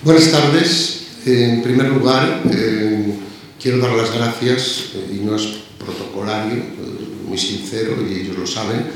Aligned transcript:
Buenas 0.00 0.30
tardes. 0.30 1.06
En 1.26 1.60
primer 1.60 1.88
lugar, 1.88 2.42
eh, 2.52 3.14
quiero 3.60 3.78
dar 3.78 3.96
las 3.96 4.14
gracias, 4.14 4.90
eh, 4.94 5.16
y 5.16 5.24
no 5.24 5.34
es 5.34 5.42
protocolario, 5.76 6.54
eh, 6.54 7.26
muy 7.26 7.36
sincero, 7.36 7.96
y 8.08 8.20
ellos 8.20 8.38
lo 8.38 8.46
saben, 8.46 8.86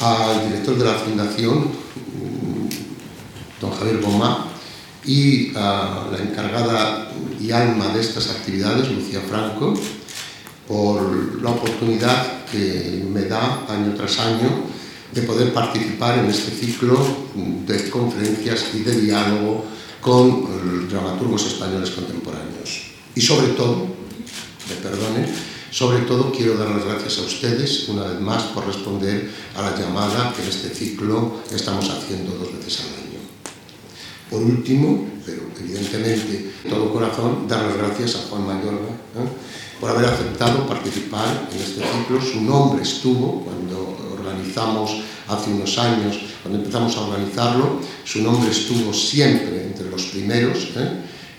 al 0.00 0.48
director 0.48 0.78
de 0.78 0.84
la 0.84 0.94
Fundación, 0.94 1.58
mm, 1.58 3.60
don 3.60 3.70
Javier 3.70 4.00
Gomá, 4.00 4.48
y 5.04 5.52
a 5.54 6.08
la 6.10 6.18
encargada 6.18 7.12
y 7.40 7.52
alma 7.52 7.94
de 7.94 8.00
estas 8.00 8.28
actividades, 8.28 8.90
Lucía 8.90 9.20
Franco, 9.20 9.74
por 10.66 11.40
la 11.40 11.50
oportunidad 11.50 12.44
que 12.50 13.04
me 13.08 13.26
da 13.26 13.64
año 13.68 13.94
tras 13.94 14.18
año 14.18 14.64
de 15.14 15.22
poder 15.22 15.52
participar 15.52 16.18
en 16.18 16.26
este 16.26 16.50
ciclo 16.50 16.98
de 17.64 17.88
conferencias 17.90 18.64
y 18.74 18.80
de 18.80 19.00
diálogo 19.00 19.76
con 20.06 20.88
dramaturgos 20.88 21.46
españoles 21.46 21.90
contemporáneos. 21.90 22.92
Y 23.16 23.20
sobre 23.20 23.48
todo, 23.48 23.88
me 24.68 24.76
perdone, 24.76 25.26
sobre 25.72 25.98
todo 26.02 26.30
quiero 26.30 26.56
dar 26.56 26.68
las 26.68 26.84
gracias 26.84 27.18
a 27.18 27.22
ustedes 27.22 27.88
una 27.88 28.04
vez 28.04 28.20
más 28.20 28.44
por 28.54 28.64
responder 28.64 29.28
a 29.56 29.62
la 29.62 29.76
llamada 29.76 30.32
que 30.32 30.42
en 30.42 30.48
este 30.48 30.68
ciclo 30.68 31.40
estamos 31.52 31.90
haciendo 31.90 32.36
dos 32.38 32.52
veces 32.52 32.82
al 32.82 33.02
año. 33.02 33.18
Por 34.30 34.42
último, 34.42 35.08
pero 35.26 35.42
evidentemente 35.58 36.52
de 36.62 36.70
todo 36.70 36.92
corazón, 36.92 37.48
dar 37.48 37.64
las 37.64 37.76
gracias 37.76 38.14
a 38.14 38.28
Juan 38.28 38.46
Mayorga 38.46 38.86
¿eh? 38.86 39.28
por 39.80 39.90
haber 39.90 40.04
aceptado 40.04 40.68
participar 40.68 41.48
en 41.50 41.60
este 41.60 41.82
ciclo. 41.82 42.22
Su 42.22 42.42
nombre 42.42 42.84
estuvo 42.84 43.42
cuando 43.42 43.98
organizamos 44.12 45.02
hace 45.28 45.50
unos 45.50 45.78
años, 45.78 46.18
cuando 46.42 46.60
empezamos 46.60 46.96
a 46.96 47.00
organizarlo, 47.00 47.80
su 48.04 48.22
nombre 48.22 48.50
estuvo 48.50 48.92
siempre 48.92 49.64
entre 49.64 49.90
los 49.90 50.02
primeros. 50.06 50.58
¿eh? 50.76 50.90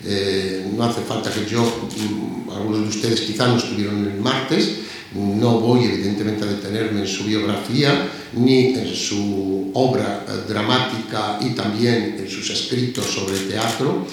Eh, 0.06 0.72
no 0.76 0.84
hace 0.84 1.02
falta 1.02 1.32
que 1.32 1.46
yo, 1.50 1.62
mm, 1.64 2.50
algunos 2.50 2.82
de 2.82 2.88
ustedes 2.90 3.22
quizá 3.22 3.48
no 3.48 3.58
estuvieron 3.58 4.06
el 4.06 4.20
martes, 4.20 4.80
no 5.16 5.60
voy 5.60 5.86
evidentemente 5.86 6.44
a 6.44 6.48
detenerme 6.48 7.02
en 7.02 7.08
su 7.08 7.24
biografía 7.24 8.10
ni 8.34 8.76
en 8.76 8.94
su 8.94 9.72
obra 9.74 10.26
eh, 10.28 10.32
dramática 10.48 11.40
y 11.42 11.52
también 11.52 12.18
en 12.20 12.30
sus 12.30 12.50
escritos 12.50 13.06
sobre 13.06 13.40
teatro. 13.40 14.06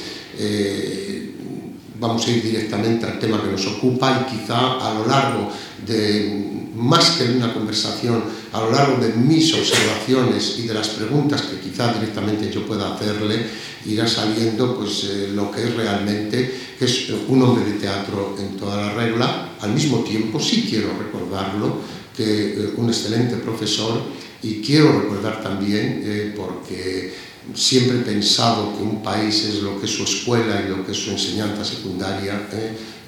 Vamos 1.98 2.27
a 2.27 2.31
ir 2.31 2.42
directamente 2.42 3.06
al 3.06 3.19
tema 3.19 3.42
que 3.42 3.50
nos 3.50 3.67
ocupa 3.67 4.27
y 4.27 4.37
quizá 4.37 4.56
a 4.56 4.95
lo 4.95 5.06
largo 5.06 5.50
de 5.87 6.55
más 6.75 7.12
que 7.12 7.25
una 7.25 7.55
conversación, 7.55 8.23
a 8.53 8.61
lo 8.61 8.73
largo 8.73 8.97
de 8.97 9.12
mis 9.12 9.55
observaciones 9.55 10.56
y 10.59 10.67
de 10.67 10.75
las 10.75 10.89
preguntas 10.89 11.42
que 11.42 11.61
quizá 11.61 11.92
directamente 11.92 12.50
yo 12.50 12.67
pueda 12.67 12.95
hacerle, 12.95 13.47
irá 13.87 14.09
saliendo 14.09 14.77
pues, 14.77 15.05
eh, 15.05 15.31
lo 15.34 15.50
que 15.50 15.62
es 15.62 15.75
realmente, 15.75 16.61
es 16.81 17.11
un 17.28 17.42
hombre 17.42 17.65
de 17.65 17.78
teatro 17.78 18.37
en 18.39 18.56
toda 18.56 18.77
la 18.77 18.92
regla. 18.92 19.50
Al 19.61 19.72
mismo 19.72 19.98
tiempo, 20.00 20.41
sí 20.41 20.67
quiero 20.69 20.89
recordarlo, 20.98 21.78
que 22.17 22.53
eh, 22.53 22.72
un 22.77 22.89
excelente 22.89 23.37
profesor 23.37 24.03
y 24.42 24.61
quiero 24.61 25.00
recordar 25.00 25.42
también, 25.42 26.03
eh, 26.05 26.34
porque 26.37 27.15
siempre 27.53 27.98
he 27.98 28.03
pensado 28.03 28.75
que 28.77 28.83
un 28.83 29.03
país 29.03 29.45
es 29.45 29.62
lo 29.62 29.78
que 29.78 29.87
es 29.87 29.92
su 29.92 30.05
escuela 30.05 30.62
y 30.64 30.69
lo 30.69 30.84
que 30.84 30.92
es 30.92 30.98
su 30.98 31.11
enseñanza 31.11 31.64
secundaria, 31.64 32.48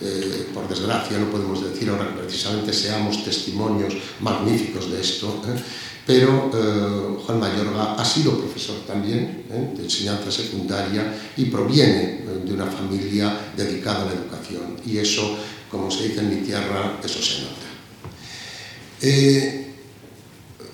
eh, 0.03 0.49
por 0.53 0.69
desgracia 0.69 1.17
no 1.19 1.31
podemos 1.31 1.65
decir 1.65 1.89
ahora 1.89 2.09
que 2.09 2.21
precisamente 2.21 2.73
seamos 2.73 3.25
testimonios 3.25 3.95
magníficos 4.21 4.91
de 4.91 5.01
esto, 5.01 5.43
¿eh? 5.49 5.59
pero 6.07 6.51
eh, 6.53 7.17
Juan 7.25 7.41
Mayorga 7.41 7.95
ha 7.95 8.05
sido 8.05 8.39
profesor 8.39 8.77
también 8.87 9.47
de 9.49 9.83
enseñanza 9.83 10.31
secundaria 10.31 11.15
y 11.37 11.47
proviene 11.47 12.27
de 12.45 12.53
una 12.53 12.67
familia 12.67 13.53
dedicada 13.57 14.03
a 14.03 14.07
la 14.07 14.13
educación 14.13 14.77
y 14.85 14.99
eso, 14.99 15.37
como 15.71 15.91
se 15.91 16.09
dice 16.09 16.21
en 16.21 16.29
mi 16.29 16.47
tierra, 16.47 17.01
eso 17.03 17.21
se 17.23 17.43
nota. 17.43 17.67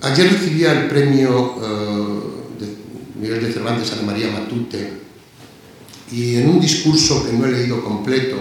ayer 0.03 0.33
recibía 0.33 0.73
el 0.73 0.89
premio 0.89 2.42
Miguel 3.22 3.41
de 3.41 3.53
Cervantes 3.53 3.93
a 3.93 4.03
María 4.03 4.33
Matute 4.33 4.91
y 6.10 6.34
en 6.34 6.49
un 6.49 6.60
discurso 6.60 7.25
que 7.25 7.33
no 7.33 7.47
he 7.47 7.53
leído 7.53 7.83
completo, 7.84 8.37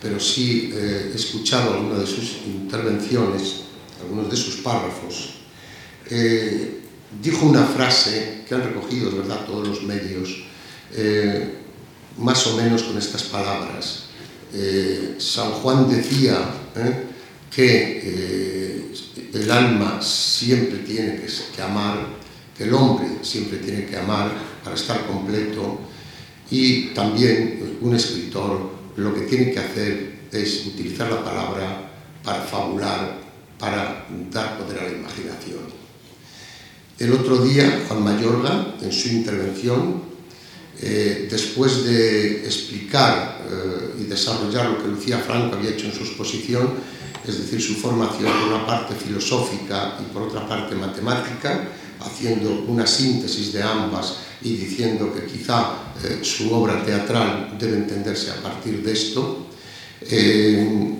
pero 0.00 0.18
sí 0.18 0.72
eh, 0.72 1.10
he 1.12 1.16
escuchado 1.16 1.74
algunas 1.74 2.00
de 2.00 2.06
sus 2.06 2.38
intervenciones, 2.46 3.64
algunos 4.00 4.30
de 4.30 4.36
sus 4.38 4.56
párrafos, 4.56 5.34
eh, 6.08 6.80
dijo 7.22 7.44
una 7.44 7.66
frase 7.66 8.42
que 8.48 8.54
han 8.54 8.62
recogido, 8.62 9.10
es 9.10 9.18
verdad, 9.18 9.44
todos 9.44 9.68
los 9.68 9.82
medios, 9.82 10.44
eh, 10.94 11.58
más 12.16 12.46
o 12.46 12.56
menos 12.56 12.84
con 12.84 12.96
estas 12.96 13.24
palabras. 13.24 14.04
San 15.18 15.50
Juan 15.52 15.88
decía 15.88 16.38
que 17.50 18.92
el 19.32 19.50
alma 19.50 20.02
siempre 20.02 20.80
tiene 20.80 21.22
que 21.56 21.62
amar, 21.62 22.06
que 22.56 22.64
el 22.64 22.74
hombre 22.74 23.08
siempre 23.22 23.58
tiene 23.58 23.86
que 23.86 23.96
amar 23.96 24.30
para 24.62 24.76
estar 24.76 25.06
completo 25.06 25.78
y 26.50 26.88
también 26.88 27.78
un 27.80 27.94
escritor 27.94 28.70
lo 28.96 29.14
que 29.14 29.22
tiene 29.22 29.52
que 29.52 29.58
hacer 29.58 30.12
es 30.30 30.66
utilizar 30.66 31.10
la 31.10 31.24
palabra 31.24 31.90
para 32.22 32.42
fabular, 32.42 33.18
para 33.58 34.06
dar 34.30 34.58
poder 34.58 34.80
a 34.80 34.82
la 34.84 34.92
imaginación. 34.92 35.82
El 36.98 37.12
otro 37.12 37.38
día, 37.38 37.84
Juan 37.88 38.04
Mayorga, 38.04 38.76
en 38.80 38.92
su 38.92 39.08
intervención, 39.08 40.02
eh, 40.80 41.28
después 41.30 41.84
de 41.84 42.44
explicar 42.44 43.40
eh, 43.50 44.00
y 44.00 44.04
desarrollar 44.04 44.70
lo 44.70 44.82
que 44.82 44.88
Lucía 44.88 45.18
Franco 45.18 45.56
había 45.56 45.70
hecho 45.70 45.86
en 45.86 45.94
su 45.94 46.00
exposición, 46.00 46.70
es 47.26 47.38
decir, 47.38 47.62
su 47.62 47.74
formación 47.74 48.32
por 48.32 48.54
una 48.54 48.66
parte 48.66 48.94
filosófica 48.94 49.98
y 50.00 50.12
por 50.12 50.22
otra 50.22 50.48
parte 50.48 50.74
matemática, 50.74 51.68
haciendo 52.04 52.64
una 52.68 52.86
síntesis 52.86 53.52
de 53.52 53.62
ambas 53.62 54.16
y 54.42 54.56
diciendo 54.56 55.12
que 55.14 55.26
quizá 55.26 55.74
eh, 56.02 56.18
su 56.22 56.52
obra 56.52 56.84
teatral 56.84 57.56
debe 57.58 57.76
entenderse 57.76 58.30
a 58.30 58.42
partir 58.42 58.82
de 58.82 58.92
esto. 58.92 59.46
Eh, 60.02 60.94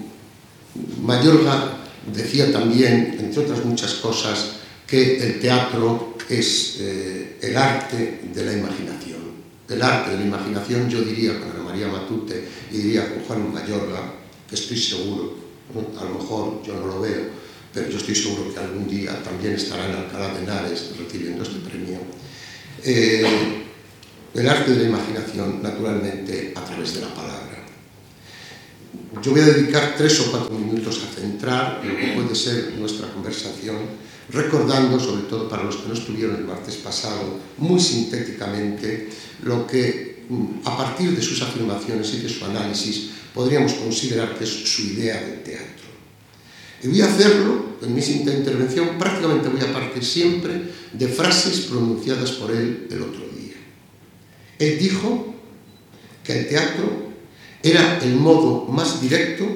Mayorga 1.03 1.79
decía 2.15 2.53
también, 2.53 3.17
entre 3.19 3.43
otras 3.43 3.65
muchas 3.65 3.95
cosas, 3.95 4.53
que 4.87 5.19
el 5.19 5.41
teatro 5.41 6.17
es 6.29 6.77
eh, 6.81 7.39
el 7.41 7.57
arte 7.57 8.21
de 8.33 8.45
la 8.45 8.53
imaginación. 8.53 9.23
El 9.69 9.83
arte 9.83 10.13
de 10.13 10.19
la 10.19 10.27
imaginación, 10.27 10.89
yo 10.89 11.03
diría 11.03 11.39
con 11.39 11.51
Ana 11.51 11.63
María 11.63 11.89
Matute 11.89 12.45
y 12.71 12.77
diría 12.77 13.09
con 13.09 13.25
Juan 13.25 13.53
Mayorga, 13.53 14.15
que 14.49 14.55
estoy 14.55 14.77
seguro, 14.77 15.35
a 15.99 16.05
lo 16.05 16.21
mejor 16.21 16.63
yo 16.63 16.75
no 16.75 16.87
lo 16.87 17.01
veo, 17.01 17.42
pero 17.73 17.89
yo 17.89 17.97
estoy 17.97 18.15
seguro 18.15 18.53
que 18.53 18.61
algún 18.61 18.89
día 18.89 19.23
también 19.23 19.55
estará 19.55 19.89
en 19.89 19.97
Alcalá 19.97 20.35
de 20.35 20.43
Henares 20.43 20.91
recibiendo 20.99 21.43
este 21.43 21.59
premio. 21.61 21.99
Eh, 22.85 23.63
el 24.35 24.49
arte 24.49 24.73
de 24.73 24.83
la 24.85 24.89
imaginación, 24.89 25.63
naturalmente, 25.63 26.53
a 26.57 26.65
través 26.65 26.95
de 26.95 27.01
la 27.03 27.15
palabra. 27.15 27.53
Yo 29.23 29.33
voy 29.33 29.41
a 29.41 29.47
dedicar 29.47 29.95
tres 29.97 30.21
o 30.21 30.31
cuatro 30.31 30.59
minutos 30.59 31.01
a 31.05 31.21
centrar 31.21 31.83
lo 31.85 31.97
que 31.97 32.13
puede 32.15 32.35
ser 32.35 32.73
nuestra 32.79 33.09
conversación, 33.09 33.77
recordando, 34.31 34.99
sobre 34.99 35.23
todo 35.25 35.49
para 35.49 35.65
los 35.65 35.77
que 35.77 35.89
no 35.89 35.95
estuvieron 35.95 36.37
el 36.37 36.45
martes 36.45 36.77
pasado, 36.77 37.39
muy 37.59 37.79
sintéticamente 37.79 39.11
lo 39.43 39.67
que, 39.67 40.25
mm, 40.29 40.67
a 40.67 40.77
partir 40.77 41.15
de 41.15 41.23
sus 41.23 41.43
afirmaciones 41.43 42.15
y 42.15 42.21
de 42.21 42.29
su 42.29 42.45
análisis, 42.45 43.11
podríamos 43.35 43.75
considerar 43.75 44.37
que 44.37 44.45
es 44.45 44.51
su 44.51 44.83
idea 44.83 45.21
del 45.21 45.43
teatro. 45.43 45.82
Y 46.83 46.89
voy 46.89 47.01
a 47.01 47.07
hacerlo, 47.07 47.77
en 47.81 47.95
mi 47.95 48.01
intervención, 48.01 48.99
prácticamente 48.99 49.49
voy 49.49 49.61
a 49.61 49.73
partir 49.73 50.05
siempre 50.05 50.71
de 50.93 51.09
frases 51.09 51.63
pronunciadas 51.63 52.33
por 52.33 52.51
él 52.51 52.89
el 52.91 53.03
otro 53.03 53.21
día. 53.21 53.55
Él 54.59 54.79
dijo 54.79 55.35
que 56.25 56.41
el 56.41 56.49
teatro 56.49 57.13
era 57.63 57.99
el 58.03 58.17
modo 58.17 58.67
más 58.67 59.01
directo 59.01 59.47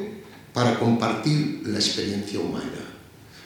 para 0.53 0.79
compartir 0.79 1.63
la 1.67 1.79
experiencia 1.79 2.39
humana. 2.39 2.87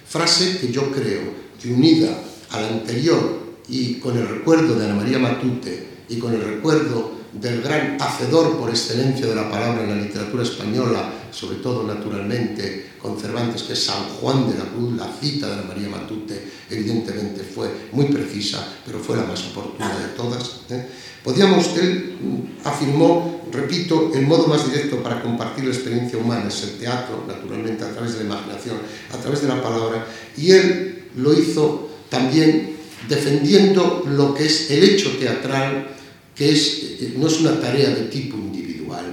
Frase 0.07 0.59
que 0.59 0.71
yo 0.71 0.91
creo 0.91 1.23
que 1.61 1.73
unida 1.73 2.23
a 2.51 2.61
la 2.61 2.69
anterior 2.69 3.41
y 3.69 3.95
con 3.95 4.17
el 4.17 4.29
recuerdo 4.29 4.79
de 4.79 4.85
Ana 4.85 4.95
María 4.95 5.19
Matute 5.19 5.89
y 6.09 6.17
con 6.19 6.35
el 6.35 6.43
recuerdo 6.43 7.13
del 7.33 7.63
gran 7.63 7.97
hacedor 8.01 8.59
por 8.59 8.71
excelencia 8.71 9.27
de 9.27 9.35
la 9.35 9.51
palabra 9.51 9.85
en 9.85 9.91
la 9.91 10.03
literatura 10.03 10.43
española, 10.43 11.13
sobre 11.33 11.59
todo 11.59 11.83
naturalmente 11.85 12.91
con 13.01 13.19
Cervantes, 13.19 13.63
que 13.63 13.73
es 13.73 13.83
San 13.83 14.03
Juan 14.21 14.51
de 14.51 14.59
la 14.59 14.65
Cruz, 14.65 14.97
la 14.97 15.11
cita 15.21 15.49
de 15.49 15.57
la 15.57 15.63
María 15.63 15.89
Matute, 15.89 16.43
evidentemente 16.69 17.43
fue 17.43 17.69
muy 17.93 18.07
precisa, 18.07 18.67
pero 18.85 18.99
fue 18.99 19.17
la 19.17 19.25
más 19.25 19.43
oportuna 19.47 19.97
de 19.99 20.09
todas. 20.17 20.61
¿eh? 20.71 20.87
Podíamos, 21.25 21.77
él 21.77 22.17
mm, 22.21 22.67
afirmó, 22.67 23.43
repito, 23.53 24.13
el 24.15 24.27
modo 24.27 24.47
más 24.47 24.67
directo 24.71 25.03
para 25.03 25.23
compartir 25.23 25.65
la 25.65 25.75
experiencia 25.75 26.19
humana 26.19 26.49
es 26.49 26.63
el 26.63 26.79
teatro, 26.79 27.25
naturalmente 27.27 27.85
a 27.85 27.93
través 27.93 28.13
de 28.13 28.21
la 28.21 28.25
imaginación, 28.25 28.77
a 29.13 29.17
través 29.17 29.43
de 29.43 29.49
la 29.49 29.63
palabra, 29.63 30.07
y 30.37 30.53
él 30.53 31.05
lo 31.17 31.33
hizo 31.33 31.91
también 32.09 32.77
defendiendo 33.09 34.05
lo 34.07 34.35
que 34.35 34.47
es 34.47 34.71
el 34.71 34.85
hecho 34.85 35.17
teatral 35.19 35.97
que 36.35 36.53
es, 36.53 36.97
no 37.19 37.27
es 37.27 37.41
una 37.41 37.61
tarea 37.61 37.91
de 37.91 38.05
tipo 38.05 38.37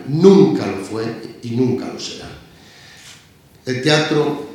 nunca 0.08 0.66
lo 0.66 0.78
fue 0.78 1.04
y 1.44 1.52
nunca 1.52 1.88
lo 1.92 2.00
será. 2.00 2.30
El 3.66 3.82
teatro, 3.82 4.48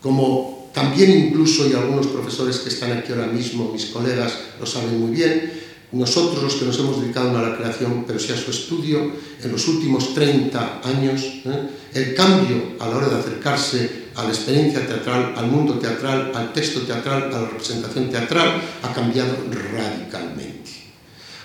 como 0.00 0.70
también 0.74 1.28
incluso, 1.28 1.68
y 1.68 1.72
algunos 1.72 2.08
profesores 2.08 2.58
que 2.58 2.68
están 2.68 2.92
aquí 2.92 3.12
ahora 3.12 3.28
mismo, 3.28 3.72
mis 3.72 3.86
colegas, 3.86 4.38
lo 4.60 4.66
saben 4.66 5.00
muy 5.00 5.12
bien, 5.12 5.52
nosotros 5.92 6.42
los 6.42 6.54
que 6.56 6.64
nos 6.66 6.78
hemos 6.78 7.00
dedicado 7.00 7.36
a 7.38 7.42
la 7.42 7.56
creación, 7.56 8.04
pero 8.06 8.18
sí 8.18 8.32
a 8.32 8.36
su 8.36 8.50
estudio, 8.50 9.12
en 9.42 9.52
los 9.52 9.68
últimos 9.68 10.14
30 10.14 10.80
años, 10.84 11.22
¿eh? 11.22 11.70
el 11.94 12.14
cambio 12.14 12.74
a 12.80 12.88
la 12.88 12.96
hora 12.96 13.08
de 13.08 13.16
acercarse 13.16 14.06
a 14.16 14.24
la 14.24 14.30
experiencia 14.30 14.86
teatral, 14.86 15.34
al 15.36 15.46
mundo 15.46 15.78
teatral, 15.78 16.32
al 16.34 16.52
texto 16.52 16.80
teatral, 16.80 17.32
a 17.32 17.40
la 17.40 17.48
representación 17.48 18.10
teatral, 18.10 18.60
ha 18.82 18.92
cambiado 18.92 19.34
radicalmente. 19.72 20.72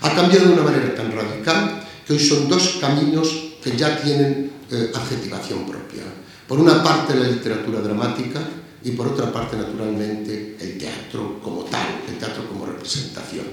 Ha 0.02 0.16
cambiado 0.16 0.48
de 0.48 0.54
una 0.54 0.64
manera 0.64 0.96
tan 0.96 1.12
radical 1.12 1.81
que 2.06 2.14
hoy 2.14 2.20
son 2.20 2.48
dos 2.48 2.78
caminos 2.82 3.52
que 3.64 3.78
ya 3.78 4.02
tienen 4.02 4.52
eh, 4.72 4.92
adjetivación 4.94 5.66
propia. 5.66 6.04
Por 6.48 6.60
una 6.60 6.84
parte 6.84 7.16
la 7.16 7.28
literatura 7.28 7.82
dramática 7.82 8.42
y 8.84 8.92
por 8.92 9.08
otra 9.08 9.32
parte, 9.32 9.58
naturalmente, 9.58 10.58
el 10.60 10.78
teatro 10.78 11.40
como 11.42 11.64
tal, 11.66 12.02
el 12.10 12.18
teatro 12.18 12.48
como 12.48 12.66
representación. 12.66 13.46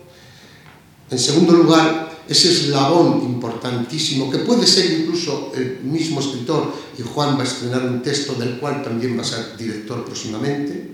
En 1.10 1.18
segundo 1.18 1.52
lugar, 1.52 2.10
ese 2.28 2.52
eslabón 2.52 3.22
importantísimo, 3.24 4.30
que 4.30 4.38
puede 4.38 4.66
ser 4.66 5.00
incluso 5.00 5.52
el 5.56 5.80
mismo 5.82 6.20
escritor, 6.20 6.72
y 6.96 7.02
Juan 7.02 7.36
va 7.36 7.42
a 7.42 7.44
estrenar 7.44 7.82
un 7.82 8.02
texto 8.02 8.34
del 8.34 8.58
cual 8.58 8.82
también 8.82 9.18
va 9.18 9.22
a 9.22 9.24
ser 9.24 9.56
director 9.56 10.04
próximamente. 10.04 10.90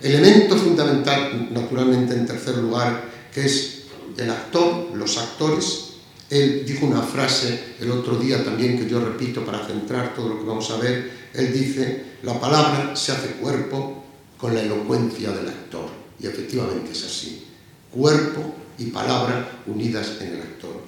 Elemento 0.00 0.56
fundamental, 0.56 1.48
naturalmente, 1.50 2.14
en 2.14 2.26
tercer 2.26 2.58
lugar, 2.58 3.10
que 3.34 3.44
es 3.46 3.78
el 4.16 4.30
actor, 4.30 4.90
los 4.94 5.18
actores. 5.18 5.84
Él 6.30 6.64
dijo 6.66 6.86
una 6.86 7.02
frase 7.02 7.74
el 7.80 7.90
otro 7.90 8.16
día 8.16 8.44
también 8.44 8.78
que 8.78 8.88
yo 8.88 9.00
repito 9.00 9.44
para 9.44 9.66
centrar 9.66 10.14
todo 10.14 10.28
lo 10.28 10.38
que 10.38 10.46
vamos 10.46 10.70
a 10.70 10.76
ver. 10.76 11.10
Él 11.34 11.52
dice, 11.52 12.04
la 12.22 12.38
palabra 12.38 12.94
se 12.94 13.12
hace 13.12 13.28
cuerpo 13.40 13.97
con 14.38 14.54
la 14.54 14.62
elocuencia 14.62 15.30
del 15.32 15.48
actor. 15.48 15.88
Y 16.20 16.26
efectivamente 16.26 16.92
es 16.92 17.04
así. 17.04 17.44
Cuerpo 17.90 18.54
y 18.78 18.86
palabra 18.86 19.62
unidas 19.66 20.12
en 20.20 20.28
el 20.28 20.42
actor. 20.42 20.82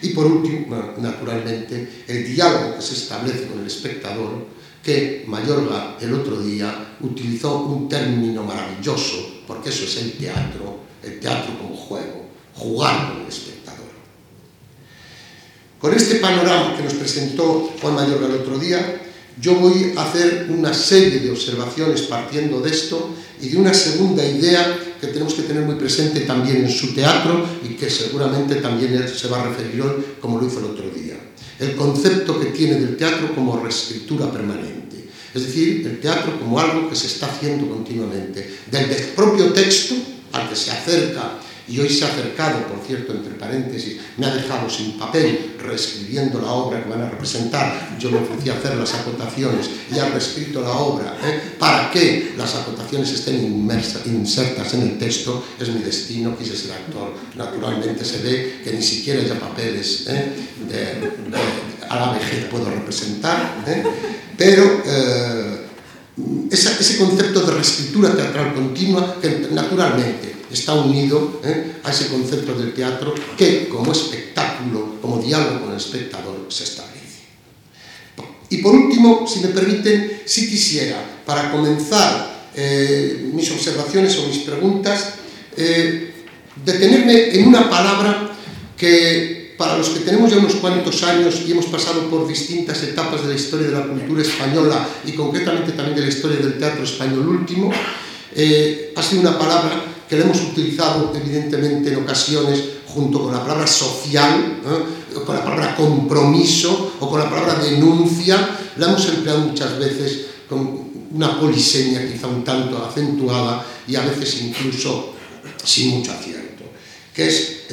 Y 0.00 0.10
por 0.10 0.26
último, 0.26 0.94
naturalmente, 0.98 2.04
el 2.08 2.34
diálogo 2.34 2.76
que 2.76 2.82
se 2.82 2.94
establece 2.94 3.46
con 3.46 3.60
el 3.60 3.66
espectador, 3.66 4.46
que 4.82 5.24
Mayorga 5.26 5.96
el 6.00 6.12
otro 6.12 6.40
día 6.40 6.96
utilizó 7.00 7.62
un 7.62 7.88
término 7.88 8.42
maravilloso, 8.42 9.42
porque 9.46 9.70
eso 9.70 9.84
es 9.84 9.96
el 9.96 10.12
teatro, 10.12 10.78
el 11.02 11.20
teatro 11.20 11.56
como 11.58 11.74
juego, 11.74 12.26
jugar 12.54 13.12
con 13.12 13.22
el 13.22 13.28
espectador. 13.28 13.88
Con 15.78 15.94
este 15.94 16.16
panorama 16.16 16.76
que 16.76 16.82
nos 16.82 16.94
presentó 16.94 17.72
Juan 17.80 17.94
Mayorga 17.94 18.26
el 18.26 18.40
otro 18.40 18.58
día, 18.58 19.00
yo 19.40 19.56
voy 19.56 19.92
a 19.96 20.04
hacer 20.04 20.46
una 20.50 20.72
serie 20.72 21.20
de 21.20 21.30
observaciones 21.30 22.02
partiendo 22.02 22.60
de 22.60 22.70
esto 22.70 23.14
y 23.40 23.48
de 23.48 23.56
una 23.56 23.74
segunda 23.74 24.24
idea 24.24 24.78
que 25.00 25.08
tenemos 25.08 25.34
que 25.34 25.42
tener 25.42 25.64
muy 25.64 25.74
presente 25.74 26.20
también 26.20 26.58
en 26.58 26.70
su 26.70 26.94
teatro 26.94 27.44
y 27.64 27.74
que 27.74 27.90
seguramente 27.90 28.56
también 28.56 29.06
se 29.08 29.28
va 29.28 29.40
a 29.40 29.48
referir 29.48 29.82
hoy 29.82 30.04
como 30.20 30.40
lo 30.40 30.46
hizo 30.46 30.60
el 30.60 30.66
otro 30.66 30.88
día. 30.90 31.16
El 31.58 31.74
concepto 31.76 32.38
que 32.38 32.46
tiene 32.46 32.74
del 32.76 32.96
teatro 32.96 33.34
como 33.34 33.60
reescritura 33.60 34.30
permanente. 34.30 35.08
Es 35.34 35.44
decir, 35.46 35.86
el 35.86 36.00
teatro 36.00 36.38
como 36.38 36.60
algo 36.60 36.88
que 36.88 36.96
se 36.96 37.08
está 37.08 37.26
haciendo 37.26 37.68
continuamente. 37.68 38.58
Del 38.70 38.86
propio 39.16 39.52
texto 39.52 39.94
al 40.32 40.48
que 40.48 40.56
se 40.56 40.70
acerca 40.70 41.38
y 41.66 41.80
hoy 41.80 41.88
se 41.88 42.04
ha 42.04 42.08
acercado, 42.08 42.66
por 42.66 42.84
cierto, 42.86 43.12
entre 43.12 43.34
paréntesis, 43.34 43.96
me 44.18 44.26
ha 44.26 44.34
dejado 44.34 44.68
sin 44.68 44.98
papel 44.98 45.54
reescribiendo 45.58 46.40
la 46.40 46.52
obra 46.52 46.82
que 46.82 46.90
van 46.90 47.02
a 47.02 47.10
representar. 47.10 47.96
Yo 47.98 48.10
me 48.10 48.18
ofrecí 48.18 48.50
a 48.50 48.54
hacer 48.54 48.76
las 48.76 48.92
acotaciones 48.94 49.70
y 49.90 49.98
ha 49.98 50.08
reescrito 50.10 50.60
la 50.60 50.72
obra 50.72 51.16
¿eh? 51.24 51.54
para 51.58 51.90
que 51.90 52.34
las 52.36 52.54
acotaciones 52.54 53.10
estén 53.12 53.66
insertas 54.04 54.74
en 54.74 54.82
el 54.82 54.98
texto. 54.98 55.42
Es 55.58 55.68
mi 55.68 55.80
destino, 55.80 56.36
quise 56.36 56.54
ser 56.54 56.72
actor. 56.72 57.14
Naturalmente 57.34 58.04
se 58.04 58.18
ve 58.18 58.60
que 58.62 58.72
ni 58.72 58.82
siquiera 58.82 59.22
ya 59.22 59.40
papeles 59.40 60.06
¿eh? 60.08 60.32
a 61.88 61.96
la 61.96 62.12
vejez 62.12 62.44
puedo 62.46 62.68
representar, 62.68 63.64
¿eh? 63.66 63.82
pero 64.36 64.82
ese 66.50 66.98
concepto 66.98 67.40
de 67.40 67.52
reescritura 67.52 68.14
teatral 68.14 68.54
continua 68.54 69.16
que 69.20 69.48
naturalmente 69.50 70.33
está 70.54 70.74
unido 70.74 71.40
¿eh? 71.44 71.76
a 71.82 71.90
ese 71.90 72.08
concepto 72.08 72.54
del 72.54 72.72
teatro 72.72 73.14
que 73.36 73.68
como 73.68 73.92
espectáculo, 73.92 74.96
como 75.02 75.20
diálogo 75.20 75.62
con 75.62 75.70
el 75.72 75.76
espectador 75.76 76.46
se 76.48 76.64
establece. 76.64 76.94
Y 78.50 78.58
por 78.58 78.74
último, 78.74 79.26
si 79.26 79.40
me 79.40 79.48
permiten, 79.48 80.22
si 80.24 80.48
quisiera, 80.48 81.22
para 81.26 81.50
comenzar 81.50 82.50
eh, 82.54 83.30
mis 83.32 83.50
observaciones 83.50 84.16
o 84.18 84.28
mis 84.28 84.38
preguntas, 84.38 85.14
eh, 85.56 86.14
detenerme 86.64 87.34
en 87.34 87.48
una 87.48 87.68
palabra 87.68 88.30
que 88.76 89.54
para 89.58 89.78
los 89.78 89.88
que 89.90 90.00
tenemos 90.00 90.30
ya 90.30 90.38
unos 90.38 90.56
cuantos 90.56 91.02
años 91.04 91.42
y 91.46 91.52
hemos 91.52 91.66
pasado 91.66 92.08
por 92.10 92.26
distintas 92.28 92.82
etapas 92.82 93.22
de 93.22 93.28
la 93.28 93.34
historia 93.34 93.68
de 93.68 93.72
la 93.72 93.86
cultura 93.86 94.22
española 94.22 94.86
y 95.04 95.12
concretamente 95.12 95.72
también 95.72 95.96
de 95.96 96.02
la 96.02 96.08
historia 96.08 96.38
del 96.38 96.58
teatro 96.58 96.82
español 96.82 97.28
último, 97.28 97.72
ha 97.72 99.02
sido 99.02 99.20
una 99.20 99.38
palabra 99.38 99.93
que 100.08 100.16
la 100.16 100.24
hemos 100.24 100.40
utilizado 100.40 101.12
evidentemente 101.14 101.92
en 101.92 102.02
ocasiones 102.02 102.62
junto 102.86 103.22
con 103.22 103.32
la 103.32 103.40
palabra 103.42 103.66
social, 103.66 104.60
con 105.24 105.34
la 105.34 105.44
palabra 105.44 105.76
compromiso 105.76 106.94
o 107.00 107.08
con 107.08 107.20
la 107.20 107.28
palabra 107.28 107.54
denuncia, 107.56 108.56
la 108.76 108.86
hemos 108.86 109.08
empleado 109.08 109.40
muchas 109.40 109.78
veces 109.78 110.26
con 110.48 110.92
una 111.12 111.40
polisemia 111.40 112.06
quizá 112.10 112.26
un 112.26 112.44
tanto 112.44 112.84
acentuada 112.84 113.64
y 113.86 113.96
a 113.96 114.02
veces 114.02 114.42
incluso 114.42 115.14
sin 115.64 115.98
mucho 115.98 116.12
acierto, 116.12 116.64
que 117.14 117.26
es 117.28 117.66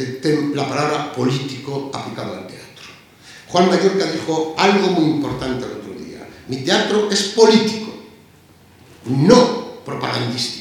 la 0.54 0.68
palabra 0.68 1.14
político 1.14 1.92
aplicado 1.94 2.34
al 2.34 2.48
teatro. 2.48 2.62
Juan 3.48 3.68
Mallorca 3.68 4.06
dijo 4.12 4.56
algo 4.58 4.88
muy 4.90 5.12
importante 5.12 5.66
el 5.66 5.72
otro 5.72 5.94
día, 5.94 6.28
mi 6.48 6.58
teatro 6.58 7.10
es 7.12 7.24
político, 7.24 7.92
no 9.06 9.82
propagandístico 9.84 10.61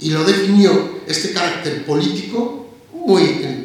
y 0.00 0.10
lo 0.10 0.24
definió 0.24 1.00
este 1.06 1.32
carácter 1.32 1.84
político, 1.84 2.66
muy 2.92 3.22
eh, 3.22 3.60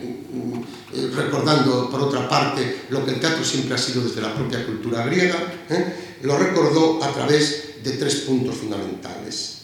recordando 1.13 1.89
por 1.89 2.01
otra 2.01 2.27
parte 2.27 2.83
lo 2.89 3.05
que 3.05 3.11
el 3.11 3.19
teatro 3.19 3.43
siempre 3.43 3.75
ha 3.75 3.77
sido 3.77 4.03
desde 4.03 4.21
la 4.21 4.33
propia 4.33 4.65
cultura 4.65 5.05
griega, 5.05 5.35
¿eh? 5.69 6.17
lo 6.23 6.37
recordó 6.37 7.03
a 7.03 7.11
través 7.13 7.83
de 7.83 7.91
tres 7.91 8.15
puntos 8.27 8.55
fundamentales. 8.55 9.59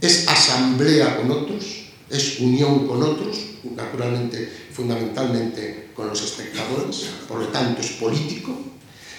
Es 0.00 0.28
asamblea 0.28 1.16
con 1.16 1.30
otros, 1.30 1.90
es 2.08 2.40
unión 2.40 2.86
con 2.86 3.02
otros, 3.02 3.38
naturalmente, 3.76 4.50
fundamentalmente 4.72 5.90
con 5.94 6.08
los 6.08 6.22
espectadores, 6.22 7.06
por 7.28 7.40
lo 7.40 7.48
tanto 7.48 7.80
es 7.80 7.90
político. 7.92 8.58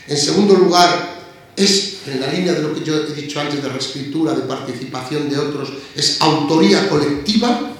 En 0.08 0.18
segundo 0.18 0.56
lugar, 0.56 1.21
es, 1.56 2.02
en 2.08 2.20
la 2.20 2.28
línea 2.28 2.54
de 2.54 2.62
lo 2.62 2.74
que 2.74 2.84
yo 2.84 2.96
he 2.96 3.14
dicho 3.14 3.40
antes 3.40 3.62
de 3.62 3.70
reescritura, 3.70 4.34
de 4.34 4.42
participación 4.42 5.30
de 5.30 5.38
otros, 5.38 5.70
es 5.96 6.22
autoría 6.22 6.90
colectiva, 6.90 7.74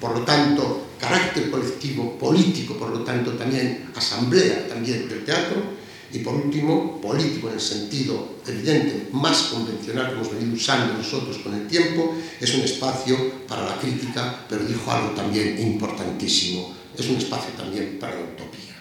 por 0.00 0.18
lo 0.18 0.24
tanto, 0.24 0.88
carácter 1.00 1.50
colectivo, 1.50 2.18
político, 2.18 2.74
por 2.74 2.90
lo 2.90 3.00
tanto, 3.00 3.32
también 3.32 3.90
asamblea 3.94 4.68
también 4.68 5.08
del 5.08 5.24
teatro, 5.24 5.84
y 6.12 6.20
por 6.20 6.34
último, 6.34 7.00
político 7.00 7.48
en 7.48 7.54
el 7.54 7.60
sentido 7.60 8.36
evidente, 8.46 9.08
más 9.12 9.42
convencional 9.44 10.06
que 10.06 10.12
hemos 10.12 10.32
venido 10.32 10.54
usando 10.54 10.94
nosotros 10.94 11.38
con 11.38 11.54
el 11.54 11.66
tiempo, 11.66 12.14
es 12.40 12.54
un 12.54 12.60
espacio 12.60 13.16
para 13.48 13.64
la 13.64 13.78
crítica, 13.78 14.44
pero 14.48 14.64
dijo 14.64 14.90
algo 14.92 15.10
también 15.10 15.58
importantísimo, 15.60 16.72
es 16.96 17.08
un 17.08 17.16
espacio 17.16 17.50
también 17.56 17.98
para 17.98 18.14
la 18.14 18.20
utopía. 18.20 18.76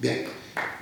Bien, 0.00 0.24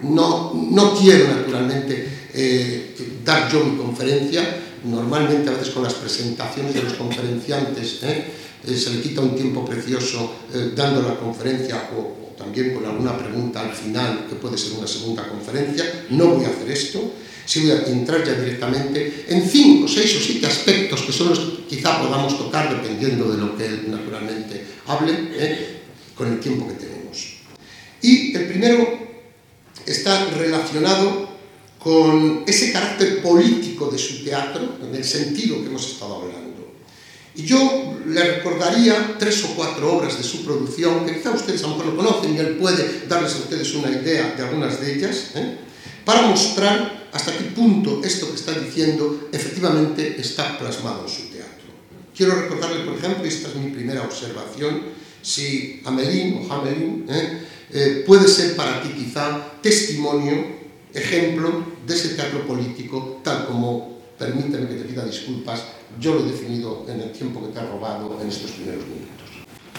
no, 0.03 0.53
no 0.55 0.95
quiero 0.95 1.29
naturalmente 1.29 2.09
eh, 2.33 2.95
dar 3.25 3.51
yo 3.51 3.65
mi 3.65 3.77
conferencia, 3.77 4.43
normalmente 4.85 5.51
a 5.51 5.53
veces 5.53 5.71
con 5.71 5.83
las 5.83 5.95
presentaciones 5.95 6.75
de 6.75 6.83
los 6.83 6.95
conferenciantes 6.95 7.99
¿eh? 8.03 8.25
Eh, 8.67 8.77
se 8.77 8.91
le 8.91 9.01
quita 9.01 9.23
un 9.23 9.35
tiempo 9.35 9.65
precioso 9.65 10.35
eh, 10.53 10.73
dando 10.75 11.03
la 11.03 11.17
conferencia 11.17 11.89
o, 11.97 12.35
también 12.37 12.75
con 12.75 12.85
alguna 12.85 13.17
pregunta 13.17 13.61
al 13.61 13.73
final, 13.73 14.27
que 14.29 14.37
puede 14.37 14.57
ser 14.57 14.79
una 14.79 14.87
segunda 14.87 15.29
conferencia. 15.29 16.07
No 16.11 16.29
voy 16.29 16.45
a 16.45 16.49
hacer 16.49 16.71
esto, 16.71 17.13
sí 17.45 17.61
voy 17.61 17.71
a 17.73 17.87
entrar 17.87 18.25
ya 18.25 18.35
directamente 18.35 19.27
en 19.29 19.49
cinco, 19.49 19.87
seis 19.89 20.17
o 20.17 20.21
siete 20.21 20.47
aspectos 20.47 21.03
que 21.03 21.13
son 21.13 21.31
los 21.31 21.39
que 21.39 21.77
quizá 21.77 22.01
podamos 22.01 22.39
tocar 22.39 22.75
dependiendo 22.75 23.31
de 23.31 23.39
lo 23.39 23.57
que 23.57 23.69
naturalmente 23.89 24.65
hable, 24.87 25.81
con 26.15 26.33
el 26.33 26.41
tiempo 26.41 26.67
que 26.69 26.75
tenemos. 26.75 27.37
Y 28.03 28.35
el 28.35 28.47
primero 28.47 29.00
está 29.87 30.27
relacionado 30.31 31.29
con 31.79 32.45
ese 32.47 32.73
carácter 32.73 33.23
político 33.23 33.91
de 33.91 33.99
su 33.99 34.23
teatro, 34.23 34.77
en 34.83 34.95
el 34.95 35.05
sentido 35.05 35.61
que 35.61 35.67
hemos 35.67 35.93
estado 35.93 36.17
hablando. 36.17 36.51
Y 37.35 37.45
yo 37.45 37.99
le 38.07 38.37
recordaría 38.37 39.17
tres 39.19 39.45
o 39.45 39.55
cuatro 39.55 39.97
obras 39.97 40.19
de 40.19 40.25
su 40.25 40.45
producción, 40.45 41.07
que 41.07 41.15
quizá 41.15 41.31
ustedes 41.31 41.63
a 41.65 41.69
lo 41.69 41.77
mejor 41.77 41.87
lo 41.87 41.97
conocen 41.97 42.35
y 42.35 42.39
él 42.39 42.57
puede 42.57 43.07
darles 43.09 43.35
a 43.35 43.39
ustedes 43.39 43.75
una 43.75 43.91
idea 43.91 44.35
de 44.37 44.43
algunas 44.43 44.81
de 44.81 44.95
ellas, 44.95 45.31
¿eh? 45.35 45.57
para 46.05 46.23
mostrar 46.23 47.09
hasta 47.13 47.37
qué 47.37 47.45
punto 47.45 48.03
esto 48.05 48.29
que 48.29 48.37
está 48.37 48.53
diciendo 48.53 49.29
efectivamente 49.33 50.21
está 50.21 50.59
plasmado 50.59 51.05
en 51.05 51.09
su 51.09 51.23
teatro. 51.29 51.71
Quiero 52.15 52.35
recordarle, 52.35 52.85
por 52.85 52.99
ejemplo, 52.99 53.25
y 53.25 53.29
esta 53.29 53.49
es 53.49 53.55
mi 53.55 53.71
primera 53.71 54.03
observación, 54.03 54.83
si 55.23 55.81
Amelín 55.85 56.43
o 56.43 56.53
Hamelin 56.53 57.07
¿eh? 57.09 57.43
Eh, 57.73 58.03
puede 58.07 58.27
ser 58.27 58.57
para 58.57 58.83
ti 58.83 58.89
quizá 58.89 59.61
testimonio 59.63 60.61
ejemplo 60.93 61.63
de 61.87 61.95
ese 61.95 62.15
teatro 62.17 62.47
político, 62.47 63.21
tal 63.23 63.47
como, 63.47 63.99
permíteme 64.19 64.67
que 64.67 64.75
te 64.75 64.85
pida 64.85 65.05
disculpas, 65.05 65.65
yo 66.01 66.15
lo 66.15 66.21
he 66.21 66.33
definido 66.33 66.85
en 66.89 67.01
el 67.01 67.13
tiempo 67.13 67.41
que 67.41 67.53
te 67.53 67.61
ha 67.61 67.71
robado 67.71 68.19
en 68.21 68.29
estos 68.29 68.51
primeros 68.53 68.85
minutos. 68.85 69.11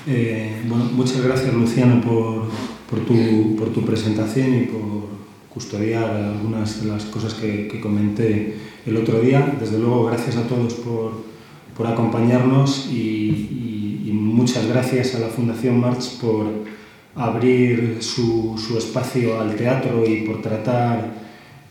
Eh, 0.07 0.63
bueno, 0.67 0.85
muchas 0.85 1.21
gracias 1.21 1.53
Luciano 1.53 2.01
por, 2.01 2.45
por, 2.89 3.05
tu, 3.05 3.55
por, 3.57 3.73
tu, 3.73 3.85
presentación 3.85 4.55
y 4.55 4.65
por 4.65 5.11
custodiar 5.49 6.09
algunas 6.09 6.81
de 6.81 6.87
las 6.87 7.03
cosas 7.05 7.33
que, 7.33 7.67
que, 7.67 7.79
comenté 7.81 8.55
el 8.85 8.97
otro 8.97 9.19
día. 9.19 9.55
Desde 9.59 9.77
luego, 9.77 10.05
gracias 10.05 10.37
a 10.37 10.47
todos 10.47 10.75
por, 10.75 11.23
por 11.77 11.87
acompañarnos 11.87 12.87
y, 12.89 12.95
y, 12.95 14.03
y 14.07 14.11
muchas 14.11 14.65
gracias 14.65 15.13
a 15.13 15.19
la 15.19 15.27
Fundación 15.27 15.79
March 15.79 16.17
por 16.19 16.70
abrir 17.15 17.97
su, 18.01 18.57
su, 18.57 18.77
espacio 18.77 19.39
al 19.39 19.55
teatro 19.55 20.07
y 20.07 20.21
por 20.21 20.41
tratar 20.41 21.11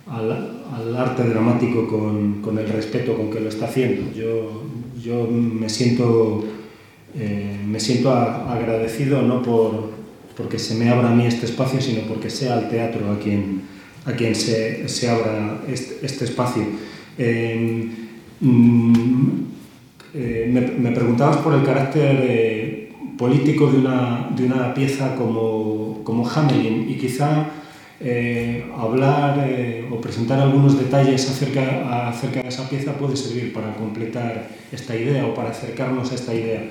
al, 0.07 0.61
al 0.75 0.97
arte 0.97 1.25
dramático 1.25 1.89
con, 1.89 2.43
con, 2.43 2.59
el 2.59 2.69
respeto 2.69 3.17
con 3.17 3.31
que 3.31 3.41
lo 3.41 3.49
está 3.49 3.67
haciendo. 3.67 4.13
Yo, 4.13 4.63
yo 5.03 5.27
me 5.27 5.69
siento, 5.69 6.45
eh, 7.19 7.57
me 7.67 7.81
siento 7.81 8.11
a, 8.11 8.53
agradecido 8.53 9.23
no 9.23 9.43
por, 9.43 9.91
porque 10.37 10.59
se 10.59 10.75
me 10.75 10.91
abra 10.91 11.11
a 11.11 11.15
mí 11.15 11.27
este 11.27 11.47
espacio, 11.47 11.81
sino 11.81 12.03
porque 12.03 12.29
sea 12.29 12.59
el 12.59 12.69
teatro 12.69 13.11
a 13.11 13.19
quien, 13.19 13.63
a 14.05 14.13
quien 14.13 14.35
se, 14.35 14.89
se 14.89 15.09
abra 15.09 15.63
este, 15.69 16.05
este 16.05 16.25
espacio. 16.27 16.65
Eh, 17.17 17.89
mm, 18.41 19.25
eh, 20.13 20.51
me, 20.53 20.61
me, 20.61 20.91
preguntabas 20.91 21.37
por 21.39 21.55
el 21.55 21.63
carácter 21.63 22.70
político 23.21 23.71
de 23.71 23.77
una, 23.77 24.31
de 24.35 24.47
una 24.47 24.73
pieza 24.73 25.15
como, 25.15 26.01
como 26.05 26.27
Hamelin 26.27 26.89
y 26.89 26.95
quizá 26.95 27.51
eh, 28.01 28.65
hablar 28.75 29.45
eh, 29.47 29.87
o 29.93 30.01
presentar 30.01 30.41
algunos 30.41 30.79
detalles 30.79 31.29
acerca, 31.29 32.09
acerca 32.09 32.41
de 32.41 32.49
esa 32.49 32.67
pieza 32.71 32.95
puede 32.95 33.17
servir 33.17 33.53
para 33.53 33.75
completar 33.75 34.49
esta 34.73 34.97
idea 34.97 35.27
o 35.27 35.35
para 35.35 35.51
acercarnos 35.51 36.11
a 36.11 36.15
esta 36.15 36.33
idea. 36.33 36.63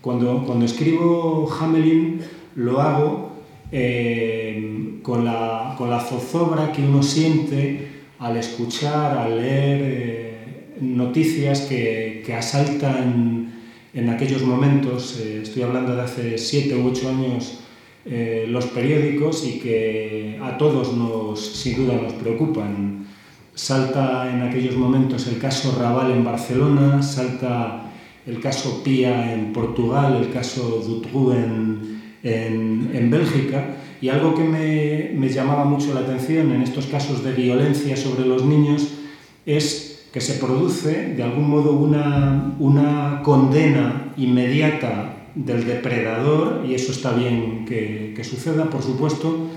Cuando, 0.00 0.44
cuando 0.46 0.66
escribo 0.66 1.50
Hamelin 1.50 2.20
lo 2.54 2.80
hago 2.80 3.32
eh, 3.72 5.00
con, 5.02 5.24
la, 5.24 5.74
con 5.76 5.90
la 5.90 5.98
zozobra 5.98 6.70
que 6.70 6.80
uno 6.80 7.02
siente 7.02 7.88
al 8.20 8.36
escuchar, 8.36 9.18
al 9.18 9.36
leer 9.36 10.76
noticias 10.80 11.62
que, 11.62 12.22
que 12.24 12.34
asaltan 12.34 13.47
en 13.94 14.08
aquellos 14.10 14.42
momentos, 14.42 15.18
eh, 15.20 15.40
estoy 15.42 15.62
hablando 15.62 15.94
de 15.94 16.02
hace 16.02 16.38
siete 16.38 16.76
u 16.76 16.86
ocho 16.86 17.08
años, 17.08 17.60
eh, 18.04 18.46
los 18.48 18.66
periódicos 18.66 19.46
y 19.46 19.58
que 19.58 20.38
a 20.42 20.56
todos 20.56 20.94
nos, 20.94 21.40
sin 21.40 21.76
duda 21.76 21.94
nos 22.00 22.12
preocupan. 22.14 23.06
Salta 23.54 24.30
en 24.32 24.42
aquellos 24.42 24.76
momentos 24.76 25.26
el 25.26 25.38
caso 25.38 25.76
Raval 25.78 26.12
en 26.12 26.24
Barcelona, 26.24 27.02
salta 27.02 27.90
el 28.26 28.40
caso 28.40 28.82
Pia 28.84 29.32
en 29.32 29.52
Portugal, 29.52 30.16
el 30.22 30.30
caso 30.30 30.82
Dutroux 30.86 31.32
en, 31.32 32.00
en, 32.22 32.90
en, 32.94 33.10
Bélgica, 33.10 33.76
y 34.00 34.10
algo 34.10 34.34
que 34.34 34.44
me, 34.44 35.10
me 35.18 35.28
llamaba 35.28 35.64
mucho 35.64 35.92
la 35.92 36.00
atención 36.00 36.52
en 36.52 36.62
estos 36.62 36.86
casos 36.86 37.24
de 37.24 37.32
violencia 37.32 37.96
sobre 37.96 38.26
los 38.26 38.44
niños 38.44 38.88
es 39.44 39.87
que 40.12 40.20
se 40.20 40.34
produce 40.34 41.14
de 41.14 41.22
algún 41.22 41.50
modo 41.50 41.72
una, 41.72 42.54
una 42.58 43.20
condena 43.22 44.12
inmediata 44.16 45.14
del 45.34 45.66
depredador, 45.66 46.64
y 46.66 46.74
eso 46.74 46.92
está 46.92 47.12
bien 47.12 47.64
que, 47.66 48.12
que, 48.16 48.24
suceda, 48.24 48.64
por 48.70 48.82
supuesto, 48.82 49.48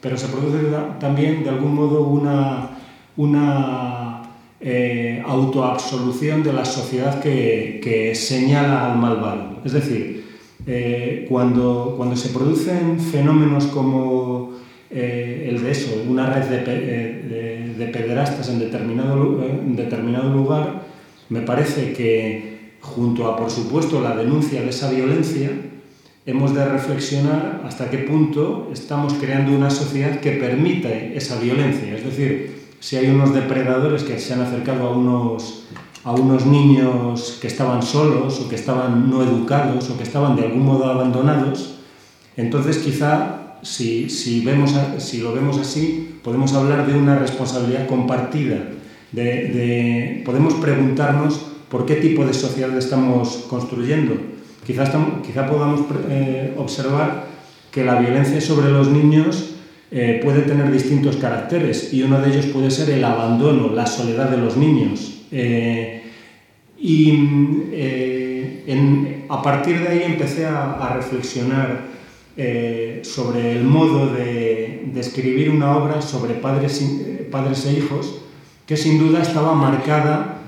pero 0.00 0.16
se 0.16 0.28
produce 0.28 0.58
también 1.00 1.44
de 1.44 1.50
algún 1.50 1.74
modo 1.74 2.02
una, 2.02 2.70
una 3.16 4.22
eh, 4.60 5.22
autoabsolución 5.26 6.42
de 6.42 6.52
la 6.52 6.64
sociedad 6.64 7.20
que, 7.20 7.80
que, 7.82 8.14
señala 8.14 8.90
al 8.90 8.98
malvado. 8.98 9.60
Es 9.64 9.72
decir, 9.72 10.24
eh, 10.66 11.26
cuando, 11.28 11.94
cuando 11.96 12.16
se 12.16 12.30
producen 12.30 12.98
fenómenos 12.98 13.66
como 13.66 14.55
eh, 14.90 15.48
el 15.50 15.62
de 15.62 15.70
eso, 15.70 16.02
una 16.08 16.32
red 16.32 16.44
de, 16.44 16.58
de, 16.64 17.74
de 17.76 17.86
pederastas 17.88 18.48
en 18.48 18.58
determinado, 18.58 19.44
en 19.44 19.76
determinado 19.76 20.32
lugar, 20.32 20.82
me 21.28 21.40
parece 21.40 21.92
que 21.92 22.56
junto 22.80 23.26
a, 23.26 23.36
por 23.36 23.50
supuesto, 23.50 24.00
la 24.00 24.16
denuncia 24.16 24.62
de 24.62 24.70
esa 24.70 24.90
violencia, 24.90 25.50
hemos 26.24 26.54
de 26.54 26.64
reflexionar 26.64 27.62
hasta 27.64 27.90
qué 27.90 27.98
punto 27.98 28.68
estamos 28.72 29.14
creando 29.14 29.52
una 29.52 29.70
sociedad 29.70 30.20
que 30.20 30.32
permite 30.32 31.16
esa 31.16 31.38
violencia. 31.38 31.94
Es 31.94 32.04
decir, 32.04 32.66
si 32.80 32.96
hay 32.96 33.08
unos 33.08 33.32
depredadores 33.34 34.02
que 34.02 34.18
se 34.18 34.34
han 34.34 34.40
acercado 34.40 34.88
a 34.88 34.90
unos, 34.90 35.64
a 36.04 36.12
unos 36.12 36.46
niños 36.46 37.38
que 37.40 37.46
estaban 37.46 37.82
solos 37.82 38.40
o 38.40 38.48
que 38.48 38.56
estaban 38.56 39.10
no 39.10 39.22
educados 39.22 39.88
o 39.90 39.96
que 39.96 40.02
estaban 40.02 40.36
de 40.36 40.46
algún 40.46 40.64
modo 40.64 40.84
abandonados, 40.86 41.78
entonces 42.36 42.78
quizá 42.78 43.45
si, 43.66 44.08
si, 44.08 44.40
vemos, 44.44 44.74
si 44.98 45.18
lo 45.18 45.32
vemos 45.32 45.58
así, 45.58 46.18
podemos 46.22 46.54
hablar 46.54 46.86
de 46.86 46.94
una 46.94 47.18
responsabilidad 47.18 47.86
compartida. 47.88 48.68
De, 49.10 49.22
de, 49.22 50.22
podemos 50.24 50.54
preguntarnos 50.54 51.46
por 51.68 51.84
qué 51.84 51.96
tipo 51.96 52.24
de 52.24 52.32
sociedad 52.32 52.76
estamos 52.78 53.44
construyendo. 53.48 54.14
Quizá, 54.64 54.84
estamos, 54.84 55.26
quizá 55.26 55.46
podamos 55.48 55.80
eh, 56.08 56.54
observar 56.56 57.24
que 57.72 57.84
la 57.84 57.98
violencia 57.98 58.40
sobre 58.40 58.70
los 58.70 58.88
niños 58.88 59.56
eh, 59.90 60.20
puede 60.22 60.42
tener 60.42 60.70
distintos 60.70 61.16
caracteres 61.16 61.92
y 61.92 62.02
uno 62.02 62.20
de 62.20 62.30
ellos 62.30 62.46
puede 62.46 62.70
ser 62.70 62.90
el 62.90 63.04
abandono, 63.04 63.72
la 63.74 63.86
soledad 63.86 64.30
de 64.30 64.36
los 64.36 64.56
niños. 64.56 65.24
Eh, 65.32 66.02
y 66.78 67.10
eh, 67.72 68.64
en, 68.68 69.24
a 69.28 69.42
partir 69.42 69.80
de 69.80 69.88
ahí 69.88 70.02
empecé 70.04 70.46
a, 70.46 70.74
a 70.74 70.94
reflexionar 70.94 71.95
eh, 72.36 73.00
sobre 73.02 73.52
el 73.52 73.64
modo 73.64 74.12
de, 74.12 74.82
de, 74.92 75.00
escribir 75.00 75.50
una 75.50 75.76
obra 75.76 76.02
sobre 76.02 76.34
padres, 76.34 76.84
padres 77.30 77.64
e 77.66 77.72
hijos 77.72 78.20
que 78.66 78.76
sin 78.76 78.98
duda 78.98 79.22
estaba 79.22 79.54
marcada, 79.54 80.42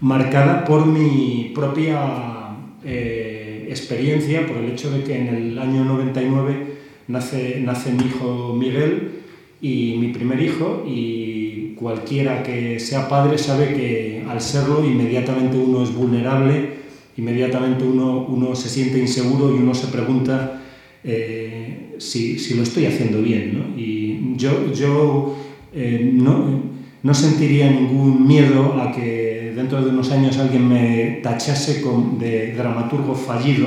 marcada 0.00 0.64
por 0.64 0.86
mi 0.86 1.52
propia 1.54 2.56
eh, 2.84 3.66
experiencia, 3.68 4.46
por 4.46 4.56
el 4.58 4.70
hecho 4.70 4.90
de 4.90 5.02
que 5.02 5.18
en 5.18 5.28
el 5.28 5.58
año 5.58 5.84
99 5.84 6.66
nace, 7.08 7.60
nace 7.60 7.92
mi 7.92 8.04
hijo 8.04 8.54
Miguel 8.56 9.22
y 9.60 9.96
mi 9.98 10.08
primer 10.08 10.40
hijo 10.40 10.84
y 10.86 11.74
cualquiera 11.74 12.42
que 12.42 12.78
sea 12.78 13.08
padre 13.08 13.38
sabe 13.38 13.74
que 13.74 14.24
al 14.28 14.40
serlo 14.40 14.84
inmediatamente 14.84 15.56
uno 15.56 15.82
es 15.82 15.92
vulnerable, 15.92 16.70
inmediatamente 17.16 17.84
uno, 17.84 18.24
uno 18.28 18.54
se 18.54 18.68
siente 18.68 18.98
inseguro 18.98 19.50
y 19.54 19.58
uno 19.58 19.74
se 19.74 19.88
pregunta 19.88 20.62
eh, 21.04 21.96
si, 21.98 22.38
si, 22.38 22.54
lo 22.54 22.62
estoy 22.62 22.86
haciendo 22.86 23.20
bien. 23.20 23.58
¿no? 23.58 23.78
Y 23.78 24.34
yo, 24.36 24.72
yo 24.72 25.36
eh, 25.72 26.10
no, 26.12 26.62
no, 27.02 27.14
sentiría 27.14 27.70
ningún 27.70 28.26
miedo 28.26 28.80
a 28.80 28.90
que 28.90 29.52
dentro 29.54 29.82
de 29.82 29.90
unos 29.90 30.10
años 30.10 30.38
alguien 30.38 30.68
me 30.68 31.20
tachase 31.22 31.82
de 32.18 32.54
dramaturgo 32.54 33.14
fallido, 33.14 33.66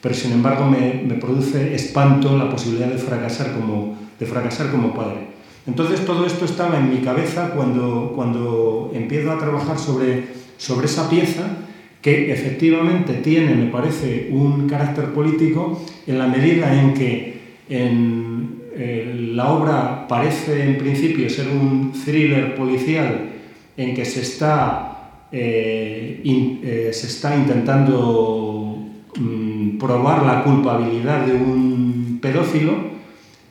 pero 0.00 0.14
sin 0.14 0.32
embargo 0.32 0.68
me, 0.68 1.02
me, 1.06 1.14
produce 1.14 1.74
espanto 1.74 2.36
la 2.36 2.50
posibilidad 2.50 2.88
de 2.88 2.98
fracasar 2.98 3.52
como, 3.54 3.96
de 4.18 4.26
fracasar 4.26 4.70
como 4.70 4.92
padre. 4.94 5.36
Entonces 5.66 6.04
todo 6.04 6.26
esto 6.26 6.44
estaba 6.44 6.78
en 6.78 6.90
mi 6.90 6.98
cabeza 6.98 7.50
cuando, 7.50 8.12
cuando 8.14 8.92
empiezo 8.94 9.32
a 9.32 9.38
trabajar 9.38 9.78
sobre, 9.78 10.24
sobre 10.58 10.86
esa 10.86 11.08
pieza 11.08 11.65
que 12.06 12.30
efectivamente 12.30 13.14
tiene, 13.14 13.56
me 13.56 13.66
parece, 13.66 14.28
un 14.30 14.68
carácter 14.68 15.06
político 15.06 15.82
en 16.06 16.18
la 16.18 16.28
medida 16.28 16.72
en 16.72 16.94
que 16.94 17.34
en, 17.68 18.60
eh, 18.76 19.32
la 19.34 19.50
obra 19.50 20.06
parece 20.06 20.62
en 20.62 20.78
principio 20.78 21.28
ser 21.28 21.48
un 21.48 21.92
thriller 22.04 22.54
policial 22.54 23.30
en 23.76 23.92
que 23.92 24.04
se 24.04 24.20
está, 24.20 25.24
eh, 25.32 26.22
eh, 26.24 26.90
se 26.92 27.06
está 27.08 27.34
intentando 27.34 28.86
mm, 29.18 29.76
probar 29.76 30.22
la 30.22 30.44
culpabilidad 30.44 31.26
de 31.26 31.32
un 31.32 32.20
pedófilo 32.22 32.74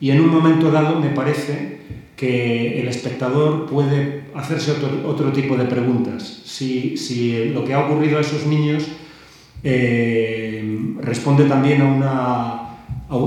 y 0.00 0.12
en 0.12 0.22
un 0.22 0.30
momento 0.30 0.70
dado 0.70 0.98
me 0.98 1.10
parece 1.10 1.76
que 2.16 2.80
el 2.80 2.88
espectador 2.88 3.66
puede 3.66 4.24
hacerse 4.34 4.72
otro, 5.04 5.32
tipo 5.32 5.56
de 5.56 5.64
preguntas. 5.64 6.42
Si, 6.44 6.96
si, 6.96 7.50
lo 7.50 7.64
que 7.64 7.74
ha 7.74 7.86
ocurrido 7.86 8.18
a 8.18 8.22
esos 8.22 8.46
niños 8.46 8.88
responde 11.02 11.44
también 11.44 11.82
a 11.82 11.86
una 11.86 12.66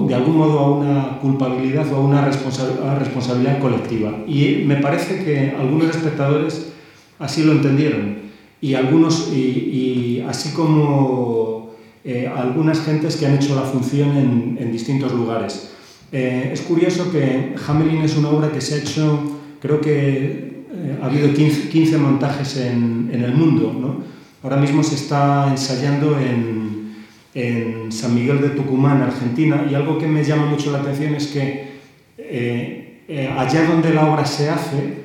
de 0.07 0.15
algún 0.15 0.37
modo 0.37 0.59
a 0.59 0.71
una 0.71 1.19
culpabilidad 1.19 1.91
o 1.93 1.97
a 1.97 1.99
una 1.99 2.25
responsabilidad 2.25 3.59
colectiva. 3.59 4.11
Y 4.27 4.63
me 4.65 4.77
parece 4.77 5.23
que 5.23 5.55
algunos 5.57 5.89
espectadores 5.95 6.73
así 7.17 7.43
lo 7.43 7.53
entendieron 7.53 8.17
y, 8.61 8.73
algunos, 8.73 9.31
y, 9.33 10.23
así 10.27 10.51
como 10.51 11.71
eh, 12.03 12.29
algunas 12.33 12.81
gentes 12.81 13.15
que 13.15 13.25
han 13.25 13.35
hecho 13.35 13.55
la 13.55 13.61
función 13.61 14.17
en, 14.17 14.71
distintos 14.71 15.13
lugares. 15.13 15.73
Eh, 16.11 16.49
es 16.53 16.61
curioso 16.61 17.11
que 17.11 17.55
Hamelin 17.67 18.01
es 18.01 18.17
una 18.17 18.29
obra 18.29 18.51
que 18.51 18.61
se 18.61 18.75
ha 18.75 18.77
hecho, 18.79 19.39
creo 19.61 19.79
que 19.79 20.65
eh, 20.71 20.99
ha 21.01 21.05
habido 21.05 21.33
15, 21.33 21.69
15 21.69 21.97
montajes 21.97 22.57
en, 22.57 23.09
en, 23.13 23.23
el 23.23 23.33
mundo. 23.33 23.75
¿no? 23.79 24.03
Ahora 24.43 24.57
mismo 24.57 24.83
se 24.83 24.95
está 24.95 25.47
ensayando 25.49 26.17
en, 26.19 27.05
en 27.33 27.91
San 27.91 28.15
Miguel 28.15 28.41
de 28.41 28.49
Tucumán, 28.49 29.01
Argentina, 29.01 29.65
y 29.69 29.75
algo 29.75 29.97
que 29.97 30.07
me 30.07 30.23
llama 30.23 30.45
mucho 30.45 30.71
la 30.71 30.79
atención 30.79 31.15
es 31.15 31.27
que 31.27 31.69
eh, 32.17 33.01
eh, 33.07 33.27
allá 33.35 33.65
donde 33.65 33.93
la 33.93 34.11
obra 34.11 34.25
se 34.25 34.49
hace, 34.49 34.99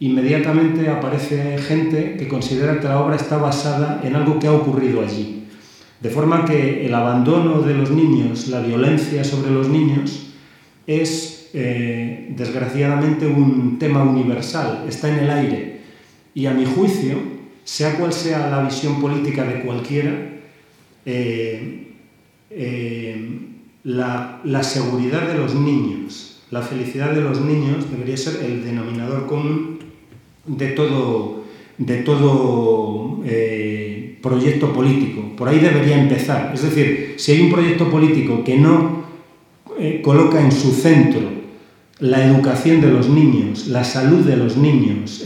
inmediatamente 0.00 0.88
aparece 0.88 1.58
gente 1.58 2.16
que 2.16 2.28
considera 2.28 2.78
que 2.78 2.86
la 2.86 3.00
obra 3.00 3.16
está 3.16 3.36
basada 3.38 4.00
en 4.04 4.14
algo 4.14 4.38
que 4.38 4.46
ha 4.46 4.52
ocurrido 4.52 5.02
allí. 5.02 5.46
De 6.00 6.10
forma 6.10 6.44
que 6.44 6.86
el 6.86 6.94
abandono 6.94 7.62
de 7.62 7.74
los 7.74 7.90
niños, 7.90 8.46
la 8.48 8.60
violencia 8.60 9.24
sobre 9.24 9.50
los 9.50 9.68
niños, 9.68 10.27
es 10.88 11.50
eh, 11.52 12.32
desgraciadamente 12.34 13.26
un 13.26 13.78
tema 13.78 14.02
universal, 14.02 14.86
está 14.88 15.08
en 15.12 15.24
el 15.24 15.30
aire. 15.30 15.80
Y 16.34 16.46
a 16.46 16.52
mi 16.52 16.64
juicio, 16.64 17.18
sea 17.62 17.96
cual 17.96 18.12
sea 18.12 18.48
la 18.48 18.62
visión 18.62 18.98
política 19.00 19.44
de 19.44 19.60
cualquiera, 19.60 20.10
eh, 21.04 21.92
eh, 22.50 23.38
la, 23.84 24.62
seguridad 24.62 25.28
de 25.28 25.34
los 25.34 25.54
niños, 25.54 26.42
la 26.50 26.62
felicidad 26.62 27.12
de 27.12 27.20
los 27.20 27.42
niños 27.42 27.90
debería 27.90 28.16
ser 28.16 28.42
el 28.42 28.64
denominador 28.64 29.26
común 29.26 29.80
de 30.46 30.68
todo, 30.68 31.44
de 31.76 31.96
todo 31.98 33.22
proyecto 34.22 34.72
político. 34.72 35.36
Por 35.36 35.48
ahí 35.48 35.58
debería 35.58 36.00
empezar. 36.00 36.52
Es 36.54 36.62
decir, 36.62 37.14
si 37.18 37.32
hay 37.32 37.42
un 37.42 37.52
proyecto 37.52 37.90
político 37.90 38.42
que 38.42 38.56
no 38.56 38.97
coloca 40.02 40.40
en 40.40 40.52
su 40.52 40.72
centro 40.72 41.20
la 42.00 42.24
educación 42.24 42.80
de 42.80 42.90
los 42.90 43.08
niños, 43.08 43.66
la 43.68 43.84
salud 43.84 44.24
de 44.24 44.36
los 44.36 44.56
niños, 44.56 45.24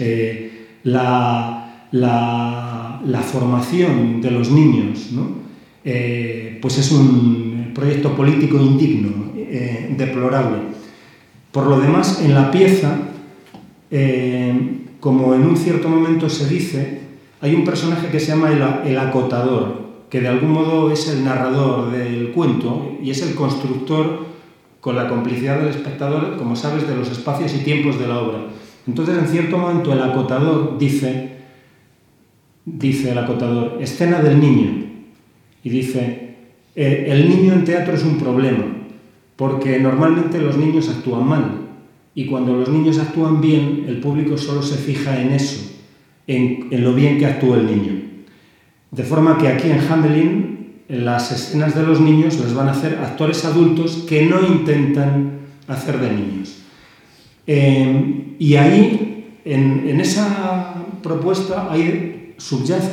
la, 0.85 1.63
la, 1.93 3.23
formación 3.23 4.21
de 4.21 4.31
los 4.31 4.51
niños, 4.51 5.11
¿no? 5.13 5.43
Eh, 5.85 6.59
pues 6.63 6.79
es 6.79 6.93
un 6.93 7.73
proyecto 7.75 8.15
político 8.15 8.57
indigno, 8.57 9.33
eh, 9.37 9.95
deplorable. 9.97 10.59
Por 11.51 11.67
lo 11.67 11.81
demás, 11.81 12.23
en 12.23 12.35
la 12.35 12.51
pieza, 12.51 12.97
eh, 13.91 14.87
como 15.01 15.35
en 15.35 15.45
un 15.45 15.57
cierto 15.57 15.89
momento 15.89 16.29
se 16.31 16.49
dice, 16.49 17.01
hay 17.41 17.55
un 17.55 17.65
personaje 17.65 18.09
que 18.09 18.21
se 18.21 18.29
llama 18.29 18.51
el, 18.85 18.99
acotador, 18.99 19.83
que 20.09 20.21
de 20.21 20.29
algún 20.29 20.53
modo 20.53 20.91
es 20.93 21.09
el 21.09 21.25
narrador 21.25 21.91
del 21.91 22.31
cuento 22.31 22.97
y 23.03 23.11
es 23.11 23.23
el 23.23 23.35
constructor 23.35 24.22
con 24.83 24.97
la 24.97 25.09
complicidad 25.09 25.61
del 25.61 25.69
espectador, 25.69 26.37
como 26.37 26.57
sabes, 26.57 26.89
de 26.89 26.97
los 26.97 27.09
espacios 27.09 27.55
y 27.55 27.59
tiempos 27.59 28.01
de 28.01 28.09
la 28.09 28.19
obra. 28.19 28.39
Entonces, 28.85 29.17
en 29.17 29.29
cierto 29.29 29.57
momento, 29.57 29.93
el 29.93 30.03
acotador 30.03 30.77
dice, 30.77 31.37
dice 32.65 33.13
el 33.13 33.19
acotador, 33.19 33.79
escena 33.81 34.21
del 34.21 34.41
niño, 34.41 34.87
y 35.63 35.71
dice, 35.71 36.35
eh, 36.75 37.07
el 37.11 37.29
niño 37.29 37.53
en 37.53 37.65
teatro 37.65 37.95
es 37.95 38.03
un 38.03 38.19
problema, 38.19 38.65
porque 39.37 39.79
normalmente 39.79 40.41
los 40.41 40.57
niños 40.57 40.89
actúan 40.89 41.29
mal, 41.29 41.61
y 42.17 42.27
cuando 42.27 42.53
los 42.53 42.69
niños 42.69 42.99
actúan 42.99 43.41
bien, 43.41 43.85
el 43.87 44.01
público 44.01 44.37
solo 44.37 44.63
se 44.63 44.79
fija 44.79 45.23
en 45.23 45.31
eso, 45.31 45.61
en, 46.27 46.71
lo 46.83 46.93
bien 46.93 47.21
que 47.21 47.27
actúa 47.27 47.59
el 47.59 47.67
niño. 47.67 48.03
De 48.91 49.05
forma 49.05 49.39
que 49.39 49.47
aquí 49.47 49.71
en 49.71 49.79
Hamelin, 49.79 50.27
en 50.27 50.42
las 50.93 51.33
escenas 51.33 51.75
de 51.75 51.85
los 51.85 52.01
niños 52.01 52.39
les 52.39 52.53
van 52.53 52.69
a 52.69 52.73
hacer 52.73 52.99
actores 52.99 53.47
adultos 53.47 54.05
que 54.07 54.27
no 54.27 54.43
intentan 54.47 55.39
hacer 55.67 55.99
de 55.99 56.13
niños. 56.13 56.59
Eh, 57.47 58.35
y 58.39 58.57
ahí, 58.57 59.41
en, 59.47 59.99
esa 59.99 60.75
propuesta, 61.03 61.73
hay 61.73 62.35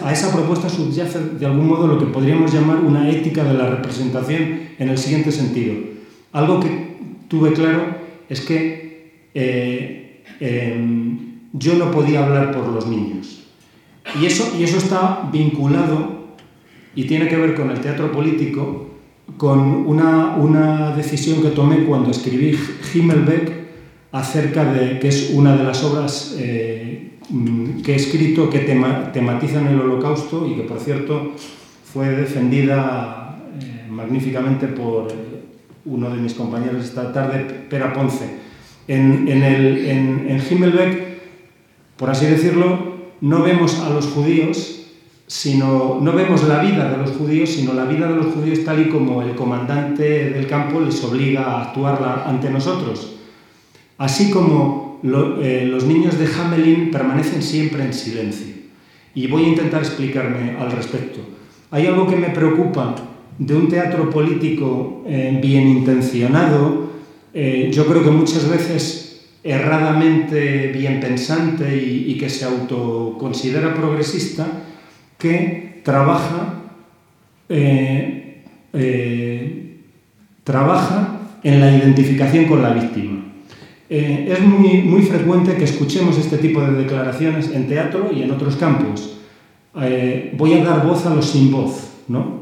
a 0.05 0.13
esa 0.13 0.31
propuesta 0.31 0.69
subyace 0.69 1.19
de 1.39 1.45
algún 1.45 1.67
modo 1.67 1.87
lo 1.87 1.99
que 1.99 2.05
podríamos 2.05 2.53
llamar 2.53 2.77
una 2.77 3.09
ética 3.09 3.43
de 3.43 3.55
la 3.55 3.69
representación 3.69 4.59
en 4.79 4.87
el 4.87 4.97
siguiente 4.97 5.33
sentido. 5.33 5.73
Algo 6.31 6.61
que 6.61 6.95
tuve 7.27 7.51
claro 7.51 7.97
es 8.29 8.39
que 8.41 9.27
eh, 9.33 10.23
em, 10.39 11.17
yo 11.51 11.73
no 11.75 11.91
podía 11.91 12.25
hablar 12.25 12.51
por 12.53 12.65
los 12.67 12.87
niños. 12.87 13.43
Y 14.21 14.25
eso, 14.25 14.53
y 14.57 14.63
eso 14.63 14.77
está 14.77 15.29
vinculado 15.33 16.18
y 16.99 17.05
tiene 17.05 17.29
que 17.29 17.37
ver 17.37 17.55
con 17.55 17.71
el 17.71 17.79
teatro 17.79 18.11
político, 18.11 18.89
con 19.37 19.57
una, 19.87 20.35
una 20.35 20.93
decisión 20.93 21.41
que 21.41 21.51
tomé 21.51 21.85
cuando 21.85 22.11
escribí 22.11 22.59
Himmelbeck 22.93 23.51
acerca 24.11 24.65
de, 24.65 24.99
que 24.99 25.07
es 25.07 25.31
una 25.33 25.55
de 25.55 25.63
las 25.63 25.81
obras 25.85 26.35
eh, 26.37 27.11
que 27.85 27.93
he 27.93 27.95
escrito 27.95 28.49
que 28.49 28.59
tematizan 29.13 29.67
el 29.67 29.79
holocausto 29.79 30.45
y 30.45 30.55
que, 30.55 30.63
por 30.63 30.81
cierto, 30.81 31.31
fue 31.85 32.09
defendida 32.09 33.45
eh, 33.61 33.89
magníficamente 33.89 34.67
por 34.67 35.07
uno 35.85 36.09
de 36.09 36.17
mis 36.17 36.33
compañeros 36.33 36.83
esta 36.83 37.13
tarde, 37.13 37.45
Pera 37.69 37.93
Ponce. 37.93 38.25
En, 38.89 39.25
en, 39.29 40.41
Himmelbeck, 40.51 41.19
por 41.95 42.09
así 42.09 42.25
decirlo, 42.25 42.97
no 43.21 43.41
vemos 43.41 43.79
a 43.79 43.89
los 43.89 44.07
judíos, 44.07 44.78
sino, 45.29 45.99
no 46.01 46.11
vemos 46.13 46.47
la 46.47 46.57
vida 46.57 46.89
de 46.89 46.97
los 46.97 47.11
judíos, 47.11 47.51
sino 47.51 47.73
la 47.73 47.85
vida 47.85 48.07
de 48.07 48.15
los 48.15 48.33
judíos 48.33 48.65
tal 48.65 48.81
y 48.81 48.89
como 48.89 49.21
el 49.21 49.35
comandante 49.35 50.31
del 50.31 50.47
campo 50.47 50.81
les 50.81 51.03
obliga 51.03 51.43
a 51.43 51.61
actuar 51.65 52.25
ante 52.25 52.49
nosotros. 52.49 53.15
Así 53.99 54.31
como 54.31 54.99
eh, 55.03 55.67
los 55.69 55.83
niños 55.85 56.17
de 56.17 56.25
Hamelin 56.25 56.89
permanecen 56.89 57.43
siempre 57.43 57.83
en 57.83 57.93
silencio. 57.93 58.55
Y 59.13 59.27
voy 59.27 59.45
a 59.45 59.49
intentar 59.49 59.81
explicarme 59.81 60.57
al 60.59 60.71
respecto. 60.71 61.19
Hay 61.69 61.85
algo 61.85 62.07
que 62.07 62.15
me 62.15 62.29
preocupa 62.29 62.95
de 63.37 63.55
un 63.55 63.69
teatro 63.69 64.09
político 64.09 65.03
eh, 65.05 65.37
bien 65.39 65.67
intencionado, 65.67 66.89
eh, 67.35 67.69
yo 67.71 67.85
creo 67.85 68.03
que 68.03 68.09
muchas 68.09 68.49
veces 68.49 69.27
erradamente 69.43 70.71
bien 70.71 70.99
pensante 70.99 71.77
y, 71.77 72.17
que 72.17 72.29
se 72.29 72.45
autoconsidera 72.45 73.75
progresista, 73.75 74.58
que 75.19 75.81
trabaja, 75.83 76.63
trabaja 80.43 81.19
en 81.43 81.59
la 81.59 81.71
identificación 81.77 82.45
con 82.45 82.61
la 82.63 82.71
víctima. 82.71 83.19
Eh, 83.89 84.29
es 84.31 84.39
muy, 84.41 84.83
muy 84.83 85.01
frecuente 85.01 85.55
que 85.55 85.63
escuchemos 85.63 86.17
este 86.17 86.37
tipo 86.37 86.61
de 86.61 86.73
declaraciones 86.73 87.49
en 87.51 87.67
teatro 87.67 88.11
y 88.15 88.21
en 88.21 88.31
otros 88.31 88.55
campos. 88.55 89.17
Eh, 89.81 90.33
voy 90.37 90.53
a 90.53 90.63
dar 90.63 90.85
voz 90.85 91.05
a 91.07 91.15
los 91.15 91.25
sin 91.25 91.51
voz, 91.51 91.89
¿no? 92.07 92.39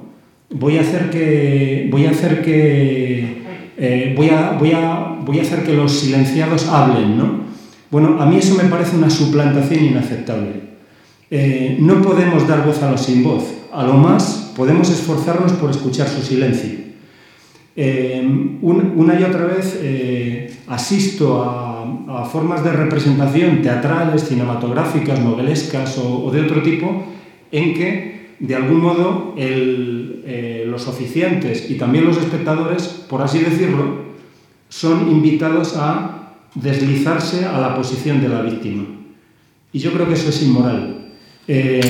Voy 0.50 0.78
a 0.78 0.82
hacer 0.82 1.10
que, 1.10 1.88
voy 1.90 2.06
a 2.06 2.12
hacer 2.12 2.42
que, 2.42 3.44
eh, 3.78 4.14
voy, 4.16 4.30
a, 4.30 4.52
voy, 4.60 4.72
a, 4.74 5.18
voy 5.22 5.40
a 5.40 5.42
hacer 5.42 5.64
que 5.64 5.74
los 5.74 5.92
silenciados 5.94 6.68
hablen, 6.68 7.18
¿no? 7.18 7.48
Bueno, 7.92 8.22
a 8.22 8.26
mí 8.26 8.38
eso 8.38 8.56
me 8.56 8.70
parece 8.70 8.98
una 8.98 9.10
suplantación 9.10 9.86
inaceptable. 9.86 10.77
No 11.30 12.02
podemos 12.02 12.48
dar 12.48 12.66
voz 12.66 12.82
a 12.84 12.92
los 12.92 13.02
sin 13.02 13.24
voz. 13.24 13.44
A 13.74 13.84
lo 13.84 13.94
más 13.94 14.54
podemos 14.56 14.90
esforzarnos 14.90 15.54
por 15.54 15.70
escuchar 15.70 16.08
su 16.08 16.22
silencio. 16.22 16.88
Em, 17.80 18.58
una 18.64 19.20
y 19.20 19.24
otra 19.24 19.46
vez 19.46 19.80
eh, 19.80 20.52
asisto 20.66 21.44
a, 21.44 22.26
formas 22.26 22.64
de 22.64 22.72
representación 22.72 23.62
teatrales, 23.62 24.28
cinematográficas, 24.28 25.20
novelescas 25.20 26.00
o, 26.00 26.32
de 26.32 26.42
otro 26.42 26.64
tipo 26.64 27.04
en 27.52 27.74
que, 27.76 28.36
de 28.40 28.56
algún 28.56 28.82
modo, 28.82 29.36
eh, 29.38 30.66
los 30.68 30.88
oficiantes 30.88 31.70
y 31.70 31.76
también 31.76 32.06
los 32.06 32.18
espectadores, 32.18 32.84
por 33.08 33.22
así 33.22 33.40
decirlo, 33.40 34.08
son 34.70 35.12
invitados 35.12 35.76
a 35.78 36.34
deslizarse 36.56 37.46
a 37.46 37.60
la 37.60 37.76
posición 37.76 38.20
de 38.20 38.30
la 38.30 38.42
víctima. 38.42 38.86
Y 39.72 39.80
yo 39.80 39.94
creo 39.94 40.08
que 40.08 40.16
eso 40.16 40.30
es 40.30 40.42
inmoral. 40.42 40.97
Eh, 41.48 41.82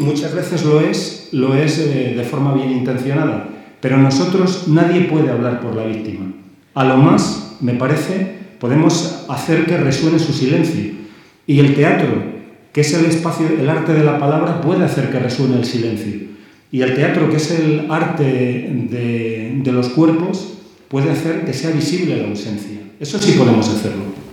muchas 0.00 0.34
veces 0.34 0.64
lo 0.64 0.80
es, 0.80 1.28
lo 1.32 1.54
es 1.54 1.78
eh, 1.78 2.14
de 2.16 2.24
forma 2.24 2.52
bien 2.54 2.70
intencionada, 2.70 3.48
pero 3.80 3.96
nosotros 3.96 4.68
nadie 4.68 5.02
puede 5.02 5.30
hablar 5.30 5.60
por 5.60 5.74
la 5.74 5.86
víctima. 5.86 6.32
A 6.74 6.84
lo 6.84 6.98
más, 6.98 7.56
me 7.60 7.74
parece, 7.74 8.34
podemos 8.58 9.24
hacer 9.28 9.64
que 9.64 9.76
resuene 9.78 10.18
su 10.18 10.32
silencio. 10.32 10.92
Y 11.46 11.60
el 11.60 11.74
teatro, 11.74 12.08
que 12.72 12.82
es 12.82 12.92
el 12.92 13.06
espacio, 13.06 13.46
el 13.48 13.68
arte 13.68 13.94
de 13.94 14.04
la 14.04 14.18
palabra, 14.18 14.60
puede 14.60 14.84
hacer 14.84 15.10
que 15.10 15.18
resuene 15.18 15.56
el 15.56 15.64
silencio. 15.64 16.34
Y 16.70 16.82
el 16.82 16.94
teatro, 16.94 17.30
que 17.30 17.36
es 17.36 17.50
el 17.52 17.86
arte 17.90 18.24
de, 18.24 19.60
de 19.62 19.72
los 19.72 19.90
cuerpos, 19.90 20.54
puede 20.88 21.10
hacer 21.10 21.44
que 21.44 21.52
sea 21.52 21.70
visible 21.70 22.16
la 22.16 22.28
ausencia. 22.28 22.80
Eso 22.98 23.18
sí 23.18 23.32
podemos 23.32 23.68
hacerlo. 23.68 24.23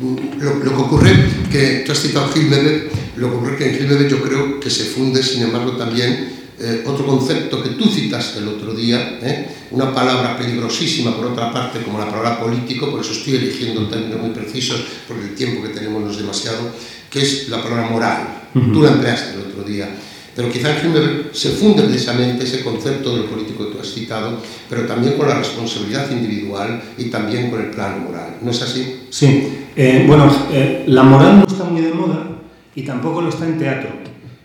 Lo, 0.00 0.60
que 0.60 0.68
ocurre, 0.68 1.12
que 1.52 1.84
tú 1.86 1.92
has 1.92 2.00
citado 2.00 2.28
Gilbert, 2.28 2.92
lo 3.16 3.30
que 3.30 3.36
ocurre 3.36 3.56
que 3.56 3.70
en 3.70 3.78
Gilbert 3.78 4.08
yo 4.08 4.20
creo 4.22 4.58
que 4.58 4.68
se 4.68 4.84
funde, 4.84 5.22
sin 5.22 5.42
embargo, 5.42 5.72
también 5.76 6.34
eh, 6.58 6.82
otro 6.84 7.06
concepto 7.06 7.62
que 7.62 7.70
tú 7.70 7.88
citaste 7.88 8.40
el 8.40 8.48
otro 8.48 8.74
día, 8.74 9.18
¿eh? 9.22 9.48
una 9.70 9.94
palabra 9.94 10.36
peligrosísima 10.36 11.16
por 11.16 11.26
otra 11.26 11.52
parte 11.52 11.80
como 11.82 11.98
la 11.98 12.06
palabra 12.06 12.40
político, 12.40 12.90
por 12.90 13.00
eso 13.00 13.12
estoy 13.12 13.36
eligiendo 13.36 13.88
términos 13.88 14.20
muy 14.20 14.30
precisos, 14.30 14.82
porque 15.06 15.24
el 15.24 15.34
tiempo 15.34 15.62
que 15.62 15.68
tenemos 15.68 16.02
no 16.02 16.10
es 16.10 16.16
demasiado, 16.16 16.72
que 17.10 17.22
es 17.22 17.48
la 17.48 17.62
palabra 17.62 17.88
moral. 17.88 18.40
Tú 18.52 18.82
la 18.82 18.92
empleaste 18.92 19.34
el 19.34 19.50
otro 19.50 19.62
día. 19.64 19.88
Pero 20.34 20.50
quizá 20.50 20.70
en 20.70 21.28
se 21.32 21.50
funde 21.50 21.82
precisamente 21.84 22.44
ese 22.44 22.64
concepto 22.64 23.16
del 23.16 23.26
político 23.26 23.66
que 23.66 23.72
tú 23.72 23.80
has 23.80 23.92
citado, 23.92 24.38
pero 24.68 24.84
también 24.84 25.16
con 25.16 25.28
la 25.28 25.38
responsabilidad 25.38 26.10
individual 26.10 26.82
y 26.98 27.04
también 27.04 27.50
con 27.50 27.60
el 27.60 27.70
plano 27.70 27.98
moral. 27.98 28.38
¿No 28.42 28.50
es 28.50 28.60
así? 28.62 29.02
Sí. 29.10 29.48
Eh, 29.76 30.04
bueno, 30.06 30.28
eh, 30.52 30.84
la 30.88 31.04
moral 31.04 31.38
no 31.38 31.46
está 31.46 31.64
muy 31.64 31.82
de 31.82 31.92
moda 31.92 32.28
y 32.74 32.82
tampoco 32.82 33.20
lo 33.20 33.28
está 33.28 33.46
en 33.46 33.58
teatro. 33.58 33.90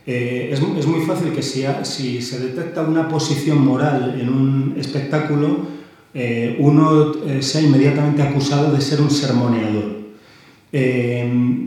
Eh, 0.06 0.49
es, 0.52 0.88
muy 0.88 1.06
fácil 1.06 1.32
que 1.32 1.41
si, 1.41 2.21
se 2.21 2.39
detecta 2.39 2.82
una 2.82 3.08
posición 3.08 3.63
moral 3.63 4.17
en 4.19 4.30
un 4.30 4.75
espectáculo, 4.78 5.80
uno 6.60 7.13
sea 7.39 7.62
inmediatamente 7.62 8.23
acusado 8.23 8.73
de 8.73 8.82
ser 8.82 9.02
un 9.02 9.12
sermoneador. 9.12 9.99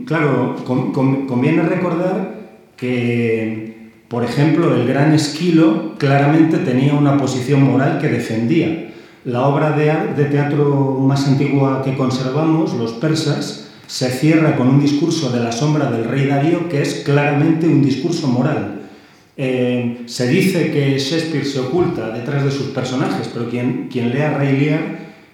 claro, 0.05 0.55
conviene 0.65 1.63
recordar 1.63 2.35
que 2.75 3.72
por 4.13 4.23
ejemplo, 4.23 4.75
el 4.75 4.87
gran 4.87 5.11
Esquilo 5.11 5.95
claramente 5.97 6.59
tenía 6.59 6.93
una 6.93 7.17
posición 7.17 7.63
moral 7.63 7.97
que 7.99 8.09
defendía. 8.09 8.91
La 9.25 9.47
obra 9.47 9.71
de, 9.71 10.25
teatro 10.25 10.99
más 10.99 11.27
antigua 11.27 11.81
que 11.83 11.97
conservamos, 11.97 12.75
Los 12.75 12.91
persas, 12.91 13.71
se 13.87 14.11
cierra 14.11 14.55
con 14.55 14.67
un 14.67 14.79
discurso 14.79 15.31
de 15.31 15.39
la 15.39 15.51
sombra 15.51 15.89
del 15.89 16.03
rey 16.03 16.27
Darío 16.27 16.69
que 16.69 16.83
es 16.83 17.01
claramente 17.03 17.65
un 17.65 17.83
discurso 17.83 18.27
moral. 18.27 18.81
Eh, 19.35 20.03
se 20.05 20.27
dice 20.27 20.69
que 20.69 20.99
Shakespeare 20.99 21.43
se 21.43 21.61
oculta 21.61 22.11
detrás 22.11 22.43
de 22.43 22.51
sus 22.51 22.67
personajes, 22.67 23.31
pero 23.33 23.49
quien, 23.49 23.87
quien 23.91 24.11
lea 24.11 24.37
Rey 24.37 24.59
Lear 24.59 24.81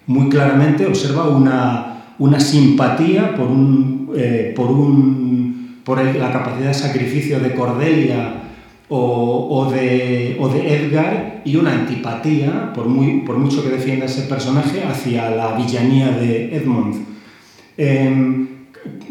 muy 0.08 0.30
claramente 0.30 0.86
observa 0.86 1.28
una, 1.28 2.14
una 2.18 2.40
simpatía 2.40 3.36
por, 3.36 3.48
un, 3.48 4.14
eh, 4.16 4.54
por, 4.56 4.72
un, 4.72 5.82
por 5.84 6.02
la 6.02 6.32
capacidad 6.32 6.70
de 6.70 6.74
sacrificio 6.74 7.42
de 7.42 7.54
Cordelia 7.54 8.46
o, 8.90 9.70
de, 9.72 10.38
Edgar 10.68 11.42
y 11.46 11.56
una 11.56 11.74
antipatía, 11.74 12.74
por, 12.74 12.88
muy, 12.88 13.22
por 13.22 13.38
mucho 13.38 13.64
que 13.64 13.70
defienda 13.70 14.06
ese 14.06 14.24
personaje, 14.24 14.84
hacia 14.84 15.30
la 15.30 15.56
villanía 15.56 16.12
de 16.12 16.56
Edmund. 16.56 17.06
Em, 17.78 18.48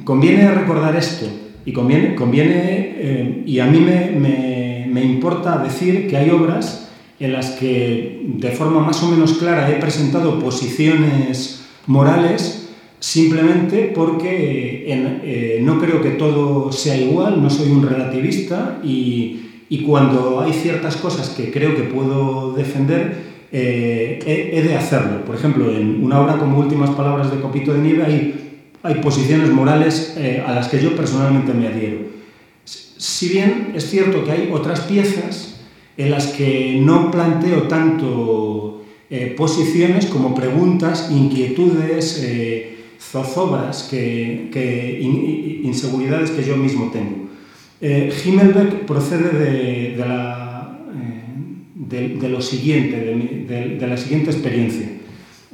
conviene 0.05 0.51
recordar 0.51 0.97
esto 0.97 1.27
y 1.65 1.73
conviene, 1.73 2.15
conviene 2.15 2.97
em, 2.99 3.43
y 3.47 3.61
a 3.61 3.67
mí 3.67 3.79
me, 3.79 4.87
me, 4.91 5.05
importa 5.05 5.59
decir 5.59 6.09
que 6.09 6.17
hay 6.17 6.31
obras 6.31 6.89
en 7.21 7.33
las 7.33 7.51
que 7.51 8.23
de 8.25 8.51
forma 8.51 8.81
más 8.81 9.03
o 9.03 9.09
menos 9.09 9.35
clara 9.35 9.71
he 9.71 9.75
presentado 9.75 10.41
posiciones 10.41 11.67
morales 11.87 12.69
simplemente 12.99 13.93
porque 13.95 14.85
eh, 14.87 15.61
no 15.63 15.79
creo 15.81 16.03
que 16.03 16.11
todo 16.11 16.73
sea 16.73 16.97
igual, 16.97 17.41
no 17.43 17.49
soy 17.49 17.71
un 17.71 17.89
relativista 17.89 18.81
y, 18.83 19.48
y 19.69 19.83
cuando 19.83 20.41
hay 20.41 20.53
ciertas 20.53 20.97
cosas 20.97 21.31
que 21.31 21.51
creo 21.51 21.77
que 21.77 21.83
puedo 21.83 22.53
defender, 22.53 23.29
eh, 23.53 24.53
he, 24.53 24.63
de 24.63 24.75
hacerlo. 24.75 25.25
Por 25.25 25.35
ejemplo, 25.35 25.71
en 25.71 26.03
una 26.03 26.21
obra 26.21 26.39
como 26.39 26.59
Últimas 26.59 26.91
Palabras 26.91 27.31
de 27.31 27.41
Copito 27.41 27.73
de 27.73 27.81
Nieve 27.81 28.05
hay, 28.05 28.61
hay 28.83 28.95
posiciones 28.97 29.51
morales 29.51 30.15
eh, 30.17 30.43
a 30.47 30.55
las 30.55 30.69
que 30.69 30.81
yo 30.81 30.97
personalmente 30.97 31.53
me 31.53 31.67
adhiero. 31.67 31.99
Si 32.65 33.29
bien 33.29 33.73
es 33.75 33.89
cierto 33.89 34.25
que 34.25 34.33
hay 34.33 34.51
otras 34.53 34.81
piezas 34.81 35.61
en 35.97 36.11
las 36.11 36.29
que 36.29 36.79
no 36.81 37.11
planteo 37.11 37.65
tanto 37.65 38.85
eh, 39.11 39.35
posiciones 39.37 40.07
como 40.07 40.35
preguntas, 40.35 41.11
inquietudes, 41.11 42.27
zozobras, 43.01 43.85
que, 43.85 44.49
que 44.53 44.99
inseguridades 45.63 46.31
que 46.31 46.45
yo 46.45 46.57
mismo 46.57 46.91
tengo. 46.91 47.28
Eh, 47.81 48.13
Himmelberg 48.25 48.87
procede 48.87 49.39
de, 49.39 49.97
la, 49.97 50.81
eh, 50.97 52.17
de, 52.19 52.29
lo 52.29 52.43
siguiente, 52.43 52.97
de, 52.99 53.87
la 53.87 53.97
siguiente 53.97 54.31
experiencia. 54.31 54.89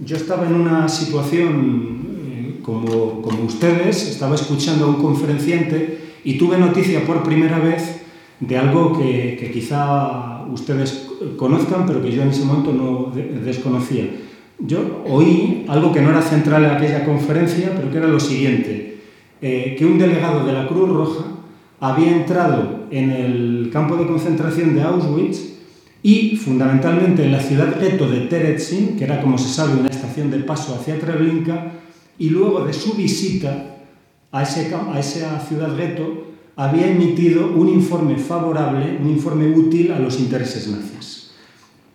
Yo 0.02 0.16
estaba 0.16 0.46
en 0.46 0.54
una 0.54 0.88
situación 0.88 1.98
eh, 2.26 2.60
como, 2.62 3.20
como, 3.20 3.44
ustedes, 3.44 4.08
estaba 4.08 4.36
escuchando 4.36 4.86
a 4.86 4.88
un 4.88 5.02
conferenciante 5.02 5.98
y 6.24 6.38
tuve 6.38 6.56
noticia 6.56 7.04
por 7.04 7.22
primera 7.22 7.58
vez 7.58 8.00
de 8.40 8.56
algo 8.56 8.98
que, 8.98 9.36
que 9.38 9.50
quizá 9.50 10.46
ustedes 10.50 11.10
conozcan, 11.36 11.84
pero 11.86 12.02
que 12.02 12.10
yo 12.10 12.22
en 12.22 12.30
ese 12.30 12.44
momento 12.44 12.72
no 12.72 13.12
desconocía. 13.44 14.08
Yo 14.58 15.02
oí 15.06 15.66
algo 15.68 15.92
que 15.92 16.00
no 16.00 16.10
era 16.10 16.22
central 16.22 16.64
en 16.64 16.70
aquella 16.70 17.04
conferencia, 17.04 17.72
pero 17.76 17.90
que 17.90 17.98
era 17.98 18.08
lo 18.08 18.20
siguiente, 18.20 18.98
que 19.40 19.78
un 19.82 19.98
delegado 19.98 20.46
de 20.46 20.52
la 20.52 20.66
Cruz 20.66 20.88
Roja 20.88 21.33
había 21.84 22.16
entrado 22.16 22.86
en 22.90 23.10
el 23.10 23.70
campo 23.70 23.96
de 23.96 24.06
concentración 24.06 24.74
de 24.74 24.82
Auschwitz 24.82 25.52
y 26.02 26.34
fundamentalmente 26.36 27.24
en 27.24 27.32
la 27.32 27.40
ciudad 27.40 27.78
gueto 27.78 28.08
de 28.08 28.20
Terezin, 28.20 28.96
que 28.96 29.04
era 29.04 29.20
como 29.20 29.36
se 29.36 29.52
sabe 29.52 29.78
una 29.78 29.90
estación 29.90 30.30
de 30.30 30.38
paso 30.38 30.74
hacia 30.74 30.98
Treblinka, 30.98 31.72
y 32.18 32.30
luego 32.30 32.64
de 32.64 32.72
su 32.72 32.94
visita 32.94 33.76
a, 34.32 34.42
ese, 34.42 34.74
a 34.74 34.98
esa 34.98 35.38
ciudad 35.40 35.76
gueto 35.76 36.28
había 36.56 36.86
emitido 36.86 37.52
un 37.52 37.68
informe 37.68 38.16
favorable, 38.16 38.96
un 39.02 39.10
informe 39.10 39.50
útil 39.50 39.92
a 39.92 39.98
los 39.98 40.18
intereses 40.20 40.68
nazis. 40.68 41.32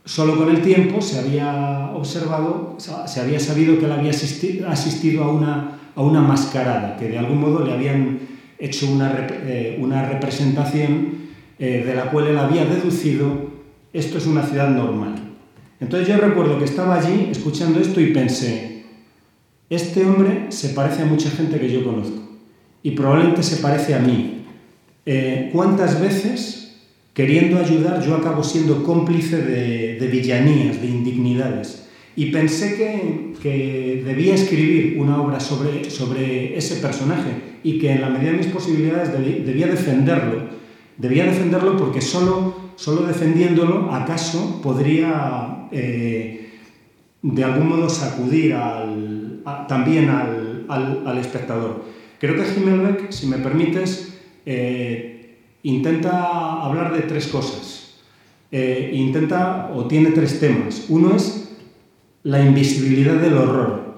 Solo 0.06 0.38
con 0.38 0.50
el 0.50 0.62
tiempo 0.62 1.02
se 1.02 1.18
había 1.18 1.92
observado, 1.96 2.78
se 2.78 3.20
había 3.20 3.40
sabido 3.40 3.80
que 3.80 3.86
él 3.86 3.92
había 3.92 4.12
asistido 4.12 5.24
a 5.24 5.32
una, 5.32 5.80
a 5.96 6.02
una 6.04 6.22
mascarada, 6.22 6.96
que 6.96 7.08
de 7.08 7.18
algún 7.18 7.40
modo 7.40 7.66
le 7.66 7.74
habían 7.74 8.29
hecho 8.60 8.92
una, 8.92 9.28
eh, 9.30 9.78
una 9.82 10.08
representación 10.08 11.30
eh, 11.58 11.84
de 11.86 11.96
la 11.96 12.12
cual 12.12 12.28
él 12.28 12.38
había 12.38 12.66
deducido 12.66 13.50
esto 13.94 14.18
es 14.18 14.28
una 14.28 14.44
ciudad 14.44 14.70
normal. 14.70 15.16
Entonces 15.80 16.08
yo 16.08 16.18
recuerdo 16.18 16.60
que 16.60 16.66
estaba 16.66 17.00
allí 17.00 17.30
escuchando 17.32 17.80
esto 17.80 18.00
y 18.02 18.14
pensé, 18.14 18.84
este 19.70 20.06
hombre 20.06 20.48
se 20.50 20.70
parece 20.70 21.04
a 21.04 21.06
mucha 21.06 21.30
gente 21.30 21.60
que 21.60 21.72
yo 21.72 21.84
conozco 21.84 22.22
y 22.84 22.92
probablemente 22.92 23.44
se 23.44 23.58
parece 23.58 23.96
a 23.96 24.00
mí. 24.00 24.44
Eh, 25.06 25.50
¿Cuántas 25.54 26.00
veces, 26.00 26.76
queriendo 27.14 27.58
ayudar, 27.58 28.06
yo 28.06 28.16
acabo 28.16 28.44
siendo 28.44 28.84
cómplice 28.84 29.42
de, 29.42 29.98
de 30.00 30.08
villanías, 30.08 30.82
de 30.82 30.88
indignidades? 30.88 31.89
Y 32.16 32.32
pensé 32.32 32.76
que, 32.76 33.34
que, 33.42 34.04
debía 34.06 34.36
escribir 34.36 35.00
una 35.00 35.22
obra 35.22 35.40
sobre, 35.40 35.90
sobre 35.90 36.58
ese 36.58 36.78
personaje 36.78 37.60
y 37.64 37.80
que 37.80 37.92
en 37.92 38.02
la 38.02 38.10
medida 38.10 38.32
de 38.32 38.38
mis 38.38 38.48
posibilidades 38.48 39.12
debía 39.12 39.68
defenderlo. 39.68 40.50
Debía 40.98 41.26
defenderlo 41.26 41.78
porque 41.78 42.02
solo, 42.02 42.72
solo 42.76 43.04
defendiéndolo, 43.04 43.94
acaso 43.94 44.62
podría 44.62 45.68
eh, 45.72 46.50
de 47.22 47.44
algún 47.44 47.70
modo 47.70 47.90
sacudir 47.90 48.54
al, 48.54 49.42
también 49.68 50.10
al, 50.10 50.66
al, 50.70 51.18
espectador. 51.18 51.84
Creo 52.20 52.36
que 52.36 52.60
Himmelbeck, 52.60 53.12
si 53.12 53.28
me 53.28 53.38
permites, 53.38 54.20
eh, 54.46 55.38
intenta 55.64 56.62
hablar 56.64 56.94
de 56.94 57.02
tres 57.02 57.28
cosas. 57.28 57.96
Eh, 58.52 58.92
intenta 58.94 59.72
o 59.76 59.86
tiene 59.86 60.12
tres 60.12 60.40
temas. 60.40 60.86
Uno 60.90 61.16
es 61.16 61.49
la 62.24 62.44
invisibilidad 62.44 63.16
del 63.16 63.38
horror. 63.38 63.90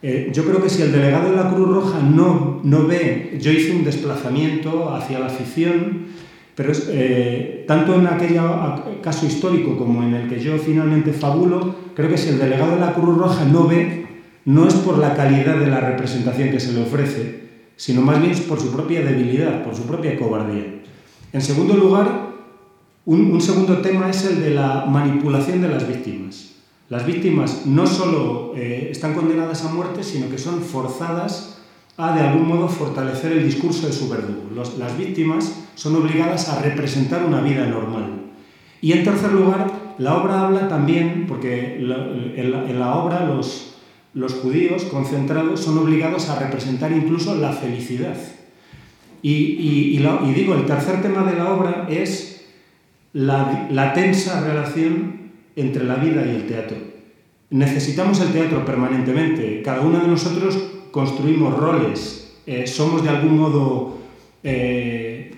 Eh, 0.00 0.30
yo 0.32 0.44
creo 0.44 0.62
que 0.62 0.70
si 0.70 0.82
el 0.82 0.92
delegado 0.92 1.30
de 1.30 1.36
la 1.36 1.50
Cruz 1.50 1.68
Roja 1.68 2.00
no, 2.00 2.60
no 2.62 2.86
ve, 2.86 3.36
yo 3.40 3.50
hice 3.50 3.72
un 3.72 3.84
desplazamiento 3.84 4.94
hacia 4.94 5.18
la 5.18 5.28
ficción 5.28 6.06
Pero 6.54 6.72
eh, 6.88 7.64
tanto 7.66 7.94
en 7.94 8.06
aquel 8.06 8.40
caso 9.02 9.26
histórico 9.26 9.76
como 9.76 10.02
en 10.02 10.14
el 10.14 10.28
que 10.28 10.40
yo 10.40 10.58
finalmente 10.58 11.12
fabulo, 11.12 11.74
creo 11.94 12.08
que 12.08 12.18
si 12.18 12.30
el 12.30 12.38
delegado 12.38 12.74
de 12.74 12.80
la 12.80 12.94
Cruz 12.94 13.16
Roja 13.16 13.44
no 13.44 13.68
ve, 13.68 14.06
no 14.44 14.66
es 14.66 14.74
por 14.74 14.98
la 14.98 15.14
calidad 15.14 15.56
de 15.56 15.66
la 15.66 15.78
representación 15.78 16.50
que 16.50 16.58
se 16.58 16.72
le 16.72 16.82
ofrece, 16.82 17.48
sino 17.76 18.00
más 18.02 18.20
bien 18.20 18.36
por 18.48 18.58
su 18.58 18.72
propia 18.72 19.02
debilidad, 19.02 19.62
por 19.62 19.76
su 19.76 19.82
propia 19.82 20.18
cobardía. 20.18 20.64
En 21.32 21.40
segundo 21.40 21.74
lugar, 21.74 22.30
un, 23.04 23.40
segundo 23.40 23.78
tema 23.78 24.10
es 24.10 24.24
el 24.24 24.40
de 24.40 24.50
la 24.50 24.84
manipulación 24.86 25.62
de 25.62 25.68
las 25.68 25.86
víctimas. 25.86 26.57
Las 26.88 27.04
víctimas 27.04 27.66
no 27.66 27.86
solo 27.86 28.54
eh, 28.56 28.88
están 28.90 29.14
condenadas 29.14 29.64
a 29.64 29.72
muerte, 29.72 30.02
sino 30.02 30.30
que 30.30 30.38
son 30.38 30.62
forzadas 30.62 31.58
a 31.98 32.14
de 32.14 32.22
algún 32.22 32.48
modo 32.48 32.68
fortalecer 32.68 33.32
el 33.32 33.44
discurso 33.44 33.86
de 33.86 33.92
su 33.92 34.08
verdugo. 34.08 34.44
las 34.78 34.96
víctimas 34.96 35.66
son 35.74 35.96
obligadas 35.96 36.48
a 36.48 36.62
representar 36.62 37.24
una 37.24 37.40
vida 37.40 37.66
normal. 37.66 38.22
Y 38.80 38.92
en 38.92 39.04
tercer 39.04 39.32
lugar, 39.32 39.70
la 39.98 40.16
obra 40.16 40.46
habla 40.46 40.68
también, 40.68 41.26
porque 41.28 41.76
en 41.76 42.78
la, 42.78 42.94
obra 42.94 43.26
los, 43.26 43.74
los 44.14 44.34
judíos 44.34 44.84
concentrados 44.84 45.60
son 45.60 45.76
obligados 45.78 46.28
a 46.28 46.38
representar 46.38 46.92
incluso 46.92 47.34
la 47.34 47.52
felicidad. 47.52 48.16
Y, 49.20 49.98
y, 49.98 50.32
digo, 50.32 50.54
el 50.54 50.64
tercer 50.64 51.02
tema 51.02 51.28
de 51.28 51.36
la 51.36 51.52
obra 51.52 51.86
es 51.90 52.46
la, 53.12 53.66
la 53.72 53.92
tensa 53.92 54.40
relación 54.40 55.27
entre 55.60 55.84
la 55.84 55.96
vida 55.96 56.24
y 56.26 56.30
el 56.30 56.46
teatro. 56.46 56.76
Necesitamos 57.50 58.20
el 58.20 58.32
teatro 58.32 58.64
permanentemente. 58.64 59.62
Cada 59.62 59.80
uno 59.80 60.00
de 60.00 60.08
nosotros 60.08 60.58
construimos 60.90 61.56
roles, 61.56 62.34
eh, 62.46 62.66
somos 62.66 63.02
de 63.02 63.08
algún 63.08 63.38
modo, 63.38 63.98
eh, 64.42 65.32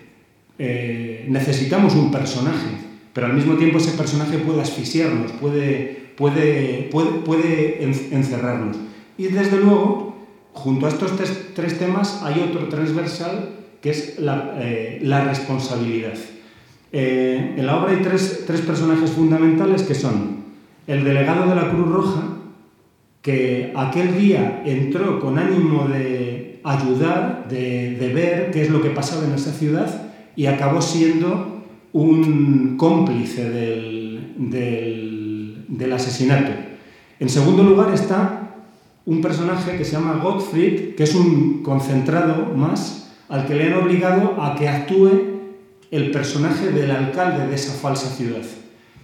eh, 0.59 1.24
necesitamos 1.28 1.94
un 1.94 2.11
personaje, 2.11 2.68
pero 3.12 3.26
al 3.26 3.35
mismo 3.35 3.54
tiempo 3.54 3.78
ese 3.78 3.92
personaje 3.92 4.38
puede 4.38 4.61
asfixiarnos, 4.61 5.33
puede, 5.33 6.12
puede, 6.16 6.88
puede, 6.90 7.85
encerrarnos. 7.85 8.76
Y 9.18 9.28
desde 9.28 9.59
luego, 9.59 10.16
junto 10.52 10.87
a 10.87 10.88
estos 10.88 11.12
tres, 11.54 11.78
temas 11.78 12.22
hay 12.22 12.40
otro 12.40 12.68
transversal 12.68 13.50
que 13.80 13.90
es 13.90 14.18
la, 14.18 15.24
responsabilidad. 15.24 16.14
En 16.92 17.66
la 17.66 17.76
obra 17.76 17.92
hay 17.92 18.03
tres, 18.03 18.44
tres 18.46 18.61
personajes 18.62 19.11
fundamentales 19.11 19.83
que 19.83 19.94
son 19.94 20.40
el 20.87 21.05
delegado 21.05 21.48
de 21.48 21.55
la 21.55 21.70
Cruz 21.70 21.88
Roja, 21.88 22.22
que 23.22 23.72
aquel 23.76 24.18
día 24.18 24.62
entró 24.64 25.20
con 25.20 25.38
ánimo 25.38 25.87
de 25.87 26.61
ayudar, 26.64 27.46
de, 27.48 28.11
ver 28.12 28.50
qué 28.50 28.62
es 28.62 28.70
lo 28.70 28.83
que 28.83 28.90
pasaba 28.90 29.24
en 29.24 29.35
esa 29.35 29.53
ciudad 29.53 30.11
y 30.37 30.46
acabó 30.46 30.83
siendo 30.83 31.62
un 31.92 32.76
cómplice 32.76 33.48
del, 33.48 34.35
del, 35.68 35.92
asesinato. 35.92 36.53
En 37.18 37.29
segundo 37.29 37.62
lugar 37.62 37.92
está 37.92 38.55
un 39.07 39.20
personaje 39.20 39.76
que 39.76 39.85
se 39.85 39.92
llama 39.92 40.20
Gottfried, 40.22 40.94
que 40.94 41.03
es 41.03 41.14
un 41.14 41.62
concentrado 41.62 42.55
más, 42.55 43.12
al 43.29 43.46
que 43.46 43.55
le 43.55 43.66
han 43.66 43.74
obligado 43.74 44.42
a 44.42 44.57
que 44.57 44.68
actúe 44.68 45.30
el 45.90 46.11
personaje 46.11 46.70
del 46.70 46.90
alcalde 46.90 47.46
de 47.46 47.55
esa 47.55 47.72
falsa 47.72 48.09
ciudad. 48.11 48.42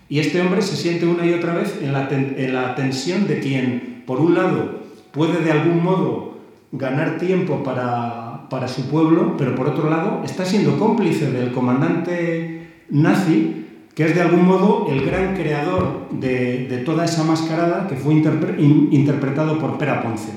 Y 0.09 0.20
este 0.20 0.40
hombre 0.40 0.62
se 0.62 0.77
siente 0.77 1.07
una 1.07 1.27
y 1.27 1.33
otra 1.33 1.53
vez 1.55 1.79
en 1.83 1.92
la, 1.92 2.09
en 2.11 2.55
la 2.55 2.75
tensión 2.75 3.27
de 3.27 3.40
quien 3.40 3.96
por 4.07 4.20
un 4.20 4.35
lado, 4.35 4.83
puede 5.11 5.42
de 5.42 5.51
algún 5.51 5.83
modo 5.83 6.38
ganar 6.72 7.18
tiempo 7.18 7.62
para, 7.62 8.68
su 8.68 8.88
pueblo, 8.88 9.37
pero 9.37 9.55
por 9.55 9.68
otro 9.68 9.90
lado, 9.90 10.22
está 10.25 10.44
siendo 10.44 10.79
cómplice 10.79 11.31
del 11.31 11.53
comandante 11.53 12.85
nazi, 12.88 13.66
que 13.94 14.05
es 14.05 14.14
de 14.14 14.22
algún 14.22 14.46
modo 14.46 14.87
el 14.88 15.05
gran 15.05 15.35
creador 15.35 16.09
de, 16.12 16.83
toda 16.87 17.05
esa 17.05 17.25
mascarada 17.25 17.88
que 17.88 17.96
fue 17.96 18.14
interpretado 18.14 19.59
por 19.59 19.79
Pera 19.79 20.03
Ponce. 20.03 20.33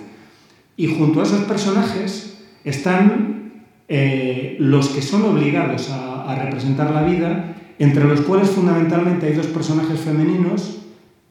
Y 0.76 0.88
junto 0.96 1.20
a 1.20 1.24
esos 1.24 1.42
personajes 1.42 2.42
están 2.64 3.66
eh, 3.88 4.56
los 4.60 4.90
que 4.90 5.02
son 5.02 5.24
obligados 5.24 5.92
a, 5.92 6.09
a 6.30 6.36
representar 6.36 6.92
la 6.92 7.04
vida, 7.04 7.56
entre 7.80 8.06
los 8.06 8.22
cuales 8.22 8.50
fundamentalmente 8.50 9.28
hay 9.28 9.34
dos 9.34 9.48
personajes 9.48 10.00
femeninos 10.00 10.82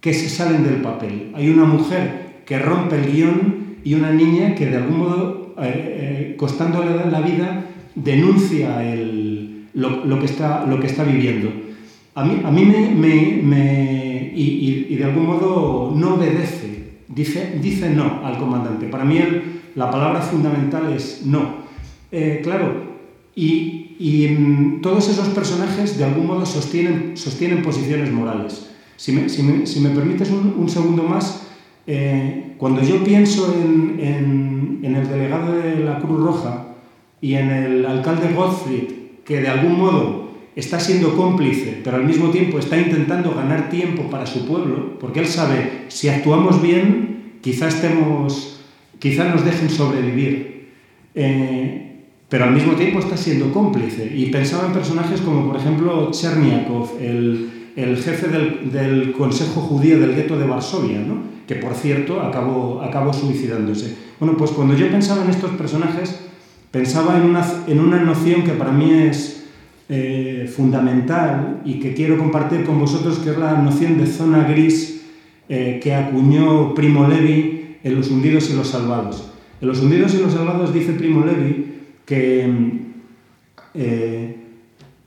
que 0.00 0.14
se 0.14 0.28
salen 0.28 0.64
del 0.64 0.76
papel. 0.76 1.32
Hay 1.34 1.48
una 1.48 1.64
mujer 1.64 2.42
que 2.46 2.58
rompe 2.58 2.96
el 2.96 3.12
guion 3.12 3.76
y 3.84 3.94
una 3.94 4.10
niña 4.10 4.54
que 4.54 4.66
de 4.66 4.76
algún 4.76 4.98
modo, 4.98 5.54
eh, 5.58 6.32
eh, 6.32 6.34
costándole 6.36 7.10
la 7.10 7.20
vida, 7.20 7.64
denuncia 7.94 8.82
lo, 9.74 10.18
que 10.18 10.24
está, 10.24 10.66
lo 10.66 10.80
que 10.80 10.86
está 10.86 11.04
viviendo. 11.04 11.50
A 12.14 12.24
mí, 12.24 12.40
a 12.44 12.50
mí 12.50 12.64
me, 12.64 14.32
y, 14.34 14.96
de 14.96 15.04
algún 15.04 15.26
modo 15.26 15.92
no 15.94 16.14
obedece, 16.14 16.98
dice, 17.08 17.58
dice 17.60 17.90
no 17.90 18.22
al 18.24 18.38
comandante. 18.38 18.86
Para 18.86 19.04
mí 19.04 19.20
la 19.74 19.90
palabra 19.90 20.20
fundamental 20.20 20.92
es 20.92 21.22
no. 21.24 21.58
Eh, 22.10 22.40
claro, 22.42 22.97
y, 23.38 24.28
mm, 24.28 24.80
todos 24.80 25.08
esos 25.08 25.28
personajes 25.28 25.96
de 25.96 26.04
algún 26.04 26.26
modo 26.26 26.44
sostienen, 26.44 27.16
sostienen 27.16 27.62
posiciones 27.62 28.10
morales. 28.10 28.70
Si 28.96 29.12
me, 29.12 29.28
si 29.28 29.42
me, 29.80 29.90
permites 29.90 30.30
un, 30.30 30.54
un 30.58 30.68
segundo 30.68 31.04
más, 31.04 31.46
eh, 31.86 32.54
cuando 32.58 32.82
yo 32.82 33.04
pienso 33.04 33.54
en, 33.54 34.80
el 34.82 35.08
delegado 35.08 35.52
de 35.52 35.76
la 35.84 36.00
Cruz 36.00 36.20
Roja 36.20 36.74
y 37.20 37.34
en 37.34 37.50
el 37.50 37.86
alcalde 37.86 38.32
Gottfried, 38.34 38.90
que 39.24 39.40
de 39.40 39.48
algún 39.48 39.78
modo 39.78 40.30
está 40.56 40.80
siendo 40.80 41.16
cómplice, 41.16 41.80
pero 41.84 41.96
al 41.96 42.04
mismo 42.04 42.30
tiempo 42.30 42.58
está 42.58 42.76
intentando 42.76 43.32
ganar 43.34 43.70
tiempo 43.70 44.10
para 44.10 44.26
su 44.26 44.46
pueblo, 44.46 44.98
porque 44.98 45.20
él 45.20 45.26
sabe, 45.26 45.84
si 45.88 46.08
actuamos 46.08 46.60
bien, 46.60 47.38
quizás 47.40 47.76
estemos, 47.76 48.60
quizás 48.98 49.32
nos 49.32 49.44
dejen 49.44 49.70
sobrevivir. 49.70 50.70
Eh, 51.14 51.87
pero 52.28 52.44
al 52.44 52.52
mismo 52.52 52.74
tiempo 52.74 52.98
está 52.98 53.16
siendo 53.16 53.52
cómplice. 53.52 54.12
Y 54.14 54.26
pensaba 54.26 54.66
en 54.66 54.72
personajes 54.72 55.20
como, 55.20 55.46
por 55.46 55.58
ejemplo, 55.58 56.10
Cherniakov, 56.10 56.98
el, 57.00 57.96
jefe 57.96 58.28
del, 58.28 58.70
del, 58.72 59.12
Consejo 59.12 59.60
Judío 59.62 59.98
del 59.98 60.14
gueto 60.14 60.38
de 60.38 60.46
Varsovia, 60.46 60.98
¿no? 61.00 61.38
que 61.46 61.54
por 61.54 61.74
cierto 61.74 62.20
acabó, 62.20 62.82
acabó 62.82 63.12
suicidándose. 63.12 63.96
Bueno, 64.20 64.36
pues 64.36 64.50
cuando 64.50 64.74
yo 64.74 64.90
pensaba 64.90 65.24
en 65.24 65.30
estos 65.30 65.52
personajes, 65.52 66.20
pensaba 66.70 67.16
en 67.16 67.22
una, 67.22 67.46
en 67.66 67.80
una 67.80 68.02
noción 68.02 68.42
que 68.42 68.52
para 68.52 68.70
mí 68.70 68.92
es 68.92 69.46
eh, 69.88 70.52
fundamental 70.54 71.62
y 71.64 71.80
que 71.80 71.94
quiero 71.94 72.18
compartir 72.18 72.64
con 72.64 72.78
vosotros, 72.78 73.20
que 73.20 73.30
es 73.30 73.38
la 73.38 73.62
noción 73.62 73.96
de 73.96 74.06
zona 74.06 74.46
gris 74.46 75.06
eh, 75.48 75.80
que 75.82 75.94
acuñó 75.94 76.74
Primo 76.74 77.08
Levi 77.08 77.78
en 77.82 77.94
Los 77.94 78.10
hundidos 78.10 78.50
y 78.50 78.52
los 78.54 78.68
salvados. 78.68 79.32
En 79.62 79.68
Los 79.68 79.80
hundidos 79.80 80.12
y 80.14 80.18
los 80.18 80.34
salvados 80.34 80.74
dice 80.74 80.92
Primo 80.92 81.24
Levi 81.24 81.67
que 82.08 82.50
eh, 83.74 84.36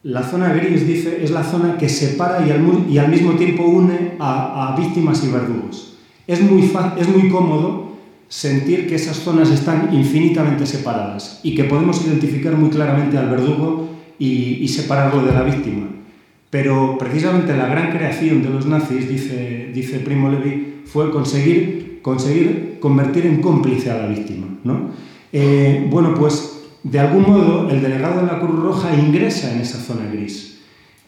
la 0.03 0.21
zona 0.21 0.53
gris 0.53 0.85
dice, 0.85 1.23
es 1.23 1.31
la 1.31 1.43
zona 1.43 1.77
que 1.77 1.89
separa 1.89 2.45
y 2.45 2.51
al, 2.51 2.61
y 2.87 2.99
al 2.99 3.09
mismo 3.09 3.33
tiempo 3.33 3.63
une 3.63 4.13
a, 4.19 4.73
a 4.73 4.77
víctimas 4.77 5.23
y 5.23 5.29
verdugos. 5.29 5.97
Es 6.27 6.39
muy, 6.41 6.71
es 6.97 7.07
muy 7.09 7.29
cómodo 7.29 7.91
sentir 8.27 8.87
que 8.87 8.95
esas 8.95 9.17
zonas 9.17 9.49
están 9.49 9.93
infinitamente 9.93 10.65
separadas 10.65 11.39
y 11.43 11.55
que 11.55 11.63
podemos 11.63 12.05
identificar 12.05 12.55
muy 12.55 12.69
claramente 12.69 13.17
al 13.17 13.29
verdugo 13.29 13.89
y, 14.19 14.67
separarlo 14.67 15.25
de 15.25 15.33
la 15.33 15.41
víctima. 15.41 15.87
Pero 16.51 16.97
precisamente 16.99 17.57
la 17.57 17.65
gran 17.65 17.91
creación 17.91 18.43
de 18.43 18.49
los 18.49 18.67
nazis, 18.67 19.09
dice, 19.09 19.71
dice 19.73 19.99
Primo 19.99 20.29
Levi, 20.29 20.83
fue 20.85 21.09
conseguir, 21.09 21.99
conseguir 22.03 22.77
convertir 22.79 23.25
en 23.25 23.41
cómplice 23.41 23.89
a 23.89 23.97
la 23.97 24.07
víctima. 24.07 24.47
¿no? 24.63 24.91
Eh, 25.33 25.87
bueno, 25.89 26.13
pues 26.13 26.50
de 26.83 26.99
algún 26.99 27.23
modo 27.23 27.69
el 27.69 27.81
delegado 27.81 28.21
de 28.21 28.27
la 28.27 28.39
Cruz 28.39 28.59
Roja 28.59 28.95
ingresa 28.95 29.53
en 29.53 29.61
esa 29.61 29.77
zona 29.79 30.09
gris 30.11 30.51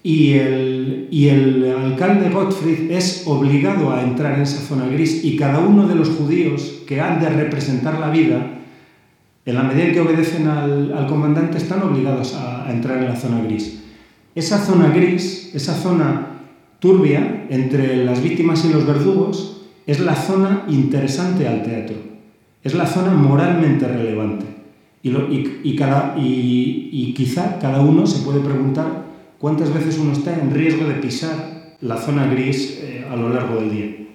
y 0.03 0.33
el, 0.33 1.07
y 1.09 1.29
el 1.29 1.73
alcalde 1.73 2.29
Gottfried 2.29 2.91
es 2.91 3.23
obligado 3.25 3.91
a 3.93 4.03
entrar 4.03 4.35
en 4.35 4.41
esa 4.41 4.59
zona 4.59 4.87
gris 4.87 5.23
y 5.23 5.37
cada 5.37 5.59
uno 5.59 5.87
de 5.87 5.95
los 5.95 6.09
judíos 6.09 6.83
que 6.85 6.99
han 6.99 7.21
de 7.21 7.29
representar 7.29 7.99
la 7.99 8.09
vida, 8.09 8.59
en 9.45 9.55
la 9.55 9.63
medida 9.63 9.85
en 9.85 9.93
que 9.93 10.01
obedecen 10.01 10.47
al, 10.47 11.07
comandante, 11.07 11.57
están 11.57 11.81
obligados 11.83 12.35
a, 12.35 12.69
entrar 12.69 12.97
en 12.97 13.05
la 13.05 13.15
zona 13.15 13.41
gris. 13.41 13.81
Esa 14.35 14.57
zona 14.57 14.89
gris, 14.89 15.51
esa 15.53 15.73
zona 15.73 16.27
turbia 16.79 17.45
entre 17.49 18.03
las 18.03 18.21
víctimas 18.21 18.65
y 18.65 18.73
los 18.73 18.85
verdugos, 18.85 19.61
es 19.87 20.01
la 20.01 20.15
zona 20.15 20.65
interesante 20.67 21.47
al 21.47 21.63
teatro, 21.63 21.95
es 22.61 22.73
la 22.73 22.87
zona 22.87 23.13
moralmente 23.13 23.87
relevante. 23.87 24.52
Y, 25.03 25.09
y, 25.63 25.75
cada, 25.75 26.15
y 26.17 27.13
quizá 27.15 27.59
cada 27.59 27.81
uno 27.81 28.07
se 28.07 28.19
puede 28.19 28.39
preguntar 28.39 29.03
¿Cuántas 29.43 29.73
veces 29.73 29.97
uno 29.97 30.13
está 30.13 30.33
en 30.39 30.53
riesgo 30.53 30.87
de 30.87 30.93
pisar 30.93 31.75
la 31.81 31.97
zona 31.97 32.27
gris 32.27 32.77
eh, 32.79 33.05
a 33.11 33.13
lo 33.17 33.27
largo 33.27 33.59
del 33.59 33.71
día? 33.71 34.07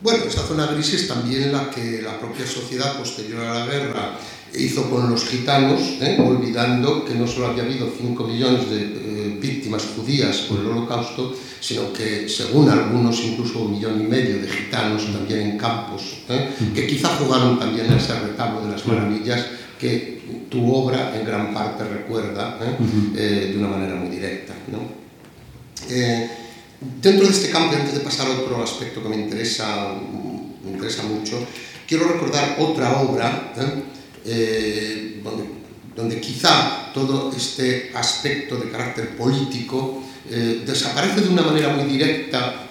Bueno, 0.00 0.24
esa 0.24 0.42
zona 0.42 0.66
gris 0.66 0.92
es 0.92 1.06
también 1.06 1.52
la 1.52 1.70
que 1.70 2.02
la 2.02 2.18
propia 2.18 2.44
sociedad 2.44 2.98
posterior 2.98 3.44
a 3.44 3.60
la 3.60 3.66
guerra 3.66 4.18
hizo 4.58 4.90
con 4.90 5.08
los 5.08 5.24
gitanos, 5.24 5.80
¿eh? 6.00 6.18
olvidando 6.18 7.04
que 7.04 7.14
no 7.14 7.28
solo 7.28 7.46
había 7.46 7.62
habido 7.62 7.92
5 7.96 8.24
millones 8.24 8.68
de 8.68 8.82
eh, 8.82 9.38
víctimas 9.40 9.86
judías 9.94 10.38
por 10.48 10.58
el 10.58 10.66
holocausto, 10.66 11.32
sino 11.60 11.92
que 11.92 12.28
según 12.28 12.68
algunos 12.70 13.20
incluso 13.20 13.60
un 13.60 13.70
millón 13.70 14.00
y 14.00 14.04
medio 14.04 14.42
de 14.42 14.48
gitanos 14.48 15.04
también 15.12 15.42
en 15.42 15.58
campos, 15.58 16.22
¿eh? 16.28 16.50
que 16.74 16.88
quizá 16.88 17.10
jugaron 17.18 17.56
también 17.56 17.88
a 17.92 17.98
ese 17.98 18.18
retablo 18.18 18.62
de 18.66 18.72
las 18.72 18.84
maravillas 18.84 19.46
que 19.78 20.46
tu 20.50 20.74
obra 20.74 21.16
en 21.18 21.24
gran 21.24 21.54
parte 21.54 21.84
recuerda 21.84 22.58
de 22.58 23.54
una 23.56 23.68
manera 23.68 23.94
muy 23.94 24.08
directa. 24.08 24.54
dentro 27.00 27.26
de 27.26 27.32
este 27.32 27.50
campo, 27.50 27.76
antes 27.76 27.94
de 27.94 28.00
pasar 28.00 28.26
a 28.28 28.40
otro 28.40 28.62
aspecto 28.62 29.02
que 29.02 29.08
me 29.08 29.16
interesa, 29.16 29.94
me 30.64 30.72
interesa 30.72 31.02
mucho, 31.04 31.38
quiero 31.88 32.06
recordar 32.06 32.56
otra 32.58 33.00
obra 33.00 33.52
eh, 34.24 35.22
donde, 35.96 36.20
quizá 36.20 36.92
todo 36.92 37.32
este 37.34 37.90
aspecto 37.94 38.56
de 38.56 38.70
carácter 38.70 39.16
político 39.16 40.04
eh, 40.30 40.62
desaparece 40.64 41.22
de 41.22 41.28
una 41.30 41.42
manera 41.42 41.70
muy 41.70 41.86
directa 41.86 42.66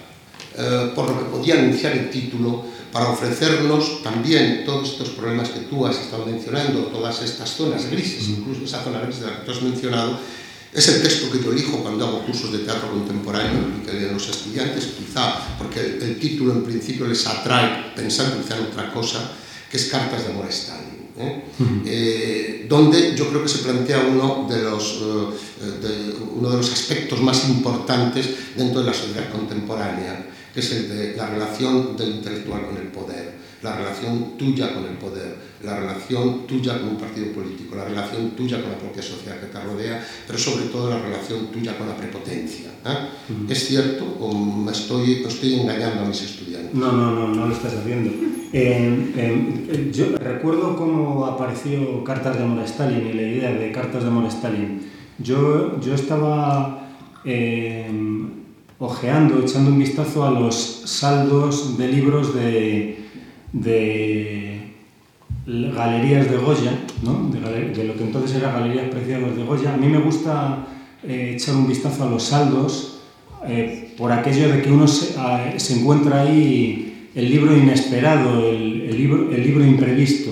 eh, 0.56 0.92
por 0.94 1.10
lo 1.10 1.18
que 1.18 1.24
podía 1.24 1.54
anunciar 1.54 1.92
el 1.92 2.10
título 2.10 2.64
para 2.92 3.10
ofrecernos 3.10 4.02
también 4.02 4.64
todos 4.64 4.90
estos 4.90 5.10
problemas 5.10 5.50
que 5.50 5.60
tú 5.60 5.86
has 5.86 5.98
estado 5.98 6.26
mencionando, 6.26 6.84
todas 6.84 7.22
estas 7.22 7.50
zonas 7.50 7.90
grises, 7.90 8.28
incluso 8.28 8.64
esa 8.64 8.82
zona 8.82 9.00
gris 9.00 9.20
de 9.20 9.26
la 9.26 9.38
que 9.38 9.46
tú 9.46 9.50
has 9.52 9.62
mencionado, 9.62 10.18
es 10.72 10.88
el 10.88 11.02
texto 11.02 11.30
que 11.30 11.42
yo 11.42 11.52
elijo 11.52 11.78
cuando 11.78 12.06
hago 12.06 12.26
cursos 12.26 12.52
de 12.52 12.58
teatro 12.58 12.90
contemporáneo 12.90 13.60
y 13.80 13.86
que 13.86 14.12
los 14.12 14.28
estudiantes, 14.28 14.92
quizá 14.98 15.56
porque 15.56 15.80
el, 15.80 16.02
el, 16.02 16.18
título 16.18 16.52
en 16.52 16.62
principio 16.62 17.06
les 17.06 17.26
atrae 17.26 17.92
pensando 17.96 18.42
quizá 18.42 18.58
en 18.58 18.64
otra 18.64 18.92
cosa, 18.92 19.32
que 19.70 19.76
es 19.76 19.86
Cartas 19.86 20.24
de 20.24 20.32
amor. 20.32 20.46
¿eh? 21.18 21.44
Eh, 21.84 22.66
donde 22.68 23.14
yo 23.16 23.28
creo 23.28 23.42
que 23.42 23.48
se 23.48 23.58
plantea 23.58 24.00
uno 24.00 24.46
de, 24.48 24.62
los, 24.62 25.00
eh, 25.62 26.14
uno 26.36 26.50
de 26.50 26.56
los 26.56 26.72
aspectos 26.72 27.20
más 27.20 27.48
importantes 27.48 28.28
dentro 28.56 28.80
de 28.80 28.86
la 28.86 28.94
sociedad 28.94 29.30
contemporánea, 29.30 30.26
que 30.58 30.64
es 30.64 30.72
el 30.72 30.88
de 30.88 31.16
la 31.16 31.26
relación 31.30 31.96
del 31.96 32.16
intelectual 32.16 32.66
con 32.66 32.76
el 32.76 32.88
poder 32.88 33.38
la 33.62 33.76
relación 33.76 34.36
tuya 34.38 34.72
con 34.72 34.84
el 34.84 34.96
poder, 34.98 35.34
la 35.64 35.80
relación 35.80 36.46
tuya 36.46 36.78
con 36.78 36.90
un 36.90 36.96
partido 36.96 37.32
político, 37.32 37.74
la 37.74 37.86
relación 37.86 38.30
tuya 38.30 38.62
con 38.62 38.70
la 38.70 38.78
propia 38.78 39.02
sociedad 39.02 39.40
que 39.40 39.46
te 39.46 39.60
rodea, 39.60 40.04
pero 40.26 40.38
sobre 40.38 40.66
todo 40.66 40.88
la 40.88 41.00
relación 41.00 41.48
tuya 41.48 41.76
con 41.76 41.88
la 41.88 41.96
prepotencia. 41.96 42.70
¿eh? 42.86 43.08
¿Es 43.48 43.66
cierto 43.66 44.04
o 44.20 44.32
me 44.32 44.70
estoy, 44.70 45.24
estoy 45.26 45.54
engañando 45.54 46.02
a 46.02 46.04
mis 46.04 46.22
estudiantes? 46.22 46.72
No, 46.72 46.92
no, 46.92 47.10
no, 47.10 47.34
no 47.34 47.46
lo 47.48 47.52
estás 47.52 47.74
haciendo. 47.74 48.12
yo 49.92 50.16
recuerdo 50.18 50.76
cómo 50.76 51.26
apareció 51.26 52.04
Cartas 52.04 52.38
de 52.38 52.44
Amor 52.44 52.60
a 52.60 52.64
Stalin 52.64 53.08
y 53.08 53.12
la 53.12 53.22
idea 53.22 53.52
de 53.52 53.72
Cartas 53.72 54.04
de 54.04 54.08
Amor 54.08 54.26
a 54.26 54.28
Stalin. 54.28 54.82
Yo, 55.18 55.80
yo 55.80 55.94
estaba 55.94 56.92
em, 57.24 58.37
ojeando, 58.78 59.40
echando 59.40 59.70
un 59.70 59.78
vistazo 59.78 60.24
a 60.24 60.30
los 60.30 60.82
saldos 60.84 61.76
de 61.76 61.88
libros 61.88 62.34
de 62.34 62.98
de 63.52 64.60
galerías 65.48 66.30
de 66.30 66.36
Goya, 66.36 66.72
¿no? 67.02 67.30
de, 67.30 67.84
lo 67.84 67.94
que 67.96 68.04
entonces 68.04 68.36
era 68.36 68.52
Galerías 68.52 68.88
Preciadas 68.90 69.36
de 69.36 69.44
Goya. 69.44 69.74
A 69.74 69.76
mí 69.76 69.88
me 69.88 69.98
gusta 69.98 70.66
eh, 71.02 71.34
echar 71.36 71.54
un 71.56 71.66
vistazo 71.66 72.04
a 72.04 72.10
los 72.10 72.22
saldos 72.24 73.00
eh, 73.46 73.94
por 73.96 74.12
aquello 74.12 74.48
de 74.50 74.62
que 74.62 74.70
uno 74.70 74.86
se, 74.86 75.14
encuentra 75.74 76.22
ahí 76.22 77.10
el 77.14 77.30
libro 77.30 77.56
inesperado, 77.56 78.46
el, 78.48 78.96
libro, 78.96 79.30
el 79.32 79.42
libro 79.42 79.64
imprevisto. 79.64 80.30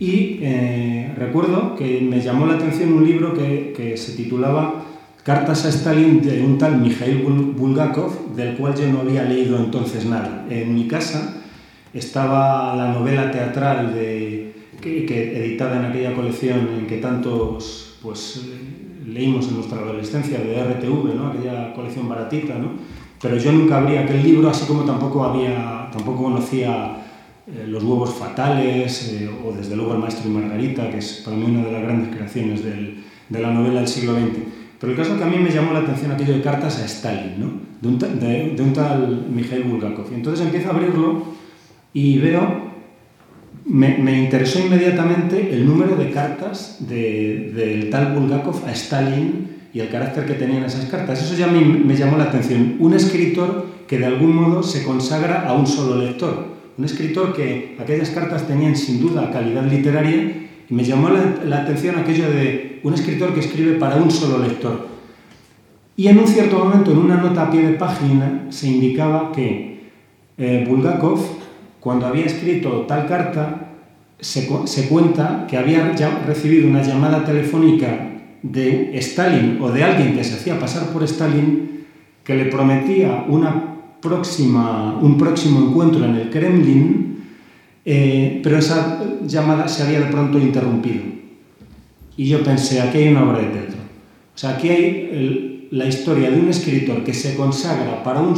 Y 0.00 0.38
eh, 0.40 1.12
recuerdo 1.16 1.76
que 1.76 2.00
me 2.00 2.20
llamó 2.20 2.46
la 2.46 2.54
atención 2.54 2.92
un 2.92 3.06
libro 3.06 3.34
que, 3.34 3.94
se 3.96 4.12
titulaba 4.14 4.84
Cartas 5.22 5.66
a 5.66 5.68
Stalin 5.68 6.22
de 6.22 6.42
un 6.42 6.56
tal 6.56 6.80
Mikhail 6.80 7.22
Bulgakov, 7.56 8.34
del 8.34 8.56
cual 8.56 8.74
yo 8.74 8.88
no 8.88 9.00
había 9.00 9.24
leído 9.24 9.58
entonces 9.58 10.06
nada. 10.06 10.46
En 10.48 10.74
mi 10.74 10.88
casa 10.88 11.42
estaba 11.92 12.74
la 12.74 12.92
novela 12.92 13.30
teatral 13.30 13.92
de, 13.92 14.54
que, 14.80 15.04
editada 15.04 15.78
en 15.78 15.84
aquella 15.84 16.14
colección 16.14 16.68
en 16.78 16.86
que 16.86 16.98
tantos 16.98 17.98
pues, 18.02 18.46
leímos 19.06 19.48
en 19.48 19.56
nuestra 19.56 19.78
adolescencia 19.78 20.38
de 20.38 20.64
RTV, 20.64 21.14
¿no? 21.14 21.28
aquella 21.28 21.74
colección 21.74 22.08
baratita, 22.08 22.54
¿no? 22.54 22.72
pero 23.20 23.36
yo 23.36 23.52
nunca 23.52 23.76
abría 23.76 24.00
aquel 24.00 24.22
libro, 24.22 24.48
así 24.48 24.66
como 24.66 24.84
tampoco, 24.84 25.24
había, 25.24 25.90
tampoco 25.92 26.24
conocía 26.24 26.96
eh, 27.46 27.66
Los 27.66 27.84
huevos 27.84 28.14
fatales 28.14 29.12
eh, 29.12 29.30
o 29.44 29.52
desde 29.52 29.76
luego 29.76 29.92
El 29.92 29.98
maestro 29.98 30.30
y 30.30 30.32
Margarita, 30.32 30.90
que 30.90 30.98
es 30.98 31.22
para 31.24 31.36
mí 31.36 31.44
una 31.44 31.64
de 31.64 31.72
las 31.72 31.82
grandes 31.82 32.14
creaciones 32.14 32.64
del, 32.64 33.04
de 33.28 33.40
la 33.40 33.52
novela 33.52 33.80
del 33.80 33.88
siglo 33.88 34.14
XX. 34.14 34.59
Pero 34.80 34.92
el 34.92 34.98
caso 34.98 35.18
que 35.18 35.24
a 35.24 35.26
mí 35.26 35.36
me 35.36 35.50
llamó 35.50 35.74
la 35.74 35.80
atención 35.80 36.10
aquello 36.10 36.32
de 36.32 36.40
cartas 36.40 36.80
a 36.80 36.86
Stalin, 36.86 37.38
¿no? 37.38 37.50
de, 37.82 37.88
un, 37.88 37.98
de, 37.98 38.54
de 38.56 38.62
un 38.62 38.72
tal 38.72 39.26
Mikhail 39.30 39.64
Bulgakov. 39.64 40.06
Y 40.10 40.14
entonces 40.14 40.46
empiezo 40.46 40.68
a 40.68 40.72
abrirlo 40.72 41.22
y 41.92 42.18
veo, 42.18 42.70
me, 43.66 44.18
interesó 44.18 44.58
inmediatamente 44.58 45.52
el 45.52 45.66
número 45.66 45.96
de 45.96 46.10
cartas 46.10 46.78
del 46.80 47.88
tal 47.90 48.14
Bulgakov 48.14 48.64
a 48.66 48.72
Stalin 48.72 49.48
y 49.74 49.80
el 49.80 49.90
carácter 49.90 50.24
que 50.24 50.34
tenían 50.34 50.64
esas 50.64 50.86
cartas. 50.86 51.22
Eso 51.22 51.36
ya 51.36 51.46
me, 51.46 51.60
me 51.60 51.94
llamó 51.94 52.16
la 52.16 52.24
atención. 52.24 52.76
Un 52.78 52.94
escritor 52.94 53.66
que 53.86 53.98
de 53.98 54.06
algún 54.06 54.34
modo 54.34 54.62
se 54.62 54.82
consagra 54.82 55.46
a 55.46 55.52
un 55.52 55.66
solo 55.66 56.02
lector. 56.02 56.58
Un 56.78 56.86
escritor 56.86 57.34
que 57.34 57.76
aquellas 57.78 58.08
cartas 58.08 58.46
tenían 58.46 58.74
sin 58.74 58.98
duda 58.98 59.30
calidad 59.30 59.64
literaria 59.64 60.48
me 60.70 60.84
llamó 60.84 61.10
la, 61.10 61.40
la, 61.44 61.62
atención 61.62 61.98
aquello 61.98 62.30
de 62.30 62.80
un 62.82 62.94
escritor 62.94 63.34
que 63.34 63.40
escribe 63.40 63.74
para 63.74 63.96
un 63.96 64.10
solo 64.10 64.38
lector. 64.38 64.88
Y 65.96 66.08
en 66.08 66.18
un 66.18 66.26
cierto 66.26 66.58
momento, 66.58 66.92
en 66.92 66.98
una 66.98 67.16
nota 67.16 67.42
a 67.42 67.50
pie 67.50 67.62
de 67.62 67.74
página, 67.74 68.46
se 68.48 68.68
indicaba 68.68 69.32
que 69.32 69.90
eh, 70.38 70.64
Bulgakov 70.66 71.40
cuando 71.80 72.06
había 72.06 72.26
escrito 72.26 72.84
tal 72.86 73.06
carta, 73.06 73.68
se, 74.20 74.46
cuenta 74.88 75.46
que 75.48 75.56
había 75.56 75.92
recibido 76.26 76.68
una 76.68 76.82
llamada 76.82 77.24
telefónica 77.24 78.10
de 78.42 78.96
Stalin 78.98 79.58
o 79.60 79.70
de 79.70 79.82
alguien 79.82 80.14
que 80.14 80.22
se 80.22 80.34
hacía 80.34 80.60
pasar 80.60 80.88
por 80.92 81.02
Stalin 81.04 81.86
que 82.22 82.34
le 82.34 82.46
prometía 82.46 83.24
una 83.28 83.76
próxima, 84.02 84.98
un 85.00 85.16
próximo 85.16 85.68
encuentro 85.68 86.04
en 86.04 86.16
el 86.16 86.30
Kremlin, 86.30 87.09
eh, 87.92 88.38
pero 88.44 88.56
esa 88.56 89.02
llamada 89.26 89.66
se 89.66 89.82
había 89.82 89.98
de 89.98 90.12
pronto 90.12 90.38
interrumpido. 90.38 91.02
Y 92.16 92.28
yo 92.28 92.40
pensé, 92.44 92.80
aquí 92.80 92.98
hay 92.98 93.08
una 93.08 93.28
obra 93.28 93.40
de 93.40 93.48
teatro. 93.48 93.78
O 94.32 94.38
sea, 94.38 94.50
aquí 94.50 94.68
hay 94.68 95.68
la 95.72 95.86
historia 95.86 96.30
de 96.30 96.38
un 96.38 96.48
escritor 96.48 97.02
que 97.02 97.12
se 97.12 97.34
consagra 97.34 98.04
para 98.04 98.20
un, 98.20 98.36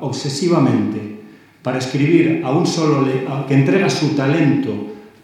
obsesivamente 0.00 1.16
para 1.62 1.78
escribir 1.78 2.42
a 2.44 2.52
un 2.52 2.68
solo 2.68 3.04
que 3.48 3.54
entrega 3.54 3.90
su 3.90 4.10
talento 4.10 4.70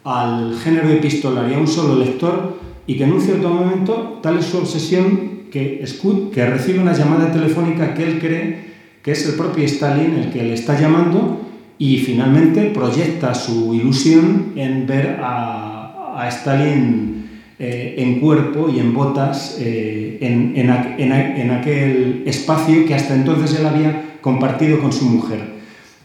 al 0.03 0.59
género 0.59 0.89
epistolar 0.89 1.49
y 1.49 1.55
a 1.55 1.59
un 1.59 1.69
solo 1.69 1.97
lector 1.97 2.59
y 2.89 2.97
que 2.97 3.05
en 3.05 3.13
un 3.13 3.21
cierto 3.21 3.51
momento 3.51 4.19
tal 4.21 4.39
es 4.39 4.47
su 4.47 4.59
obsesión 4.59 5.43
que, 5.53 5.85
que 6.33 6.47
recibe 6.47 6.81
una 6.81 6.93
llamada 6.93 7.31
telefónica 7.31 7.95
que 7.95 8.03
él 8.03 8.19
cree 8.19 8.71
que 9.01 9.13
es 9.13 9.29
el 9.29 9.35
propio 9.35 9.65
Stalin 9.65 10.15
el 10.15 10.33
que 10.33 10.43
le 10.43 10.55
está 10.55 10.81
llamando 10.81 11.50
y 11.81 11.97
finalmente 11.97 12.67
proyecta 12.67 13.35
su 13.35 13.75
ilusión 13.75 14.53
en 14.55 14.87
ver 14.87 15.19
a, 15.23 16.29
Stalin 16.29 17.31
eh, 17.59 17.95
en 17.97 18.21
cuerpo 18.21 18.69
y 18.69 18.79
en 18.79 18.93
botas 18.93 19.57
eh, 19.59 20.19
en, 20.21 20.53
en 20.55 21.51
aquel 21.51 22.25
espacio 22.27 22.85
que 22.85 22.95
hasta 22.95 23.15
entonces 23.15 23.59
él 23.59 23.65
había 23.65 24.19
compartido 24.21 24.81
con 24.81 24.93
su 24.93 25.07
mujer. 25.07 25.41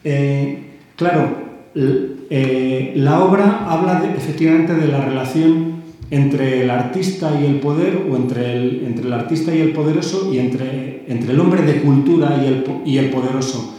Eh, 0.06 0.60
claro, 0.96 1.44
la 1.74 3.20
obra 3.20 3.66
habla 3.68 4.14
efectivamente 4.16 4.74
de 4.74 4.88
la 4.88 5.02
relación 5.02 5.84
entre 6.10 6.64
el 6.64 6.70
artista 6.70 7.38
y 7.42 7.46
el 7.46 7.60
poder, 7.60 8.08
o 8.10 8.16
entre 8.16 8.54
el, 8.54 8.84
entre 8.86 9.08
el 9.08 9.14
artista 9.14 9.54
y 9.54 9.60
el 9.60 9.74
poderoso, 9.74 10.34
y 10.34 10.40
entre, 10.40 11.04
entre 11.10 11.34
el 11.34 11.40
hombre 11.42 11.64
de 11.64 11.82
cultura 11.82 12.40
y 12.42 12.48
el, 12.48 12.64
y 12.86 12.98
el 12.98 13.10
poderoso. 13.10 13.75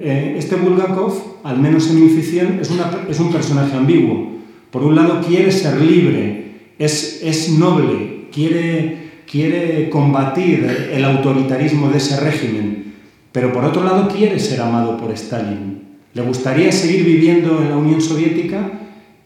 Eh, 0.00 0.36
este 0.38 0.56
Bulgakov, 0.56 1.40
al 1.44 1.58
menos 1.58 1.90
en 1.90 2.02
mi 2.02 2.08
ficción, 2.08 2.58
es, 2.60 2.70
una, 2.70 2.90
es, 3.08 3.20
un 3.20 3.30
personaje 3.30 3.76
ambiguo. 3.76 4.36
Por 4.70 4.82
un 4.82 4.94
lado 4.94 5.20
quiere 5.26 5.52
ser 5.52 5.80
libre, 5.80 6.44
es, 6.78 7.20
es 7.22 7.50
noble, 7.50 8.26
quiere, 8.32 9.22
quiere 9.30 9.90
combatir 9.90 10.90
el 10.92 11.04
autoritarismo 11.04 11.90
de 11.90 11.98
ese 11.98 12.18
régimen, 12.20 12.94
pero 13.32 13.52
por 13.52 13.64
otro 13.64 13.84
lado 13.84 14.08
quiere 14.08 14.38
ser 14.38 14.60
amado 14.60 14.96
por 14.96 15.12
Stalin. 15.12 15.82
Le 16.14 16.22
gustaría 16.22 16.72
seguir 16.72 17.04
viviendo 17.04 17.60
en 17.60 17.68
la 17.68 17.76
Unión 17.76 18.00
Soviética, 18.00 18.70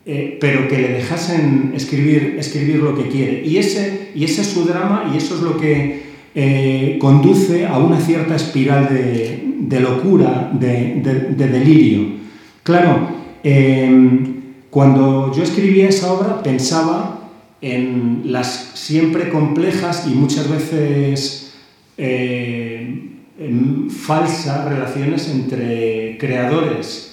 eh, 0.04 0.38
pero 0.40 0.66
que 0.66 0.78
le 0.78 0.88
dejasen 0.88 1.72
escribir, 1.76 2.34
escribir 2.38 2.76
lo 2.76 2.96
que 2.96 3.08
quiere. 3.08 3.44
Y 3.46 3.58
ese, 3.58 4.10
y 4.16 4.24
ese 4.24 4.40
es 4.40 4.48
su 4.48 4.64
drama 4.64 5.12
y 5.14 5.16
eso 5.16 5.36
es 5.36 5.42
lo 5.42 5.56
que 5.56 6.10
eh, 6.34 6.96
conduce 7.00 7.66
a 7.66 7.78
una 7.78 8.00
cierta 8.00 8.34
espiral 8.34 8.88
de, 8.88 9.49
locura, 9.80 10.50
de, 10.52 11.34
delirio. 11.36 12.20
Claro, 12.62 13.08
em, 13.42 14.40
cuando 14.70 15.32
yo 15.34 15.42
escribía 15.42 15.88
esa 15.88 16.12
obra 16.12 16.42
pensaba 16.42 17.28
en 17.60 18.22
las 18.24 18.72
siempre 18.74 19.28
complejas 19.28 20.06
y 20.06 20.14
muchas 20.14 20.48
veces 20.48 21.54
eh, 21.98 23.10
falsas 23.90 24.68
relaciones 24.68 25.28
entre 25.28 26.16
creadores 26.18 27.10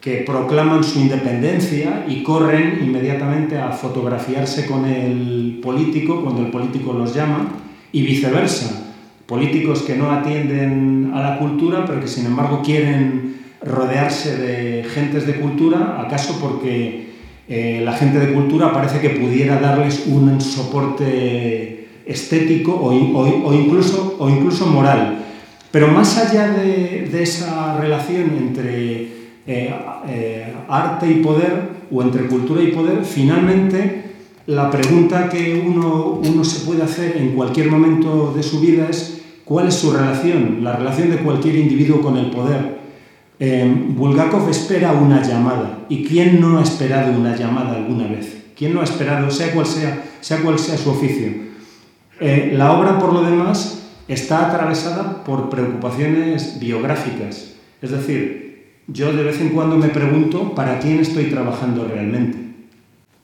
que 0.00 0.22
proclaman 0.26 0.82
su 0.82 1.00
independencia 1.00 2.06
y 2.08 2.22
corren 2.22 2.80
inmediatamente 2.82 3.58
a 3.58 3.70
fotografiarse 3.70 4.66
con 4.66 4.86
el 4.86 5.60
político 5.62 6.22
cuando 6.22 6.42
el 6.42 6.50
político 6.50 6.94
los 6.94 7.14
llama 7.14 7.48
y 7.92 8.02
viceversa. 8.02 8.89
Políticos 9.30 9.82
que 9.82 9.94
no 9.94 10.10
atienden 10.10 11.12
a 11.14 11.20
la 11.20 11.38
cultura 11.38 11.84
pero 11.86 12.00
que 12.00 12.08
sin 12.08 12.26
embargo 12.26 12.62
quieren 12.64 13.36
rodearse 13.62 14.36
de 14.36 14.82
gentes 14.82 15.24
de 15.24 15.34
cultura, 15.34 16.00
acaso 16.04 16.36
porque 16.40 17.10
eh, 17.48 17.80
la 17.84 17.92
gente 17.92 18.18
de 18.18 18.32
cultura 18.32 18.72
parece 18.72 18.98
que 18.98 19.10
pudiera 19.10 19.60
darles 19.60 20.04
un 20.08 20.40
soporte 20.40 21.86
estético 22.06 22.72
o, 22.72 22.88
o, 22.88 23.54
incluso, 23.54 24.16
o 24.18 24.28
incluso 24.28 24.66
moral. 24.66 25.24
Pero 25.70 25.86
más 25.86 26.18
allá 26.18 26.48
de, 26.48 27.08
esa 27.22 27.78
relación 27.78 28.32
entre 28.36 29.02
eh, 29.46 29.74
eh, 30.08 30.54
arte 30.68 31.08
y 31.08 31.22
poder 31.22 31.68
o 31.88 32.02
entre 32.02 32.26
cultura 32.26 32.60
y 32.64 32.72
poder, 32.72 33.04
finalmente 33.04 34.10
la 34.46 34.68
pregunta 34.68 35.28
que 35.28 35.62
uno, 35.64 36.20
uno 36.20 36.42
se 36.42 36.66
puede 36.66 36.82
hacer 36.82 37.16
en 37.16 37.36
cualquier 37.36 37.70
momento 37.70 38.32
de 38.34 38.42
su 38.42 38.58
vida 38.58 38.88
es 38.90 39.19
cuál 39.50 39.66
es 39.66 39.74
su 39.74 39.90
relación, 39.90 40.62
la 40.62 40.76
relación 40.76 41.10
de 41.10 41.16
cualquier 41.16 41.56
individuo 41.56 42.00
con 42.00 42.16
el 42.16 42.30
poder. 42.30 42.78
Eh, 43.40 43.68
Bulgakov 43.88 44.48
espera 44.48 44.92
una 44.92 45.24
llamada. 45.24 45.86
¿Y 45.88 46.04
quién 46.04 46.40
no 46.40 46.60
ha 46.60 46.62
esperado 46.62 47.18
una 47.18 47.34
llamada 47.34 47.74
alguna 47.74 48.06
vez? 48.06 48.44
¿Quién 48.56 48.72
no 48.72 48.80
ha 48.80 48.84
esperado, 48.84 49.28
sea 49.28 49.52
cual 49.52 49.66
sea, 49.66 50.04
sea, 50.20 50.40
cual 50.40 50.56
sea 50.56 50.78
su 50.78 50.90
oficio? 50.90 51.50
la 52.20 52.78
obra, 52.78 53.00
por 53.00 53.12
lo 53.12 53.22
demás, 53.22 53.88
está 54.06 54.46
atravesada 54.46 55.24
por 55.24 55.50
preocupaciones 55.50 56.60
biográficas. 56.60 57.54
Es 57.82 57.90
decir, 57.90 58.66
yo 58.86 59.12
de 59.12 59.24
vez 59.24 59.40
en 59.40 59.48
cuando 59.48 59.76
me 59.76 59.88
pregunto 59.88 60.54
para 60.54 60.78
quién 60.78 61.00
estoy 61.00 61.24
trabajando 61.24 61.88
realmente. 61.88 62.38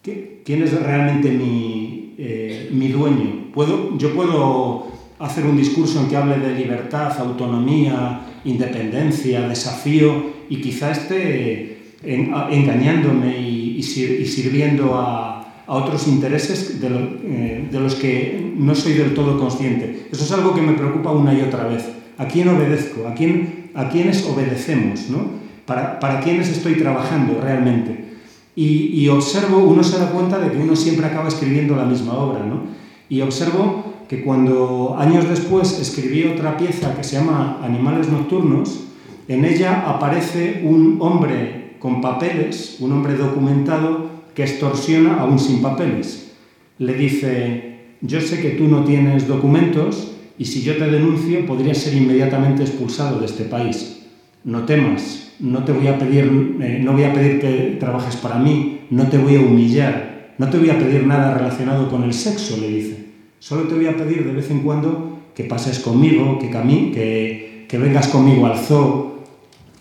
¿Quién 0.02 0.62
es 0.64 0.72
realmente 0.72 1.30
mi, 1.30 2.14
eh, 2.18 2.70
mi 2.72 2.88
dueño? 2.88 3.52
¿Puedo, 3.52 3.96
yo 3.96 4.12
puedo 4.12 4.95
hacer 5.18 5.46
un 5.46 5.56
discurso 5.56 6.00
en 6.00 6.08
que 6.08 6.16
hable 6.16 6.38
de 6.38 6.54
libertad, 6.54 7.18
autonomía, 7.18 8.20
independencia, 8.44 9.48
desafío 9.48 10.32
y 10.48 10.60
quizá 10.60 10.92
esté 10.92 11.94
engañándome 12.02 13.40
y, 13.40 13.82
sirviendo 13.82 14.94
a, 14.94 15.32
otros 15.68 16.06
intereses 16.06 16.80
de, 16.80 16.86
eh, 16.86 17.68
de, 17.68 17.80
los 17.80 17.96
que 17.96 18.52
no 18.56 18.72
soy 18.76 18.92
del 18.92 19.14
todo 19.14 19.36
consciente. 19.36 20.06
Eso 20.12 20.22
es 20.22 20.30
algo 20.30 20.54
que 20.54 20.62
me 20.62 20.74
preocupa 20.74 21.10
una 21.10 21.34
y 21.34 21.40
otra 21.40 21.66
vez. 21.66 21.84
¿A 22.18 22.26
quién 22.26 22.46
obedezco? 22.48 23.08
¿A, 23.08 23.14
quién, 23.14 23.70
a 23.74 23.88
quiénes 23.88 24.24
obedecemos? 24.26 25.10
¿no? 25.10 25.46
para, 25.66 25.98
para 25.98 26.20
quiénes 26.20 26.48
estoy 26.48 26.76
trabajando 26.76 27.40
realmente. 27.42 28.06
Y, 28.58 29.06
observo, 29.08 29.58
uno 29.58 29.84
se 29.84 29.98
da 29.98 30.10
cuenta 30.10 30.38
de 30.38 30.50
que 30.50 30.56
uno 30.56 30.74
siempre 30.74 31.04
acaba 31.04 31.28
escribiendo 31.28 31.76
la 31.76 31.84
misma 31.84 32.14
obra, 32.14 32.42
¿no? 32.42 32.62
Y 33.10 33.20
observo 33.20 33.92
que 34.08 34.22
cuando 34.22 34.96
años 34.98 35.28
después 35.28 35.80
escribí 35.80 36.24
otra 36.24 36.56
pieza 36.56 36.94
que 36.96 37.04
se 37.04 37.16
llama 37.16 37.60
Animales 37.62 38.08
Nocturnos, 38.08 38.84
en 39.28 39.44
ella 39.44 39.88
aparece 39.88 40.62
un 40.64 40.98
hombre 41.00 41.74
con 41.78 42.00
papeles, 42.00 42.76
un 42.80 42.92
hombre 42.92 43.14
documentado 43.14 44.10
que 44.34 44.42
extorsiona 44.42 45.20
a 45.20 45.24
un 45.24 45.38
sin 45.38 45.60
papeles. 45.60 46.32
Le 46.78 46.94
dice, 46.94 47.78
yo 48.00 48.20
sé 48.20 48.40
que 48.40 48.50
tú 48.50 48.68
no 48.68 48.84
tienes 48.84 49.26
documentos 49.26 50.12
y 50.38 50.44
si 50.44 50.62
yo 50.62 50.76
te 50.76 50.90
denuncio 50.90 51.44
podrías 51.46 51.78
ser 51.78 51.94
inmediatamente 51.94 52.62
expulsado 52.62 53.18
de 53.18 53.26
este 53.26 53.44
país. 53.44 54.06
No 54.44 54.64
temas, 54.64 55.32
no 55.40 55.64
te 55.64 55.72
voy 55.72 55.88
a 55.88 55.98
pedir, 55.98 56.56
eh, 56.60 56.80
no 56.82 56.92
voy 56.92 57.04
a 57.04 57.12
pedir 57.12 57.40
que 57.40 57.76
trabajes 57.80 58.16
para 58.16 58.38
mí, 58.38 58.80
no 58.90 59.08
te 59.08 59.18
voy 59.18 59.36
a 59.36 59.40
humillar, 59.40 60.34
no 60.38 60.48
te 60.48 60.58
voy 60.58 60.70
a 60.70 60.78
pedir 60.78 61.06
nada 61.06 61.34
relacionado 61.34 61.88
con 61.90 62.04
el 62.04 62.12
sexo, 62.12 62.56
le 62.58 62.68
dice. 62.68 63.05
Solo 63.46 63.68
te 63.68 63.76
voy 63.76 63.86
a 63.86 63.96
pedir 63.96 64.24
de 64.24 64.32
vez 64.32 64.50
en 64.50 64.58
cuando 64.58 65.20
que 65.32 65.44
pases 65.44 65.78
conmigo, 65.78 66.36
que, 66.40 67.66
que, 67.68 67.78
vengas 67.78 68.08
conmigo 68.08 68.44
al 68.44 68.58
zoo. 68.58 69.22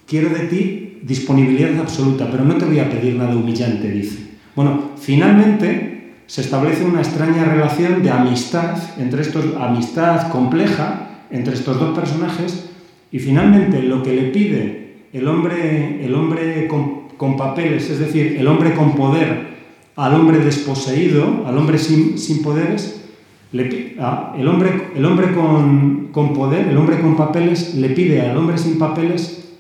Quiero 0.06 0.30
de 0.30 0.42
ti 0.42 1.00
disponibilidad 1.02 1.80
absoluta, 1.80 2.30
pero 2.30 2.46
no 2.46 2.58
te 2.58 2.66
voy 2.66 2.78
a 2.78 2.88
pedir 2.88 3.16
nada 3.16 3.36
humillante, 3.36 3.90
dice. 3.90 4.20
Bueno, 4.56 4.92
finalmente 5.02 6.12
se 6.28 6.42
establece 6.42 6.86
una 6.86 7.02
extraña 7.02 7.44
relación 7.44 8.04
de 8.04 8.12
amistad 8.12 8.78
entre 9.00 9.24
estos, 9.24 9.44
amistad 9.60 10.30
compleja 10.30 11.24
entre 11.32 11.56
estos 11.56 11.80
dos 11.80 11.98
personajes 11.98 12.70
y 13.12 13.18
finalmente 13.18 13.82
lo 13.82 14.04
que 14.04 14.14
le 14.14 14.30
pide 14.30 14.98
el 15.12 15.28
hombre, 15.28 16.06
el 16.06 16.14
hombre 16.14 16.68
con, 16.68 17.36
papeles, 17.36 17.90
es 17.90 17.98
decir, 17.98 18.36
el 18.38 18.46
hombre 18.46 18.76
con 18.76 18.94
poder 18.94 19.56
al 19.96 20.14
hombre 20.14 20.38
desposeído, 20.38 21.48
al 21.48 21.58
hombre 21.58 21.80
sin, 21.80 22.44
poderes, 22.44 23.05
el 23.54 24.48
hombre, 24.48 24.90
el 24.96 25.06
hombre 25.06 25.34
con, 25.34 26.10
con, 26.12 26.34
poder, 26.34 26.68
el 26.68 26.78
hombre 26.78 27.00
con 27.00 27.16
papeles, 27.16 27.76
le 27.76 27.90
pide 27.90 28.22
al 28.22 28.38
hombre 28.38 28.58
sin 28.58 28.78
papeles, 28.78 29.56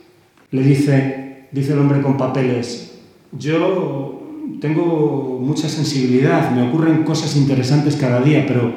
le 0.52 0.64
dice, 0.64 1.48
dice 1.52 1.74
el 1.74 1.80
hombre 1.80 2.02
con 2.02 2.18
papeles, 2.18 3.00
yo 3.38 4.22
tengo 4.60 5.40
mucha 5.42 5.70
sensibilidad, 5.70 6.52
me 6.52 6.68
ocurren 6.68 7.04
cosas 7.04 7.36
interesantes 7.36 7.96
cada 7.96 8.22
día, 8.22 8.46
pero 8.48 8.74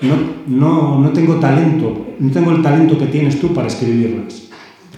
no, 0.00 0.16
no, 0.46 1.00
no 1.00 1.10
tengo 1.10 1.36
talento, 1.36 2.06
no 2.18 2.30
tengo 2.30 2.50
el 2.52 2.62
talento 2.62 2.98
que 2.98 3.06
tienes 3.06 3.40
tú 3.40 3.52
para 3.52 3.68
escribirlas. 3.68 4.48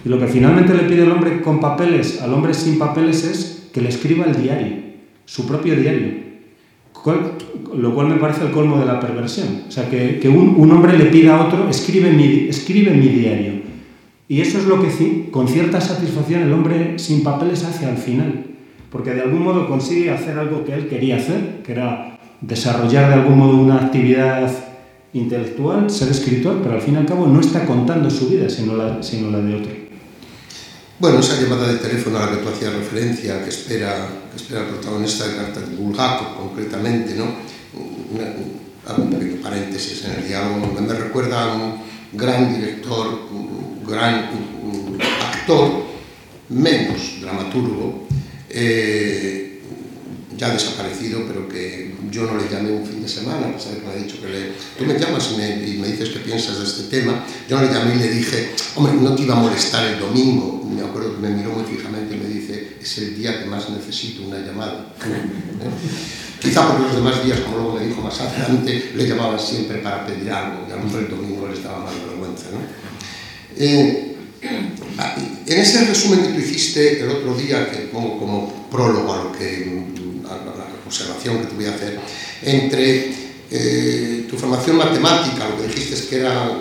Y 0.03 0.09
lo 0.09 0.19
que 0.19 0.27
finalmente 0.27 0.73
le 0.73 0.83
pide 0.83 1.03
el 1.03 1.11
hombre 1.11 1.41
con 1.41 1.59
papeles 1.59 2.21
al 2.21 2.33
hombre 2.33 2.53
sin 2.53 2.79
papeles 2.79 3.23
es 3.23 3.69
que 3.71 3.81
le 3.81 3.89
escriba 3.89 4.25
el 4.25 4.41
diario, 4.41 4.77
su 5.25 5.47
propio 5.47 5.75
diario. 5.75 6.30
Lo 7.75 7.95
cual 7.95 8.07
me 8.07 8.15
parece 8.15 8.45
el 8.45 8.51
colmo 8.51 8.77
de 8.77 8.85
la 8.85 8.99
perversión. 8.99 9.63
O 9.67 9.71
sea, 9.71 9.89
que, 9.89 10.19
que 10.19 10.29
un, 10.29 10.55
un, 10.57 10.71
hombre 10.71 10.97
le 10.97 11.05
pida 11.05 11.37
a 11.37 11.47
otro, 11.47 11.69
escribe 11.69 12.11
mi, 12.11 12.47
escribe 12.49 12.91
mi 12.91 13.07
diario. 13.07 13.61
Y 14.27 14.41
eso 14.41 14.59
es 14.59 14.65
lo 14.65 14.81
que 14.81 15.29
con 15.31 15.47
cierta 15.47 15.81
satisfacción 15.81 16.41
el 16.43 16.53
hombre 16.53 16.99
sin 16.99 17.23
papeles 17.23 17.63
hace 17.63 17.85
al 17.85 17.97
final. 17.97 18.45
Porque 18.91 19.13
de 19.13 19.21
algún 19.21 19.43
modo 19.43 19.67
consigue 19.67 20.11
hacer 20.11 20.37
algo 20.37 20.63
que 20.63 20.73
él 20.73 20.87
quería 20.87 21.17
hacer, 21.17 21.61
que 21.63 21.71
era 21.71 22.19
desarrollar 22.41 23.09
de 23.09 23.15
algún 23.15 23.37
modo 23.37 23.57
una 23.57 23.77
actividad 23.77 24.51
intelectual, 25.13 25.89
ser 25.89 26.09
escritor, 26.09 26.59
pero 26.61 26.75
al 26.75 26.81
fin 26.81 26.95
y 26.95 26.97
al 26.97 27.05
cabo 27.05 27.27
no 27.27 27.39
está 27.39 27.65
contando 27.65 28.09
su 28.09 28.29
vida, 28.29 28.49
sino 28.49 28.75
la, 28.75 29.01
sino 29.03 29.29
la 29.29 29.39
de 29.39 29.55
otro. 29.55 29.71
Bueno, 30.99 31.19
esa 31.19 31.41
llamada 31.41 31.67
de 31.67 31.79
teléfono 31.79 32.17
a 32.17 32.27
la 32.27 32.31
que 32.31 32.37
tú 32.37 32.49
hacías 32.49 32.73
referencia, 32.73 33.43
que 33.43 33.49
espera, 33.49 34.07
espera 34.35 34.63
o 34.63 34.67
protagonista 34.67 35.27
de 35.27 35.35
carta 35.35 35.59
de 35.61 35.75
Bulgakov, 35.75 36.37
concretamente, 36.37 37.15
¿no? 37.15 37.25
Una, 38.11 38.27
un 38.97 39.09
pequeno 39.11 39.41
paréntesis, 39.41 40.05
en 40.05 40.15
realidad 40.15 40.49
me 40.55 40.93
recuerda 40.93 41.43
a 41.43 41.55
un 41.55 41.81
gran 42.13 42.53
director, 42.53 43.27
un 43.31 43.83
gran 43.85 44.29
un 44.63 44.97
actor, 45.01 45.85
menos 46.49 47.21
dramaturgo, 47.21 48.07
eh, 48.49 49.50
ya 50.41 50.49
desaparecido, 50.49 51.21
pero 51.27 51.47
que 51.47 51.93
yo 52.09 52.23
no 52.23 52.35
le 52.35 52.49
llamé 52.49 52.71
un 52.71 52.83
fin 52.83 52.99
de 52.99 53.07
semana, 53.07 53.49
a 53.49 53.53
pesar 53.53 53.75
que 53.75 53.85
me 53.85 53.93
ha 53.93 53.95
dicho 53.95 54.19
que 54.19 54.27
le... 54.27 54.53
Tú 54.75 54.85
me 54.85 54.97
llamas 54.97 55.29
y 55.31 55.37
me, 55.37 55.87
dices 55.87 56.09
qué 56.09 56.19
piensas 56.19 56.57
de 56.57 56.65
este 56.65 56.83
tema. 56.89 57.23
Yo 57.47 57.61
no 57.61 57.67
le 57.67 57.71
llamé 57.71 57.93
y 57.93 57.99
le 57.99 58.09
dije, 58.09 58.49
hombre, 58.75 58.93
no 58.99 59.13
te 59.13 59.21
iba 59.21 59.37
a 59.37 59.39
molestar 59.39 59.85
el 59.85 59.99
domingo. 59.99 60.67
Me 60.67 60.81
acuerdo 60.81 61.13
que 61.13 61.21
me 61.21 61.29
miró 61.29 61.51
muy 61.51 61.63
fijamente 61.65 62.15
y 62.15 62.17
me 62.17 62.27
dice, 62.27 62.77
es 62.81 62.97
el 62.97 63.19
día 63.19 63.43
que 63.43 63.45
más 63.45 63.69
necesito 63.69 64.23
una 64.23 64.39
llamada. 64.39 64.95
Quizá 66.41 66.67
porque 66.67 66.85
los 66.85 66.95
demás 66.95 67.23
días, 67.23 67.39
como 67.41 67.57
luego 67.57 67.75
me 67.75 67.85
dijo 67.85 68.01
más 68.01 68.19
adelante, 68.19 68.93
le 68.95 69.07
llamaban 69.07 69.39
siempre 69.39 69.77
para 69.77 70.07
pedir 70.07 70.31
algo 70.31 70.65
y 70.67 70.71
a 70.71 70.75
lo 70.75 70.85
mejor 70.85 71.01
el 71.01 71.09
domingo 71.11 71.47
le 71.47 71.53
estaba 71.53 71.85
más 71.85 71.93
vergüenza. 71.93 72.45
¿no? 72.51 72.57
Eh, 73.63 74.15
en 74.41 75.59
ese 75.59 75.85
resumen 75.85 76.23
que 76.23 76.29
tú 76.29 76.39
hiciste 76.39 77.01
el 77.01 77.09
otro 77.09 77.35
día, 77.35 77.69
que 77.69 77.77
pongo 77.93 78.17
como 78.17 78.67
prólogo 78.71 79.13
a 79.13 79.23
lo 79.25 79.31
que 79.33 80.00
observación 80.91 81.39
que 81.39 81.47
te 81.47 81.55
voy 81.55 81.65
a 81.65 81.73
hacer, 81.73 81.99
entre 82.43 83.13
eh, 83.49 84.27
tu 84.29 84.37
formación 84.37 84.75
matemática, 84.75 85.47
lo 85.47 85.57
que 85.57 85.67
dijiste 85.67 85.95
es 85.95 86.01
que 86.03 86.19
era 86.19 86.51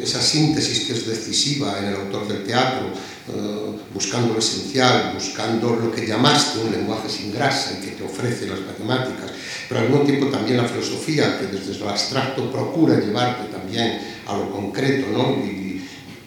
esa 0.00 0.22
síntesis 0.22 0.86
que 0.86 0.92
es 0.94 1.06
decisiva 1.06 1.78
en 1.78 1.86
el 1.86 1.96
autor 1.96 2.26
del 2.28 2.44
teatro, 2.44 2.86
eh, 2.88 3.76
buscando 3.92 4.34
lo 4.34 4.38
esencial, 4.38 5.12
buscando 5.14 5.76
lo 5.76 5.92
que 5.92 6.06
llamaste 6.06 6.60
un 6.60 6.72
lenguaje 6.72 7.08
sin 7.08 7.32
grasa 7.32 7.78
y 7.78 7.84
que 7.84 7.92
te 7.92 8.04
ofrece 8.04 8.46
las 8.46 8.60
matemáticas, 8.60 9.30
pero 9.68 9.80
al 9.80 9.88
mismo 9.88 10.04
tiempo 10.04 10.26
también 10.26 10.56
la 10.56 10.68
filosofía, 10.68 11.38
que 11.38 11.46
desde 11.46 11.78
lo 11.78 11.88
abstracto 11.88 12.50
procura 12.50 12.98
llevarte 12.98 13.52
también 13.52 14.00
a 14.26 14.36
lo 14.36 14.50
concreto, 14.50 15.06
¿no? 15.12 15.44
Y, 15.44 15.61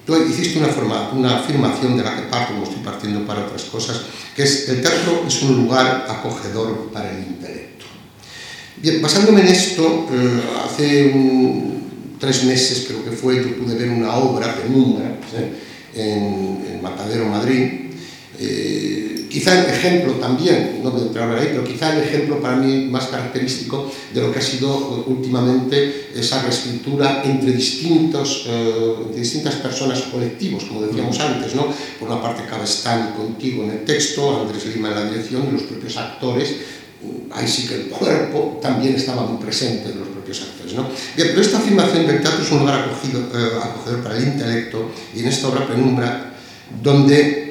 tú 0.06 0.16
hiciste 0.16 0.60
una, 0.60 1.36
afirmación 1.36 1.98
de 1.98 2.04
la 2.04 2.16
que 2.16 2.24
parto, 2.24 2.54
como 2.54 2.66
estoy 2.66 2.84
partiendo 2.84 3.26
para 3.26 3.46
otras 3.46 3.64
cosas 3.64 4.02
que 4.36 4.44
es 4.44 4.70
el 4.70 4.82
teatro 4.82 5.24
es 5.26 5.42
un 5.44 5.64
lugar 5.64 6.06
acogedor 6.10 6.90
para 6.92 7.10
el 7.12 7.20
intelecto. 7.20 7.86
Bien, 8.78 9.02
basándome 9.02 9.42
en 9.42 9.48
esto, 9.48 10.08
eh, 10.12 10.42
hace 10.66 11.14
tres 12.20 12.44
meses 12.44 12.86
creo 12.88 13.04
que 13.06 13.12
fue, 13.12 13.38
yo 13.38 13.56
pude 13.58 13.76
ver 13.76 13.90
una 13.90 14.16
obra, 14.16 14.54
Penumbra, 14.56 15.18
en, 15.96 16.66
en 16.70 16.82
Matadero, 16.82 17.28
Madrid, 17.28 17.92
eh, 18.38 19.15
quizá 19.36 19.66
el 19.66 19.70
ejemplo 19.70 20.14
también, 20.14 20.80
no 20.82 20.92
voy 20.92 21.02
a 21.02 21.06
entrar 21.08 21.38
ahí, 21.38 21.48
pero 21.52 21.66
quizá 21.66 21.94
el 21.94 22.04
ejemplo 22.04 22.40
para 22.40 22.56
mí 22.56 22.86
más 22.86 23.08
característico 23.08 23.92
de 24.14 24.22
lo 24.22 24.32
que 24.32 24.40
ha 24.40 24.42
sido 24.42 25.04
últimamente 25.08 26.12
esa 26.16 26.42
reescritura 26.42 27.22
entre, 27.26 27.52
distintos, 27.52 28.46
eh, 28.48 28.96
entre 29.04 29.20
distintas 29.20 29.56
personas 29.56 30.04
colectivos, 30.04 30.64
como 30.64 30.84
decíamos 30.84 31.20
antes, 31.20 31.54
¿no? 31.54 31.68
por 32.00 32.08
una 32.08 32.22
parte 32.22 32.46
Cabestani 32.50 33.12
contigo 33.12 33.66
en 33.66 33.72
el 33.72 33.84
texto, 33.84 34.40
Andrés 34.40 34.74
Lima 34.74 34.88
en 34.88 34.96
la 34.96 35.04
dirección 35.04 35.50
y 35.50 35.52
los 35.52 35.64
propios 35.64 35.98
actores, 35.98 36.56
ahí 37.34 37.46
sí 37.46 37.68
que 37.68 37.76
el 37.76 37.88
cuerpo 37.90 38.58
también 38.62 38.96
estaba 38.96 39.24
muy 39.26 39.44
presente 39.44 39.90
de 39.90 39.96
los 39.96 40.08
propios 40.08 40.44
actores. 40.44 40.76
¿no? 40.76 40.84
Bien, 41.18 41.28
pero 41.32 41.42
esta 41.42 41.58
afirmación 41.58 42.08
del 42.08 42.22
teatro 42.22 42.42
es 42.42 42.52
un 42.54 42.60
lugar 42.60 42.86
acogido, 42.86 43.20
eh, 43.20 43.60
acogedor 43.62 44.02
para 44.02 44.16
el 44.16 44.28
intelecto 44.28 44.92
y 45.14 45.20
en 45.20 45.28
esta 45.28 45.50
obra 45.50 45.68
Penumbra, 45.68 46.38
donde 46.82 47.45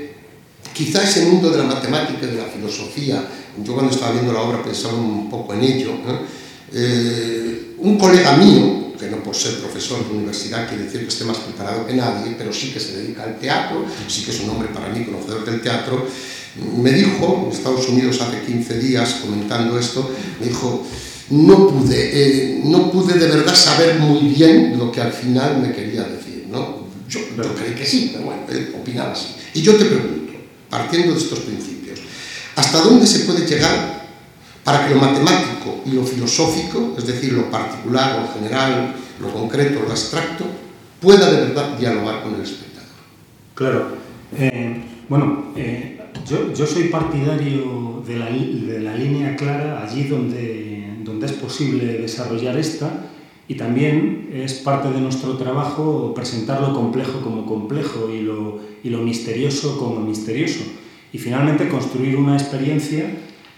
Quizá 0.74 1.04
ese 1.04 1.26
mundo 1.26 1.50
de 1.50 1.58
la 1.58 1.64
matemática 1.64 2.26
y 2.26 2.34
de 2.34 2.36
la 2.36 2.46
filosofía, 2.46 3.22
yo 3.62 3.74
cuando 3.74 3.92
estaba 3.92 4.10
viendo 4.10 4.32
la 4.32 4.40
obra 4.40 4.60
pensaba 4.60 4.94
un 4.94 5.30
poco 5.30 5.54
en 5.54 5.62
ello, 5.62 5.92
eh, 6.72 7.76
un 7.78 7.96
colega 7.96 8.36
mío, 8.36 8.92
que 8.98 9.08
no 9.08 9.22
por 9.22 9.36
ser 9.36 9.60
profesor 9.60 10.04
de 10.04 10.16
universidad 10.16 10.68
quiere 10.68 10.84
decir 10.84 11.02
que 11.02 11.08
esté 11.08 11.24
más 11.24 11.38
preparado 11.38 11.86
que 11.86 11.94
nadie, 11.94 12.34
pero 12.36 12.52
sí 12.52 12.70
que 12.72 12.80
se 12.80 12.96
dedica 12.96 13.22
al 13.22 13.38
teatro, 13.38 13.84
sí 14.08 14.24
que 14.24 14.32
es 14.32 14.40
un 14.40 14.50
hombre 14.50 14.68
para 14.74 14.88
mí 14.88 15.04
conocedor 15.04 15.44
del 15.44 15.60
teatro, 15.60 16.08
me 16.76 16.90
dijo, 16.90 17.44
en 17.46 17.56
Estados 17.56 17.88
Unidos 17.88 18.20
hace 18.20 18.40
15 18.40 18.78
días 18.80 19.20
comentando 19.22 19.78
esto, 19.78 20.10
me 20.40 20.48
dijo, 20.48 20.84
no 21.30 21.68
pude, 21.68 22.10
eh, 22.12 22.60
no 22.64 22.90
pude 22.90 23.14
de 23.14 23.28
verdad 23.28 23.54
saber 23.54 24.00
muy 24.00 24.28
bien 24.28 24.76
lo 24.76 24.90
que 24.90 25.00
al 25.00 25.12
final 25.12 25.60
me 25.60 25.72
quería 25.72 26.02
decir, 26.02 26.46
¿no? 26.50 26.84
Yo, 27.08 27.20
yo 27.36 27.54
creí 27.54 27.74
que 27.74 27.86
sí, 27.86 28.10
pero 28.12 28.26
bueno, 28.26 28.42
él 28.50 28.74
opinaba 28.80 29.12
así. 29.12 29.28
Y 29.54 29.62
yo 29.62 29.76
te 29.76 29.84
pregunto, 29.84 30.23
partiendo 30.74 31.12
de 31.12 31.20
estos 31.20 31.38
principios. 31.38 32.00
¿Hasta 32.56 32.80
dónde 32.80 33.06
se 33.06 33.20
puede 33.20 33.46
llegar 33.46 34.08
para 34.64 34.84
que 34.88 34.94
lo 34.94 35.00
matemático 35.00 35.82
y 35.86 35.92
lo 35.92 36.02
filosófico, 36.04 36.96
es 36.98 37.06
decir, 37.06 37.32
lo 37.32 37.48
particular, 37.48 38.20
lo 38.20 38.34
general, 38.34 38.92
lo 39.20 39.32
concreto, 39.32 39.82
lo 39.84 39.90
abstracto, 39.90 40.44
pueda 41.00 41.30
de 41.30 41.46
verdad 41.46 41.78
dialogar 41.78 42.24
con 42.24 42.34
el 42.34 42.40
espectador? 42.40 42.88
Claro. 43.54 43.86
Eh, 44.36 44.82
bueno, 45.08 45.52
eh, 45.54 46.00
yo, 46.28 46.52
yo, 46.52 46.66
soy 46.66 46.88
partidario 46.88 48.02
de 48.04 48.16
la, 48.16 48.26
de 48.26 48.80
la, 48.80 48.96
línea 48.96 49.36
clara 49.36 49.80
allí 49.80 50.08
donde, 50.08 50.96
donde 51.04 51.26
es 51.26 51.32
posible 51.34 51.98
desarrollar 51.98 52.58
esta 52.58 52.90
y 53.46 53.54
también 53.56 54.30
es 54.32 54.54
parte 54.54 54.90
de 54.90 55.00
nuestro 55.00 55.36
trabajo 55.36 56.12
presentar 56.14 56.60
lo 56.60 56.72
complejo 56.72 57.20
como 57.20 57.44
complejo 57.44 58.10
y 58.10 58.22
lo, 58.22 58.60
y 58.82 58.88
lo 58.88 58.98
misterioso 58.98 59.78
como 59.78 60.00
misterioso. 60.00 60.64
Y 61.12 61.18
finalmente 61.18 61.68
construir 61.68 62.16
una 62.16 62.34
experiencia 62.34 63.04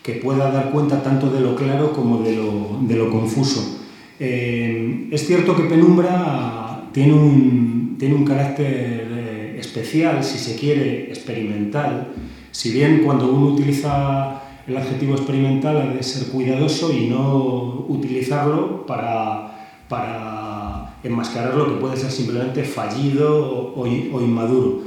que 0.03 0.14
pueda 0.14 0.51
dar 0.51 0.70
cuenta 0.70 1.03
tanto 1.03 1.30
de 1.30 1.41
lo 1.41 1.55
claro 1.57 1.93
como 1.93 2.22
de 2.22 2.37
lo, 2.37 2.78
de 2.82 2.97
lo 2.97 3.11
confuso. 3.11 3.80
Eh, 4.18 5.09
es 5.11 5.26
cierto 5.26 5.57
que 5.57 5.64
Penumbra 5.64 6.91
tiene 6.93 7.12
un, 7.12 7.97
tiene 7.99 8.14
un 8.14 8.24
carácter 8.24 9.09
eh, 9.11 9.57
especial, 9.59 10.22
si 10.24 10.39
se 10.39 10.57
quiere, 10.57 11.09
experimental. 11.09 12.09
Si 12.51 12.72
bien 12.72 13.03
cuando 13.05 13.32
uno 13.32 13.49
utiliza 13.49 14.43
el 14.66 14.76
adjetivo 14.76 15.14
experimental 15.14 15.76
ha 15.76 15.87
de 15.95 16.03
ser 16.03 16.28
cuidadoso 16.28 16.93
y 16.93 17.07
no 17.07 17.87
utilizarlo 17.89 18.84
para 18.84 19.56
para 19.89 20.97
enmascarar 21.05 21.55
lo 21.55 21.66
que 21.66 21.80
puede 21.80 21.97
ser 21.97 22.11
simplemente 22.11 22.64
fallido 22.64 23.72
o, 23.76 23.87
inmaduro. 23.87 24.82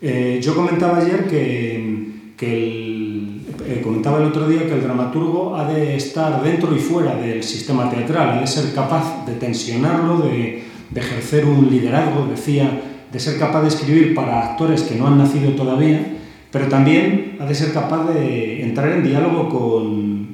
Eh, 0.00 0.40
yo 0.42 0.54
comentaba 0.54 0.98
ayer 0.98 1.26
que, 1.26 1.76
el, 2.40 3.40
eh, 3.66 3.80
comentaba 3.82 4.18
el 4.18 4.24
otro 4.24 4.48
día 4.48 4.66
que 4.66 4.74
el 4.74 4.82
dramaturgo 4.82 5.54
ha 5.54 5.72
de 5.72 5.96
estar 5.96 6.42
dentro 6.42 6.74
y 6.74 6.78
fuera 6.78 7.14
del 7.14 7.42
sistema 7.42 7.88
teatral, 7.88 8.30
ha 8.30 8.40
de 8.40 8.46
ser 8.46 8.74
capaz 8.74 9.24
de 9.26 9.34
tensionarlo, 9.34 10.18
de, 10.18 10.64
ejercer 10.94 11.46
un 11.46 11.70
liderazgo, 11.70 12.26
decía, 12.26 12.82
de 13.10 13.18
ser 13.18 13.38
capaz 13.38 13.62
de 13.62 13.68
escribir 13.68 14.14
para 14.14 14.50
actores 14.50 14.82
que 14.82 14.94
no 14.94 15.06
han 15.06 15.16
nacido 15.16 15.52
todavía, 15.52 16.18
pero 16.50 16.68
también 16.68 17.38
ha 17.40 17.46
de 17.46 17.54
ser 17.54 17.72
capaz 17.72 18.12
de 18.12 18.62
entrar 18.62 18.90
en 18.90 19.02
diálogo 19.02 19.48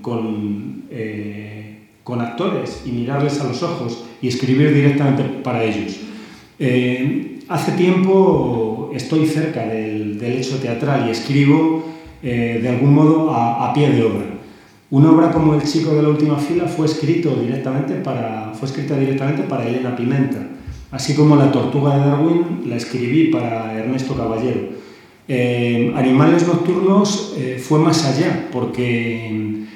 con, 0.03 0.85
eh, 0.91 1.48
con 2.09 2.23
actores 2.23 2.85
y 2.87 2.91
mirarles 2.93 3.39
a 3.39 3.45
los 3.45 3.63
ojos 3.63 4.03
y 4.23 4.29
escribir 4.29 4.73
directamente 4.73 5.25
para 5.45 5.63
ellos. 5.63 6.01
Eh, 6.59 7.41
hace 7.49 7.73
tiempo 7.73 8.91
estoy 8.95 9.27
cerca 9.27 9.67
del, 9.67 10.19
del, 10.19 10.39
hecho 10.39 10.57
teatral 10.57 11.07
y 11.07 11.11
escribo 11.11 11.85
eh, 12.23 12.61
de 12.63 12.69
algún 12.71 12.95
modo 12.95 13.31
a, 13.31 13.75
pie 13.75 13.91
de 13.91 14.03
obra. 14.05 14.25
Una 14.91 15.11
obra 15.11 15.31
como 15.31 15.53
El 15.53 15.63
chico 15.65 15.95
de 15.95 16.03
la 16.03 16.09
última 16.09 16.39
fila 16.39 16.65
fue, 16.65 16.87
escrito 16.87 17.37
directamente 17.37 17.97
para, 17.97 18.55
fue 18.55 18.69
escrita 18.69 18.99
directamente 18.99 19.43
para 19.43 19.69
Elena 19.69 19.95
Pimenta, 19.95 20.39
así 20.91 21.15
como 21.15 21.37
La 21.37 21.53
tortuga 21.53 21.95
de 21.95 22.07
Darwin 22.07 22.63
la 22.65 22.77
escribí 22.77 23.27
para 23.27 23.79
Ernesto 23.79 24.15
Caballero. 24.15 24.79
Eh, 25.29 25.93
Animales 25.95 26.47
nocturnos 26.47 27.37
fue 27.59 27.79
más 27.81 28.03
allá, 28.07 28.49
porque 28.51 29.67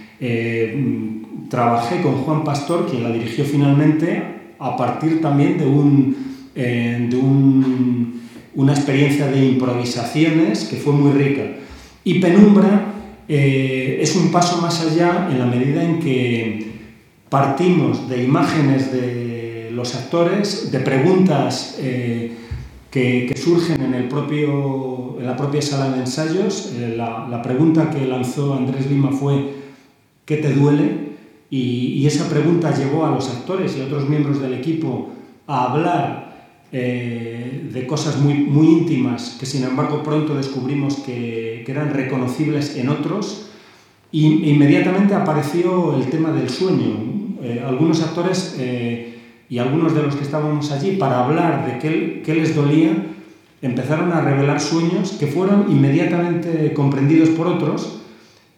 trabajé 1.48 2.00
con 2.02 2.22
Juan 2.22 2.44
Pastor, 2.44 2.86
quien 2.88 3.02
la 3.02 3.10
dirigió 3.10 3.44
finalmente, 3.44 4.22
a 4.58 4.76
partir 4.76 5.20
también 5.20 5.58
de, 5.58 5.66
un, 5.66 6.16
eh, 6.54 7.08
de 7.10 7.16
una 8.54 8.72
experiencia 8.72 9.26
de 9.26 9.44
improvisaciones 9.44 10.64
que 10.64 10.76
fue 10.76 10.92
muy 10.92 11.12
rica. 11.12 11.42
Y 12.04 12.20
Penumbra 12.20 12.92
eh, 13.28 13.98
es 14.00 14.16
un 14.16 14.30
paso 14.30 14.60
más 14.62 14.80
allá 14.84 15.28
en 15.30 15.38
la 15.38 15.46
medida 15.46 15.82
en 15.82 15.98
que 15.98 16.72
partimos 17.28 18.08
de 18.08 18.22
imágenes 18.22 18.92
de 18.92 19.70
los 19.72 19.94
actores, 19.94 20.70
de 20.70 20.80
preguntas 20.80 21.76
eh, 21.80 22.32
que, 22.90 23.34
surgen 23.36 23.82
en, 23.82 23.94
el 23.94 24.08
propio, 24.08 25.16
en 25.18 25.26
la 25.26 25.36
propia 25.36 25.62
sala 25.62 25.90
de 25.90 26.00
ensayos. 26.00 26.72
La, 26.96 27.26
la 27.28 27.42
pregunta 27.42 27.90
que 27.90 28.06
lanzó 28.06 28.54
Andrés 28.54 28.90
Lima 28.90 29.10
fue 29.10 29.54
¿qué 30.24 30.36
te 30.36 30.52
duele? 30.52 31.11
Y, 31.52 32.06
esa 32.06 32.30
pregunta 32.30 32.74
llevó 32.74 33.04
a 33.04 33.10
los 33.10 33.28
actores 33.28 33.76
y 33.76 33.82
a 33.82 33.84
otros 33.84 34.08
miembros 34.08 34.40
del 34.40 34.54
equipo 34.54 35.10
a 35.46 35.70
hablar 35.70 36.48
eh, 36.72 37.68
de 37.70 37.86
cosas 37.86 38.18
muy, 38.18 38.32
muy 38.32 38.68
íntimas 38.68 39.36
que 39.38 39.44
sin 39.44 39.62
embargo 39.62 40.02
pronto 40.02 40.34
descubrimos 40.34 40.96
que, 40.96 41.62
que 41.66 41.72
eran 41.72 41.92
reconocibles 41.92 42.76
en 42.76 42.88
otros 42.88 43.50
y 44.10 44.48
inmediatamente 44.48 45.14
apareció 45.14 45.94
el 45.94 46.08
tema 46.08 46.32
del 46.32 46.48
sueño. 46.48 46.96
Eh, 47.42 47.62
algunos 47.66 48.02
actores 48.02 48.56
eh, 48.58 49.18
y 49.50 49.58
algunos 49.58 49.94
de 49.94 50.04
los 50.04 50.16
que 50.16 50.24
estábamos 50.24 50.72
allí 50.72 50.92
para 50.92 51.22
hablar 51.22 51.66
de 51.66 51.78
qué, 51.78 52.22
qué 52.24 52.34
les 52.34 52.56
dolía 52.56 52.96
empezaron 53.60 54.10
a 54.10 54.22
revelar 54.22 54.58
sueños 54.58 55.12
que 55.20 55.26
fueron 55.26 55.66
inmediatamente 55.70 56.72
comprendidos 56.72 57.28
por 57.28 57.46
otros 57.46 58.00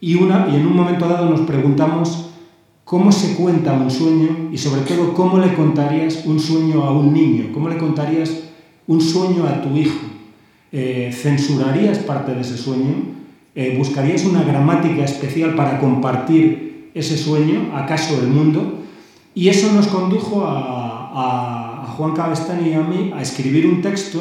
y, 0.01 0.14
una, 0.14 0.47
y 0.53 0.55
en 0.55 0.66
un 0.68 0.76
momento 0.76 1.09
dado 1.09 1.28
nos 1.28 1.40
preguntamos 1.40 2.34
¿Cómo 2.95 3.11
se 3.11 3.34
cuenta 3.34 3.72
un 3.72 3.90
sueño 3.90 4.51
y 4.53 4.57
sobre 4.57 4.82
todo 4.82 5.14
cómo 5.14 5.38
le 5.38 5.53
contarías 5.55 6.24
un 6.26 6.38
sueño 6.38 6.84
a 6.84 6.92
un 6.92 7.12
niño? 7.12 7.47
¿Cómo 7.53 7.68
le 7.68 7.76
contarías 7.76 8.30
un 8.86 9.01
sueño 9.01 9.49
a 9.49 9.62
tu 9.62 9.76
hijo? 9.76 9.99
Eh, 10.70 11.11
¿Censurarías 11.12 11.99
parte 11.99 12.32
de 12.32 12.42
ese 12.42 12.57
sueño? 12.57 12.95
Eh, 13.57 13.74
¿Buscarías 13.76 14.24
una 14.24 14.45
gramática 14.45 15.03
especial 15.03 15.57
para 15.57 15.80
compartir 15.80 16.92
ese 16.95 17.18
sueño, 17.18 17.72
acaso 17.74 18.16
el 18.20 18.28
mundo? 18.28 18.84
Y 19.34 19.49
eso 19.49 19.72
nos 19.72 19.88
condujo 19.88 20.45
a, 20.47 21.82
a 21.82 21.86
Juan 21.97 22.12
Cabestán 22.12 22.64
y 22.64 22.74
a 22.74 22.80
mí 22.80 23.11
a 23.12 23.22
escribir 23.22 23.66
un 23.66 23.82
texto 23.82 24.20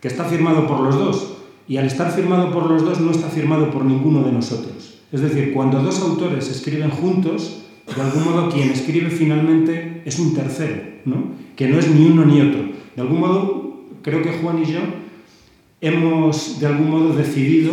que 0.00 0.06
está 0.06 0.22
firmado 0.22 0.68
por 0.68 0.78
los 0.82 0.94
dos. 0.94 1.34
Y 1.66 1.78
al 1.78 1.86
estar 1.86 2.12
firmado 2.12 2.52
por 2.52 2.70
los 2.70 2.84
dos 2.84 3.00
no 3.00 3.10
está 3.10 3.26
firmado 3.26 3.72
por 3.72 3.84
ninguno 3.84 4.22
de 4.22 4.30
nosotros. 4.30 5.00
Es 5.10 5.20
decir, 5.20 5.52
cuando 5.52 5.82
dos 5.82 6.00
autores 6.00 6.48
escriben 6.48 6.90
juntos, 6.90 7.63
de 7.94 8.02
algún 8.02 8.24
modo 8.24 8.48
quien 8.48 8.70
escribe 8.70 9.10
finalmente 9.10 10.02
es 10.04 10.18
un 10.18 10.34
tercero, 10.34 10.76
¿no? 11.04 11.34
que 11.56 11.68
no 11.68 11.78
es 11.78 11.88
ni 11.88 12.06
uno 12.06 12.24
ni 12.24 12.40
otro. 12.40 12.60
De 12.96 13.02
algún 13.02 13.20
modo, 13.20 13.80
creo 14.02 14.22
que 14.22 14.32
Juan 14.32 14.62
y 14.62 14.72
yo 14.72 14.80
hemos 15.80 16.60
de 16.60 16.66
algún 16.66 16.90
modo 16.90 17.14
decidido 17.14 17.72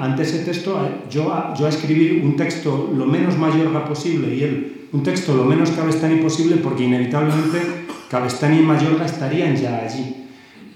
ante 0.00 0.22
ese 0.22 0.44
texto 0.44 0.78
yo 1.10 1.32
a, 1.32 1.54
yo 1.58 1.66
a 1.66 1.70
escribir 1.70 2.22
un 2.22 2.36
texto 2.36 2.92
lo 2.96 3.04
menos 3.04 3.36
mayorga 3.36 3.84
posible 3.84 4.32
y 4.32 4.42
él 4.42 4.72
un 4.92 5.02
texto 5.02 5.34
lo 5.34 5.44
menos 5.44 5.70
cabestani 5.72 6.20
posible 6.20 6.56
porque 6.56 6.84
inevitablemente 6.84 7.88
Cabestani 8.08 8.58
y 8.58 8.62
Mayorga 8.62 9.04
estarían 9.04 9.54
ya 9.54 9.78
allí. 9.84 10.16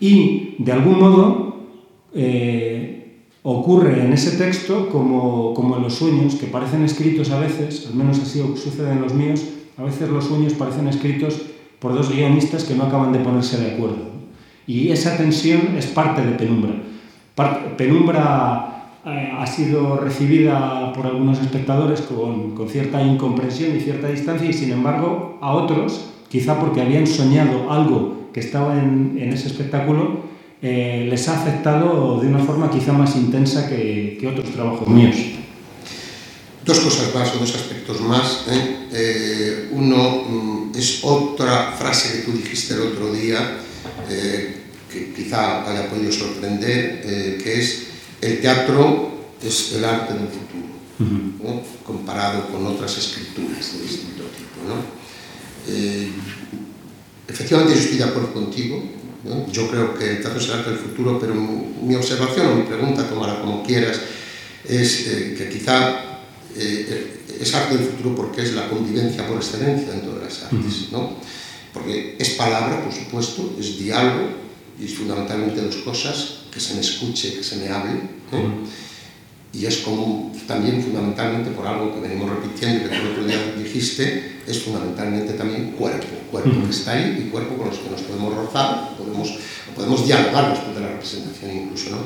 Y 0.00 0.54
de 0.58 0.72
algún 0.72 0.98
modo, 0.98 1.56
eh, 2.14 3.01
ocurre 3.42 4.04
en 4.04 4.12
ese 4.12 4.36
texto 4.36 4.88
como, 4.88 5.52
como 5.54 5.76
en 5.76 5.82
los 5.82 5.94
sueños, 5.94 6.36
que 6.36 6.46
parecen 6.46 6.84
escritos 6.84 7.30
a 7.30 7.40
veces, 7.40 7.86
al 7.88 7.94
menos 7.94 8.20
así 8.20 8.40
sucede 8.56 8.94
los 8.94 9.14
míos, 9.14 9.44
a 9.76 9.82
veces 9.82 10.08
los 10.08 10.26
sueños 10.26 10.54
parecen 10.54 10.88
escritos 10.88 11.42
por 11.78 11.94
dos 11.94 12.14
guionistas 12.14 12.64
que 12.64 12.74
no 12.74 12.84
acaban 12.84 13.12
de 13.12 13.18
ponerse 13.18 13.58
de 13.58 13.72
acuerdo. 13.72 14.12
Y 14.66 14.90
esa 14.90 15.16
tensión 15.16 15.76
es 15.76 15.86
parte 15.86 16.24
de 16.24 16.32
Penumbra. 16.32 16.74
Penumbra 17.76 18.72
eh, 19.04 19.32
ha 19.36 19.46
sido 19.46 19.96
recibida 19.96 20.92
por 20.92 21.06
algunos 21.06 21.40
espectadores 21.40 22.02
con, 22.02 22.54
con, 22.54 22.68
cierta 22.68 23.02
incomprensión 23.02 23.76
y 23.76 23.80
cierta 23.80 24.08
distancia 24.08 24.48
y 24.48 24.52
sin 24.52 24.70
embargo 24.70 25.38
a 25.40 25.54
otros, 25.54 26.12
quizá 26.28 26.60
porque 26.60 26.82
habían 26.82 27.08
soñado 27.08 27.72
algo 27.72 28.28
que 28.32 28.38
estaba 28.38 28.78
en, 28.78 29.18
en 29.20 29.32
ese 29.32 29.48
espectáculo, 29.48 30.31
eh, 30.64 31.08
les 31.10 31.26
ha 31.26 31.42
afectado 31.42 32.20
de 32.20 32.28
una 32.28 32.38
forma 32.38 32.70
quizá 32.70 32.92
más 32.92 33.16
intensa 33.16 33.68
que, 33.68 34.16
que 34.20 34.28
otros 34.28 34.48
trabajos 34.52 34.86
míos. 34.86 35.16
Dos 36.64 36.78
cosas 36.78 37.12
más 37.12 37.34
o 37.34 37.38
dos 37.40 37.52
aspectos 37.52 38.00
más. 38.00 38.44
¿eh? 38.48 38.76
Eh, 38.92 39.68
uno 39.72 40.22
mm, 40.22 40.78
es 40.78 41.00
otra 41.02 41.72
frase 41.72 42.12
que 42.12 42.30
tú 42.30 42.32
dijiste 42.36 42.74
el 42.74 42.82
otro 42.82 43.12
día, 43.12 43.58
que 44.08 45.12
quizá 45.16 45.68
haya 45.68 45.88
podido 45.90 46.12
sorprender, 46.12 47.02
que 47.42 47.58
es 47.58 47.88
el 48.20 48.40
teatro 48.40 49.10
es 49.42 49.72
el 49.72 49.84
arte 49.84 50.12
del 50.14 50.28
futuro, 50.28 50.68
uh 51.00 51.04
-huh. 51.04 51.60
comparado 51.84 52.46
con 52.48 52.64
otras 52.66 52.98
escrituras 52.98 53.72
de 53.72 53.82
distinto 53.82 54.22
tipo. 54.36 54.62
¿no? 54.68 55.02
efectivamente 57.26 57.74
yo 57.74 57.80
estoy 57.80 57.98
de 57.98 58.04
acuerdo 58.04 58.32
contigo, 58.34 58.82
¿no? 59.24 59.50
Yo 59.50 59.68
creo 59.68 59.94
que 59.94 60.10
el 60.10 60.20
teatro 60.20 60.40
es 60.40 60.46
el 60.46 60.52
arte 60.52 60.70
del 60.70 60.78
futuro, 60.78 61.18
pero 61.20 61.34
mi 61.34 61.94
observación 61.94 62.46
o 62.48 62.54
mi 62.56 62.62
pregunta, 62.62 63.08
tómala 63.08 63.40
como 63.40 63.62
quieras, 63.62 64.00
es 64.68 65.06
eh, 65.08 65.34
que 65.36 65.48
quizá 65.48 66.20
eh, 66.56 67.20
es 67.40 67.54
arte 67.54 67.76
del 67.76 67.86
futuro 67.86 68.14
porque 68.14 68.42
es 68.42 68.54
la 68.54 68.68
convivencia 68.68 69.26
por 69.26 69.36
excelencia 69.36 69.94
en 69.94 70.02
todas 70.02 70.22
las 70.22 70.42
artes, 70.44 70.92
¿no? 70.92 71.16
Porque 71.72 72.16
es 72.18 72.30
palabra, 72.30 72.84
por 72.84 72.92
supuesto, 72.92 73.56
es 73.58 73.78
diálogo, 73.78 74.28
y 74.78 74.84
es 74.84 74.94
fundamentalmente 74.94 75.60
dos 75.60 75.76
cosas, 75.76 76.42
que 76.52 76.60
se 76.60 76.74
me 76.74 76.80
escuche, 76.80 77.34
que 77.34 77.42
se 77.42 77.56
me 77.56 77.68
hable. 77.68 78.00
Y 79.52 79.66
es 79.66 79.78
como 79.78 80.32
también 80.46 80.82
fundamentalmente 80.82 81.50
por 81.50 81.66
algo 81.66 81.94
que 81.94 82.00
venimos 82.00 82.30
repitiendo 82.30 82.78
y 82.78 82.88
que 82.88 82.96
tú 82.96 83.02
el 83.02 83.12
otro 83.12 83.24
día 83.24 83.54
dijiste, 83.56 84.40
es 84.46 84.62
fundamentalmente 84.62 85.34
también 85.34 85.72
cuerpo, 85.72 86.06
cuerpo 86.30 86.50
que 86.64 86.70
está 86.70 86.92
ahí 86.92 87.24
y 87.26 87.30
cuerpo 87.30 87.56
con 87.56 87.68
los 87.68 87.78
que 87.78 87.90
nos 87.90 88.00
podemos 88.00 88.34
rozar, 88.34 88.96
podemos, 88.96 89.38
podemos 89.76 90.06
dialogar 90.06 90.50
después 90.50 90.74
de 90.74 90.80
la 90.80 90.88
representación 90.88 91.50
incluso. 91.52 91.90
¿no? 91.90 91.98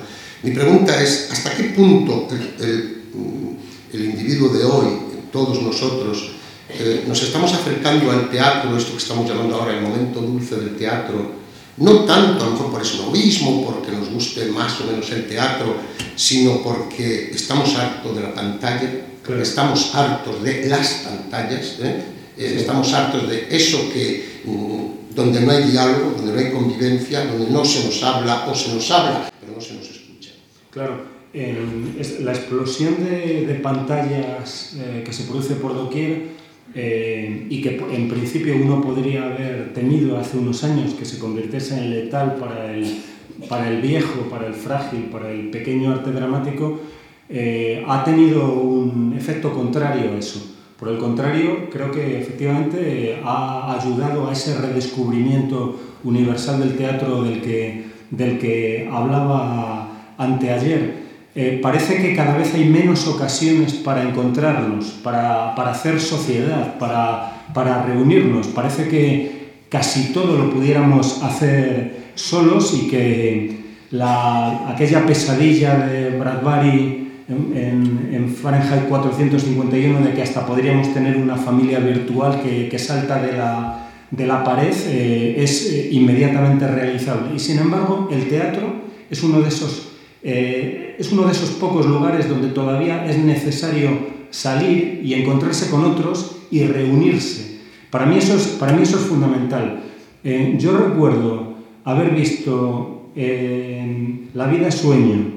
Mi 0.42 0.50
pregunta 0.50 1.00
es, 1.00 1.28
¿hasta 1.30 1.54
qué 1.54 1.64
punto 1.64 2.28
el, 2.30 2.64
el, 2.64 3.02
el 3.92 4.04
individuo 4.04 4.48
de 4.48 4.64
hoy, 4.64 4.86
todos 5.32 5.62
nosotros, 5.62 6.32
eh, 6.68 7.04
nos 7.06 7.22
estamos 7.22 7.52
acercando 7.52 8.10
al 8.10 8.28
teatro, 8.28 8.76
esto 8.76 8.92
que 8.92 8.98
estamos 8.98 9.28
llamando 9.28 9.54
ahora 9.54 9.76
el 9.76 9.82
momento 9.82 10.20
dulce 10.20 10.56
del 10.56 10.76
teatro, 10.76 11.45
no 11.78 12.04
tanto 12.04 12.44
a 12.44 12.46
lo 12.46 12.52
mejor 12.52 12.70
por 12.70 12.82
esnovismo, 12.82 13.64
porque 13.64 13.92
nos 13.92 14.10
guste 14.10 14.46
más 14.46 14.80
o 14.80 14.84
menos 14.84 15.10
el 15.10 15.26
teatro, 15.26 15.76
sino 16.14 16.62
porque 16.62 17.30
estamos 17.34 17.74
hartos 17.74 18.16
de 18.16 18.22
la 18.22 18.34
pantalla, 18.34 18.90
claro. 19.22 19.42
estamos 19.42 19.94
hartos 19.94 20.42
de 20.42 20.66
las 20.66 21.04
pantallas, 21.04 21.76
¿eh? 21.82 22.04
Eh, 22.38 22.56
estamos 22.58 22.92
hartos 22.92 23.28
de 23.28 23.48
eso 23.50 23.90
que 23.92 24.42
mm, 24.44 25.14
donde 25.14 25.40
no 25.40 25.52
hay 25.52 25.64
diálogo, 25.64 26.14
donde 26.16 26.32
no 26.32 26.38
hay 26.38 26.52
convivencia, 26.52 27.24
donde 27.24 27.50
no 27.50 27.64
se 27.64 27.84
nos 27.84 28.02
habla 28.02 28.46
o 28.46 28.54
se 28.54 28.74
nos 28.74 28.90
habla, 28.90 29.30
pero 29.40 29.54
no 29.54 29.60
se 29.60 29.74
nos 29.74 29.88
escucha. 29.88 30.30
Claro, 30.70 31.04
eh, 31.32 31.56
la 32.20 32.32
explosión 32.32 33.04
de, 33.04 33.46
de 33.46 33.54
pantallas 33.56 34.72
eh, 34.76 35.02
que 35.04 35.12
se 35.12 35.24
produce 35.24 35.54
por 35.54 35.74
doquier 35.74 36.35
eh, 36.78 37.46
y 37.48 37.62
que 37.62 37.80
en 37.90 38.06
principio 38.06 38.54
uno 38.54 38.82
podría 38.82 39.24
haber 39.24 39.72
temido 39.72 40.18
hace 40.18 40.36
unos 40.36 40.62
años 40.62 40.92
que 40.92 41.06
se 41.06 41.18
convirtiese 41.18 41.78
en 41.78 41.88
letal 41.88 42.34
para 42.34 42.70
el, 42.70 42.98
para 43.48 43.70
el 43.70 43.80
viejo, 43.80 44.28
para 44.28 44.46
el 44.46 44.52
frágil, 44.52 45.04
para 45.10 45.30
el 45.30 45.48
pequeño 45.48 45.92
arte 45.92 46.12
dramático, 46.12 46.78
eh, 47.30 47.82
ha 47.88 48.04
tenido 48.04 48.52
un 48.52 49.14
efecto 49.16 49.54
contrario 49.54 50.12
a 50.12 50.18
eso. 50.18 50.54
Por 50.78 50.90
el 50.90 50.98
contrario, 50.98 51.70
creo 51.70 51.90
que 51.90 52.20
efectivamente 52.20 53.20
ha 53.24 53.80
ayudado 53.80 54.28
a 54.28 54.32
ese 54.32 54.58
redescubrimiento 54.58 55.80
universal 56.04 56.60
del 56.60 56.76
teatro 56.76 57.22
del 57.22 57.40
que, 57.40 57.86
del 58.10 58.38
que 58.38 58.86
hablaba 58.92 60.14
anteayer. 60.18 61.05
Eh, 61.38 61.60
parece 61.62 61.98
que 61.98 62.16
cada 62.16 62.34
vez 62.34 62.54
hay 62.54 62.64
menos 62.64 63.06
ocasiones 63.06 63.74
para 63.74 64.02
encontrarnos, 64.02 64.86
para, 65.02 65.54
para 65.54 65.72
hacer 65.72 66.00
sociedad, 66.00 66.78
para, 66.78 67.44
para, 67.52 67.82
reunirnos. 67.82 68.46
Parece 68.46 68.88
que 68.88 69.66
casi 69.68 70.14
todo 70.14 70.38
lo 70.38 70.50
pudiéramos 70.50 71.22
hacer 71.22 72.06
solos 72.14 72.72
y 72.72 72.88
que 72.88 73.60
la, 73.90 74.70
aquella 74.70 75.04
pesadilla 75.04 75.76
de 75.86 76.18
Bradbury 76.18 77.06
en, 77.28 77.52
en, 77.54 78.14
en, 78.14 78.28
Fahrenheit 78.30 78.88
451 78.88 80.06
de 80.06 80.14
que 80.14 80.22
hasta 80.22 80.46
podríamos 80.46 80.94
tener 80.94 81.18
una 81.18 81.36
familia 81.36 81.80
virtual 81.80 82.40
que, 82.42 82.70
que 82.70 82.78
salta 82.78 83.20
de 83.20 83.36
la, 83.36 83.90
de 84.10 84.26
la 84.26 84.42
pared 84.42 84.72
eh, 84.86 85.34
es 85.36 85.70
eh, 85.70 85.88
inmediatamente 85.92 86.66
realizable. 86.66 87.34
Y 87.36 87.38
sin 87.38 87.58
embargo, 87.58 88.08
el 88.10 88.26
teatro 88.26 88.86
es 89.10 89.22
uno 89.22 89.42
de 89.42 89.48
esos 89.48 89.95
eh, 90.22 90.96
es 90.98 91.12
uno 91.12 91.22
de 91.22 91.32
esos 91.32 91.50
pocos 91.50 91.86
lugares 91.86 92.28
donde 92.28 92.48
todavía 92.48 93.06
es 93.06 93.18
necesario 93.18 93.90
salir 94.30 95.00
y 95.04 95.14
encontrarse 95.14 95.70
con 95.70 95.84
otros 95.84 96.38
y 96.50 96.64
reunirse. 96.64 97.60
Para 97.90 98.06
mí 98.06 98.18
eso 98.18 98.34
es, 98.34 98.48
para 98.58 98.72
mí 98.72 98.82
eso 98.82 98.96
es 98.96 99.04
fundamental. 99.04 99.80
Eh, 100.24 100.56
yo 100.58 100.76
recuerdo 100.76 101.54
haber 101.84 102.10
visto 102.10 103.10
eh, 103.14 104.26
La 104.34 104.46
vida 104.46 104.68
es 104.68 104.74
sueño, 104.74 105.32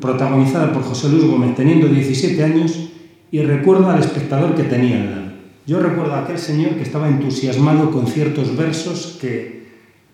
protagonizada 0.00 0.72
por 0.72 0.82
José 0.82 1.08
Luis 1.10 1.24
Gómez, 1.24 1.54
teniendo 1.54 1.86
17 1.86 2.42
años, 2.42 2.90
y 3.30 3.42
recuerdo 3.42 3.90
al 3.90 4.00
espectador 4.00 4.54
que 4.54 4.64
tenía 4.64 5.34
Yo 5.66 5.80
recuerdo 5.80 6.14
a 6.14 6.20
aquel 6.20 6.38
señor 6.38 6.76
que 6.76 6.82
estaba 6.82 7.08
entusiasmado 7.08 7.90
con 7.90 8.06
ciertos 8.06 8.56
versos 8.56 9.18
que 9.20 9.64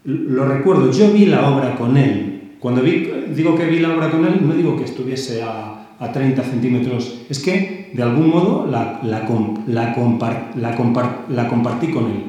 lo 0.04 0.46
recuerdo. 0.46 0.90
Yo 0.90 1.10
vi 1.12 1.26
la 1.26 1.50
obra 1.50 1.76
con 1.76 1.96
él, 1.96 2.29
cuando 2.60 2.82
digo 2.82 3.56
que 3.56 3.66
vi 3.66 3.78
la 3.78 3.94
obra 3.94 4.10
con 4.10 4.24
él, 4.26 4.46
no 4.46 4.54
digo 4.54 4.76
que 4.76 4.84
estuviese 4.84 5.42
a, 5.42 5.96
a 5.98 6.12
30 6.12 6.42
centímetros, 6.42 7.22
es 7.28 7.38
que 7.38 7.90
de 7.92 8.02
algún 8.02 8.28
modo 8.28 8.66
la, 8.66 9.00
la 9.02 9.26
compartí 11.48 11.88
con 11.88 12.04
él. 12.04 12.24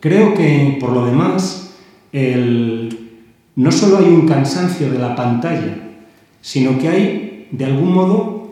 Creo 0.00 0.34
que, 0.34 0.78
por 0.80 0.92
lo 0.92 1.06
demás, 1.06 1.74
el, 2.12 3.10
no 3.54 3.70
solo 3.70 3.98
hay 3.98 4.06
un 4.06 4.26
cansancio 4.26 4.90
de 4.90 4.98
la 4.98 5.14
pantalla, 5.14 5.76
sino 6.40 6.78
que 6.78 6.88
hay, 6.88 7.48
de 7.50 7.64
algún 7.64 7.92
modo, 7.92 8.50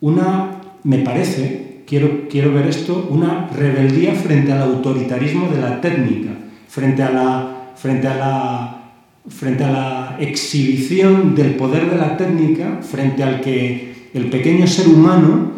una, 0.00 0.60
me 0.82 0.98
parece, 0.98 1.82
quiero, 1.86 2.28
quiero 2.28 2.52
ver 2.52 2.66
esto, 2.66 3.08
una 3.10 3.48
rebeldía 3.48 4.14
frente 4.14 4.52
al 4.52 4.62
autoritarismo 4.62 5.48
de 5.48 5.60
la 5.60 5.80
técnica, 5.80 6.32
frente 6.68 7.02
a 7.02 7.10
la, 7.10 7.72
frente 7.76 8.06
a 8.06 8.16
la 8.16 8.83
frente 9.28 9.64
a 9.64 9.70
la 9.70 10.16
exhibición 10.20 11.34
del 11.34 11.54
poder 11.54 11.90
de 11.90 11.96
la 11.96 12.16
técnica, 12.16 12.80
frente 12.82 13.22
al 13.22 13.40
que 13.40 13.94
el 14.12 14.28
pequeño 14.30 14.66
ser 14.66 14.88
humano 14.88 15.52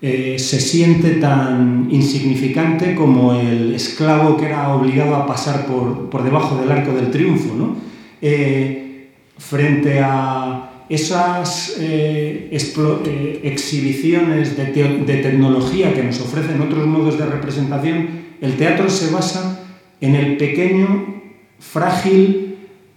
eh, 0.00 0.36
se 0.38 0.60
siente 0.60 1.10
tan 1.12 1.86
insignificante 1.90 2.94
como 2.96 3.34
el 3.34 3.74
esclavo 3.74 4.36
que 4.36 4.46
era 4.46 4.74
obligado 4.74 5.14
a 5.14 5.26
pasar 5.26 5.66
por, 5.66 6.10
por 6.10 6.24
debajo 6.24 6.56
del 6.56 6.72
arco 6.72 6.92
del 6.92 7.10
triunfo. 7.10 7.54
¿no? 7.54 7.76
Eh, 8.20 9.10
frente 9.38 10.00
a 10.00 10.84
esas 10.88 11.76
eh, 11.80 12.48
exhibiciones 13.42 14.56
de 14.56 14.66
tecnología 14.66 15.94
que 15.94 16.02
nos 16.02 16.20
ofrecen 16.20 16.60
otros 16.60 16.86
modos 16.86 17.18
de 17.18 17.26
representación, 17.26 18.08
el 18.40 18.56
teatro 18.56 18.90
se 18.90 19.10
basa 19.10 19.64
en 20.00 20.16
el 20.16 20.36
pequeño, 20.36 21.22
frágil, 21.58 22.51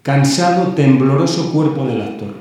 cansado, 0.05 0.75
tembloroso 0.75 1.51
cuerpo 1.51 1.83
del 1.87 1.99
actor. 1.99 2.35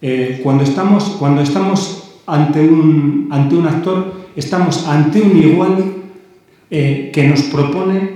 Eh, 0.00 0.38
cuando, 0.44 0.62
estamos, 0.62 1.16
cuando 1.18 1.42
estamos 1.42 2.20
ante 2.24 2.60
un, 2.60 3.26
ante 3.32 3.56
un 3.56 3.66
actor, 3.66 4.28
estamos 4.36 4.86
ante 4.86 5.20
un 5.20 5.36
igual 5.36 5.92
eh, 6.70 7.10
que 7.12 7.26
nos 7.26 7.42
propone 7.42 8.10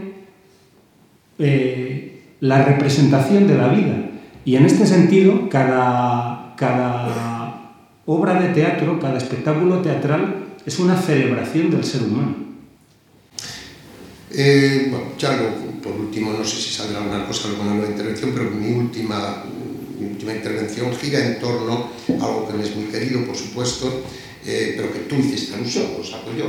eh, 1.40 2.22
la 2.38 2.64
representación 2.64 3.48
de 3.48 3.58
la 3.58 3.66
vida. 3.66 4.10
Y 4.44 4.54
en 4.54 4.64
este 4.64 4.86
sentido, 4.86 5.48
cada, 5.48 6.54
cada 6.56 7.72
obra 8.06 8.40
de 8.40 8.50
teatro, 8.50 9.00
cada 9.00 9.18
espectáculo 9.18 9.78
teatral 9.78 10.36
es 10.64 10.78
una 10.78 10.96
celebración 10.96 11.72
del 11.72 11.82
ser 11.82 12.04
humano. 12.04 12.36
Bueno, 14.30 15.06
por 15.82 15.92
último, 15.92 16.32
no 16.32 16.44
sé 16.44 16.56
si 16.56 16.70
saldrá 16.70 16.98
alguna 16.98 17.26
cosa 17.26 17.48
luego 17.48 17.64
en 17.64 17.82
la 17.82 17.88
intervención, 17.88 18.32
pero 18.34 18.50
mi 18.50 18.72
última 18.72 19.44
mi 19.98 20.06
última 20.06 20.32
intervención 20.32 20.94
gira 20.94 21.24
en 21.24 21.40
torno 21.40 21.90
a 22.20 22.24
algo 22.24 22.48
que 22.48 22.54
me 22.54 22.64
es 22.64 22.74
muy 22.74 22.86
querido, 22.86 23.24
por 23.24 23.36
supuesto, 23.36 24.04
eh, 24.46 24.74
pero 24.76 24.92
que 24.92 25.00
tú 25.00 25.16
hiciste 25.16 25.54
alusión, 25.54 25.86
lo 25.98 26.04
saco 26.04 26.30
yo. 26.36 26.48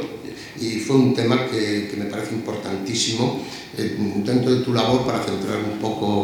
Y 0.60 0.80
fue 0.80 0.98
un 0.98 1.14
tema 1.14 1.48
que, 1.48 1.94
me 1.98 2.06
parece 2.06 2.36
importantísimo 2.36 3.42
eh, 3.78 3.96
dentro 4.24 4.54
de 4.54 4.62
tu 4.62 4.74
labor, 4.74 5.06
para 5.06 5.24
centrar 5.24 5.58
un 5.58 5.80
poco 5.80 6.24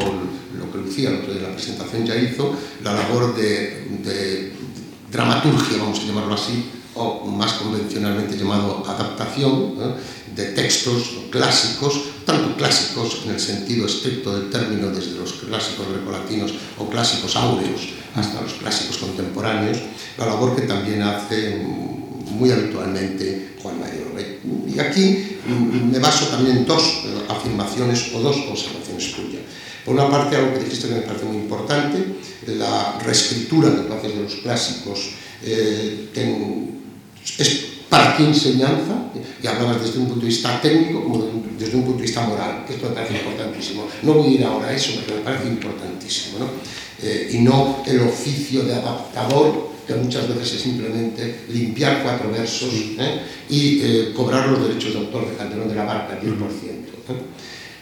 lo 0.57 0.71
que 0.71 0.77
Lucía, 0.77 1.09
lo 1.09 1.33
la 1.33 1.53
presentación 1.53 2.05
ya 2.05 2.15
hizo, 2.15 2.55
la 2.83 2.93
labor 2.93 3.35
de, 3.35 4.53
dramaturgia, 5.11 5.77
vamos 5.77 5.99
a 5.99 6.03
llamarlo 6.03 6.33
así, 6.33 6.65
o 6.95 7.25
más 7.25 7.53
convencionalmente 7.53 8.37
llamado 8.37 8.83
adaptación. 8.85 9.75
De 10.35 10.45
textos 10.51 11.29
clásicos, 11.31 12.01
tanto 12.25 12.55
clásicos 12.57 13.21
en 13.25 13.31
el 13.31 13.39
sentido 13.39 13.85
estricto 13.85 14.37
del 14.37 14.49
término, 14.49 14.89
desde 14.89 15.17
los 15.17 15.33
clásicos 15.33 15.87
grecolatinos 15.89 16.53
o 16.77 16.89
clásicos 16.89 17.35
áureos 17.35 17.81
hasta 18.15 18.41
los 18.41 18.53
clásicos 18.53 18.97
contemporáneos, 18.97 19.77
la 20.17 20.25
labor 20.25 20.55
que 20.55 20.63
también 20.63 21.01
hace 21.01 21.61
muy 22.31 22.51
habitualmente 22.51 23.55
Juan 23.61 23.79
Mayor. 23.79 24.05
Y 24.67 24.79
aquí 24.79 25.37
me 25.91 25.99
baso 25.99 26.25
también 26.27 26.57
en 26.57 26.65
dos 26.65 26.83
eh, 27.05 27.25
afirmaciones 27.29 28.13
o 28.13 28.19
dos 28.19 28.35
observaciones 28.49 29.13
tuyas. 29.13 29.41
Por 29.85 29.93
una 29.93 30.09
parte, 30.09 30.35
algo 30.35 30.53
que 30.53 30.65
dijiste 30.65 30.87
que 30.87 30.95
me 30.95 31.01
parece 31.01 31.25
muy 31.25 31.37
importante, 31.37 31.97
la 32.47 32.99
reescritura 32.99 33.69
haces 33.69 34.15
de 34.15 34.23
los 34.23 34.35
clásicos 34.35 35.11
eh, 35.43 36.09
es 37.37 37.74
para 37.95 38.17
qué 38.17 38.25
enseñanza, 38.25 39.07
y 39.41 39.47
hablabas 39.47 39.81
desde 39.81 39.99
un 39.99 40.07
punto 40.07 40.21
de 40.21 40.27
vista 40.27 40.59
técnico 40.61 41.03
como 41.03 41.29
desde 41.57 41.77
un 41.77 41.83
punto 41.83 41.99
de 41.99 42.03
vista 42.03 42.27
moral, 42.27 42.65
que 42.67 42.73
esto 42.73 42.89
me 42.89 42.95
parece 42.95 43.13
importantísimo. 43.13 43.87
No 44.03 44.13
voy 44.15 44.27
a 44.27 44.31
ir 44.31 44.43
ahora 44.43 44.67
a 44.67 44.73
eso, 44.73 44.99
pero 45.05 45.19
me 45.19 45.23
parece 45.23 45.47
importantísimo. 45.47 46.39
¿no? 46.39 46.45
Eh, 47.01 47.29
y 47.31 47.37
no 47.39 47.83
el 47.85 48.01
oficio 48.01 48.63
de 48.63 48.73
adaptador, 48.73 49.69
que 49.87 49.93
muchas 49.93 50.27
veces 50.27 50.55
es 50.55 50.61
simplemente 50.61 51.41
limpiar 51.49 52.03
cuatro 52.03 52.31
versos 52.31 52.69
¿eh? 52.73 53.21
y 53.49 53.79
eh, 53.81 54.13
cobrar 54.15 54.49
los 54.49 54.67
derechos 54.67 54.93
de 54.93 54.99
autor 54.99 55.29
de 55.29 55.37
Calderón 55.37 55.69
de 55.69 55.75
la 55.75 55.85
Barca, 55.85 56.19
10%. 56.19 56.85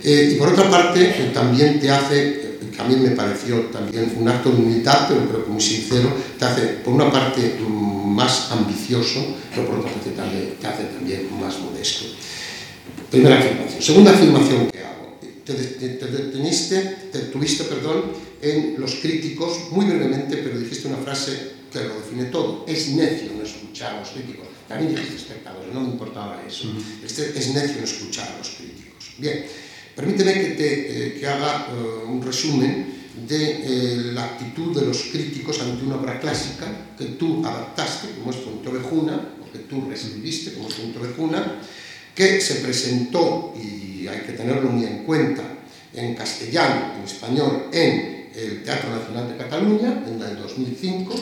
Eh, 0.03 0.34
y 0.34 0.36
por 0.36 0.49
otra 0.49 0.70
parte, 0.70 1.32
también 1.34 1.80
te 1.80 1.89
hace, 1.89 2.53
que 2.72 2.82
a 2.82 2.86
mí 2.86 2.95
me 2.95 3.11
pareció 3.11 3.61
también 3.68 4.16
un 4.20 4.28
acto 4.28 4.49
de 4.49 4.57
humildad, 4.57 5.07
pero 5.07 5.28
creo 5.28 5.45
que 5.45 5.51
muy 5.51 5.61
sincero, 5.61 6.14
te 6.38 6.45
hace, 6.45 6.61
por 6.84 6.93
una 6.93 7.11
parte, 7.11 7.57
más 7.59 8.51
ambicioso, 8.51 9.36
pero 9.49 9.68
por 9.68 9.80
otra 9.80 9.91
parte 9.91 10.11
también, 10.11 10.55
te 10.59 10.68
hace 10.68 10.84
también 10.84 11.28
más 11.39 11.59
modesto. 11.59 12.05
Primera 13.09 13.39
afirmación. 13.39 13.82
Segunda 13.82 14.11
afirmación 14.11 14.72
que 14.72 14.80
hago. 14.80 15.18
Te, 15.45 15.53
te, 15.53 15.89
te 15.89 16.05
deteniste, 16.05 17.09
te 17.11 17.20
tuviste, 17.20 17.64
perdón, 17.66 18.11
en 18.41 18.76
los 18.78 18.95
críticos, 18.95 19.72
muy 19.72 19.86
brevemente, 19.86 20.38
pero 20.38 20.59
dijiste 20.59 20.88
una 20.88 20.97
frase 20.97 21.53
que 21.72 21.80
lo 21.84 21.95
define 21.95 22.26
todo. 22.26 22.66
Es 22.68 22.89
necio 22.89 23.32
no 23.36 23.43
escuchar 23.43 23.95
a 23.95 23.99
los 23.99 24.09
críticos. 24.09 24.47
También 24.68 24.95
dijiste 24.95 25.16
espectadores, 25.16 25.74
no 25.74 25.82
me 25.82 25.89
importaba 25.89 26.41
eso. 26.47 26.68
Este, 27.03 27.38
es 27.38 27.53
necio 27.53 27.78
no 27.80 27.84
escuchar 27.84 28.32
a 28.34 28.38
los 28.38 28.49
críticos. 28.49 29.14
Bien, 29.18 29.45
permíteme 29.96 30.34
que, 30.34 30.50
te, 30.52 31.08
eh, 31.08 31.20
que 31.20 31.28
haga 31.28 31.68
uh, 31.70 32.12
un 32.12 32.22
resumen 32.22 32.94
de 33.28 33.38
eh, 33.38 34.12
la 34.14 34.26
actitud 34.26 34.76
de 34.76 34.86
los 34.86 35.04
críticos 35.12 35.62
ante 35.62 35.86
una 35.86 35.96
obra 35.96 36.20
clásica 36.20 36.66
que 36.98 37.06
tú 37.06 37.46
adaptaste, 37.46 38.10
como 38.20 38.32
es 38.32 38.38
Punto 38.38 38.72
Vejuna, 38.72 39.36
o 39.41 39.52
que 39.52 39.60
tú 39.60 39.86
reescribiste, 39.88 40.54
como 40.54 40.68
es 40.68 40.74
Punto 40.76 41.00
Vejuna, 41.00 41.60
que 42.16 42.41
se 42.41 42.56
presentó, 42.56 43.54
y 43.56 44.08
hay 44.08 44.22
que 44.22 44.34
tenerlo 44.34 44.70
muy 44.70 44.86
en 44.86 45.04
cuenta, 45.04 45.44
en 45.94 46.16
castellano, 46.16 46.94
en 46.98 47.04
español, 47.04 47.68
en 47.72 48.30
el 48.36 48.64
Teatro 48.64 48.89
Nacional 48.89 49.30
de 49.30 49.38
Cataluña, 49.38 50.04
en 50.08 50.22
el 50.22 50.38
2005, 50.38 51.14
¿eh? 51.14 51.18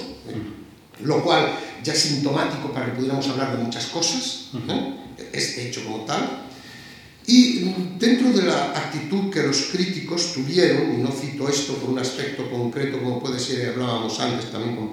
lo 1.03 1.23
cual 1.23 1.57
ya 1.83 1.93
es 1.93 1.99
sintomático 1.99 2.71
para 2.71 2.87
que 2.87 2.91
pudiéramos 2.93 3.27
hablar 3.27 3.57
de 3.57 3.63
muchas 3.63 3.87
cosas, 3.87 4.49
¿eh? 4.69 4.93
este 5.33 5.67
hecho 5.67 5.83
como 5.83 6.05
tal, 6.05 6.50
Y 7.31 7.73
dentro 7.97 8.33
de 8.33 8.41
la 8.41 8.77
actitud 8.77 9.31
que 9.31 9.41
los 9.41 9.69
críticos 9.71 10.33
tuvieron, 10.33 10.99
y 10.99 11.01
no 11.01 11.09
cito 11.13 11.47
esto 11.47 11.75
por 11.75 11.91
un 11.91 11.99
aspecto 11.99 12.51
concreto 12.51 12.99
como 12.99 13.23
puede 13.23 13.39
ser, 13.39 13.69
hablábamos 13.69 14.19
antes 14.19 14.51
también 14.51 14.75
con 14.75 14.91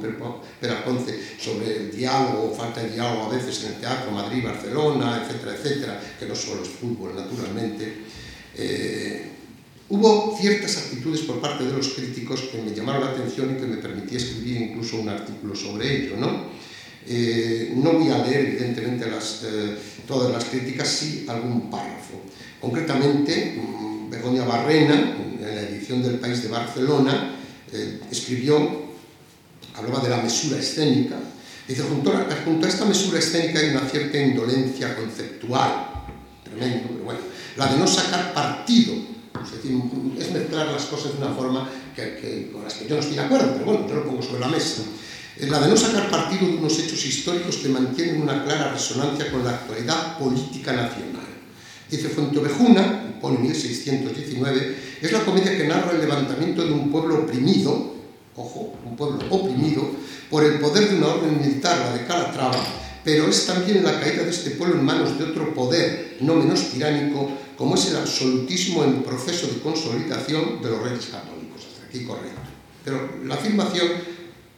Peraponce 0.61 1.19
sobre 1.37 1.77
el 1.79 1.91
diálogo, 1.91 2.55
falta 2.57 2.81
de 2.81 2.91
diálogo 2.91 3.25
a 3.25 3.35
veces 3.37 3.65
en 3.65 3.73
el 3.73 3.81
teatro, 3.81 4.13
Madrid, 4.13 4.45
Barcelona, 4.45 5.21
etcétera, 5.21 5.57
etcétera, 5.57 6.01
que 6.17 6.27
no 6.27 6.37
solo 6.37 6.63
es 6.63 6.69
fútbol, 6.69 7.17
naturalmente, 7.17 8.05
eh, 8.55 9.33
hubo 9.89 10.39
ciertas 10.41 10.77
actitudes 10.77 11.23
por 11.23 11.41
parte 11.41 11.65
de 11.65 11.73
los 11.73 11.89
críticos 11.89 12.43
que 12.43 12.63
me 12.63 12.73
llamaron 12.73 13.05
la 13.05 13.11
atención 13.11 13.51
y 13.51 13.61
que 13.61 13.67
me 13.67 13.79
permití 13.79 14.15
escribir 14.15 14.59
incluso 14.59 15.01
un 15.01 15.09
artículo 15.09 15.57
sobre 15.57 16.05
ello, 16.05 16.17
¿no? 16.17 16.57
Eh, 17.11 17.73
no 17.75 17.93
voy 17.93 18.11
a 18.11 18.19
leer, 18.19 18.49
evidentemente, 18.49 19.11
las, 19.11 19.41
eh, 19.45 19.79
todas 20.07 20.31
las 20.31 20.45
críticas, 20.45 20.87
sí 20.89 21.25
algún 21.27 21.71
párrafo. 21.71 22.21
Concretamente, 22.61 23.57
mm, 23.57 24.11
Begoña 24.11 24.45
Barrena, 24.45 25.17
en 25.41 25.41
la 25.41 25.63
edición 25.63 26.03
del 26.03 26.19
País 26.19 26.43
de 26.43 26.49
Barcelona, 26.51 27.35
eh, 27.73 28.01
escribió, 28.11 28.59
hablaba 29.75 30.01
de 30.01 30.11
la 30.11 30.19
mesura 30.19 30.59
escénica, 30.59 31.17
dice, 31.67 31.83
junto 31.83 32.13
a, 32.13 32.27
junto 32.45 32.67
a 32.67 32.69
esta 32.69 32.85
mesura 32.85 33.21
escénica 33.21 33.61
hay 33.61 33.71
una 33.71 33.89
cierta 33.89 34.19
indolencia 34.19 34.95
conceptual, 34.95 35.89
tremendo, 36.45 36.89
pero 36.93 37.05
bueno, 37.05 37.21
la 37.57 37.73
de 37.73 37.79
no 37.79 37.87
sacar 37.87 38.35
partido, 38.35 38.93
es 39.43 39.53
decir, 39.53 39.81
es 40.19 40.31
mezclar 40.31 40.67
las 40.67 40.85
cosas 40.85 41.13
de 41.13 41.25
una 41.25 41.35
forma 41.35 41.71
que, 41.97 42.17
que, 42.17 42.51
con 42.53 42.65
las 42.65 42.75
que 42.75 42.87
yo 42.87 42.97
no 42.97 43.01
estoy 43.01 43.17
de 43.17 43.23
acuerdo, 43.23 43.55
pero 43.55 43.65
bueno, 43.65 43.89
yo 43.89 43.95
lo 43.95 44.05
pongo 44.05 44.21
sobre 44.21 44.41
la 44.41 44.49
mesa 44.49 44.83
la 45.47 45.61
de 45.61 45.69
no 45.69 45.77
sacar 45.77 46.11
partido 46.11 46.49
de 46.49 46.57
unos 46.57 46.79
hechos 46.79 47.05
históricos 47.05 47.59
que 47.59 47.69
mantienen 47.69 48.23
una 48.23 48.45
clara 48.45 48.73
resonancia 48.73 49.31
con 49.31 49.45
la 49.45 49.51
actualidad 49.51 50.19
política 50.19 50.73
nacional. 50.73 51.27
Dice 51.89 52.09
Fuentovejuna, 52.09 53.19
pone 53.21 53.39
1619, 53.39 54.77
es 55.01 55.13
la 55.13 55.25
comedia 55.25 55.57
que 55.57 55.69
narra 55.69 55.93
el 55.93 56.01
levantamiento 56.01 56.65
de 56.65 56.73
un 56.73 56.91
pueblo 56.91 57.21
oprimido, 57.21 57.95
ojo, 58.37 58.75
un 58.85 58.97
pueblo 58.97 59.21
oprimido, 59.31 59.89
por 60.29 60.45
el 60.45 60.59
poder 60.59 60.91
de 60.91 60.97
una 60.97 61.07
orden 61.07 61.41
militar, 61.41 61.79
la 61.79 61.93
de 61.97 62.07
Calatrava, 62.07 62.63
pero 63.05 63.29
es 63.29 63.47
también 63.47 63.83
la 63.85 63.99
caída 64.01 64.25
de 64.25 64.31
este 64.31 64.51
pueblo 64.51 64.77
en 64.77 64.85
manos 64.85 65.19
de 65.19 65.25
otro 65.25 65.55
poder, 65.55 66.19
no 66.21 66.35
menos 66.35 66.71
tiránico, 66.73 67.31
como 67.57 67.77
es 67.77 67.87
el 67.87 67.97
absolutismo 67.97 68.85
en 68.85 69.03
proceso 69.03 69.47
de 69.47 69.61
consolidación 69.61 70.61
de 70.61 70.69
los 70.69 70.83
reyes 70.83 71.07
católicos. 71.07 71.67
Hasta 71.67 71.87
aquí 71.87 72.05
correcto. 72.05 72.41
Pero 72.85 73.09
la 73.25 73.37
afirmación 73.37 73.89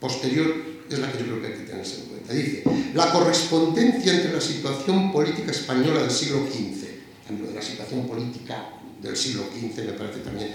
posterior 0.00 0.69
es 0.96 1.00
la 1.00 1.12
que 1.12 1.18
yo 1.18 1.24
creo 1.24 1.40
que 1.40 1.46
hay 1.48 1.52
que 1.54 1.70
tenerse 1.70 2.00
en 2.00 2.06
cuenta. 2.06 2.32
Dice, 2.32 2.64
la 2.94 3.12
correspondencia 3.12 4.14
entre 4.14 4.32
la 4.32 4.40
situación 4.40 5.12
política 5.12 5.50
española 5.50 6.02
del 6.02 6.10
siglo 6.10 6.46
XV, 6.46 6.90
de 7.30 7.54
la 7.54 7.62
situación 7.62 8.06
política 8.06 8.70
del 9.00 9.16
siglo 9.16 9.44
XV 9.44 9.84
me 9.86 9.92
parece 9.92 10.20
también, 10.20 10.50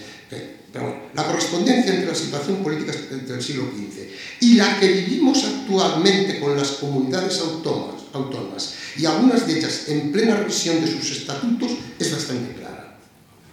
pero 0.71 0.85
bueno, 0.85 1.01
la 1.13 1.25
correspondencia 1.25 1.93
entre 1.93 2.07
la 2.07 2.15
situación 2.15 2.57
política 2.57 2.91
del 2.91 3.41
siglo 3.41 3.63
XV 3.63 4.07
y 4.41 4.53
la 4.55 4.79
que 4.79 4.87
vivimos 4.87 5.43
actualmente 5.43 6.39
con 6.39 6.55
las 6.55 6.71
comunidades 6.71 7.39
autónomas, 7.39 8.03
autónomas 8.13 8.75
y 8.97 9.05
algunas 9.05 9.47
de 9.47 9.57
ellas 9.57 9.85
en 9.87 10.11
plena 10.11 10.35
revisión 10.35 10.79
de 10.81 10.91
sus 10.91 11.11
estatutos 11.11 11.71
es 11.97 12.11
bastante 12.11 12.53
clara. 12.53 12.99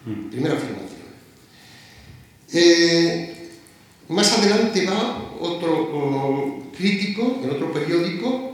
Mm. 0.05 0.31
Primera 0.31 0.55
afirmación. 0.55 1.03
Eh, 2.53 3.51
más 4.09 4.31
adelante 4.39 4.85
va 4.85 5.22
otro 5.43 6.63
crítico, 6.77 7.41
en 7.43 7.51
otro 7.51 7.73
periódico, 7.73 8.53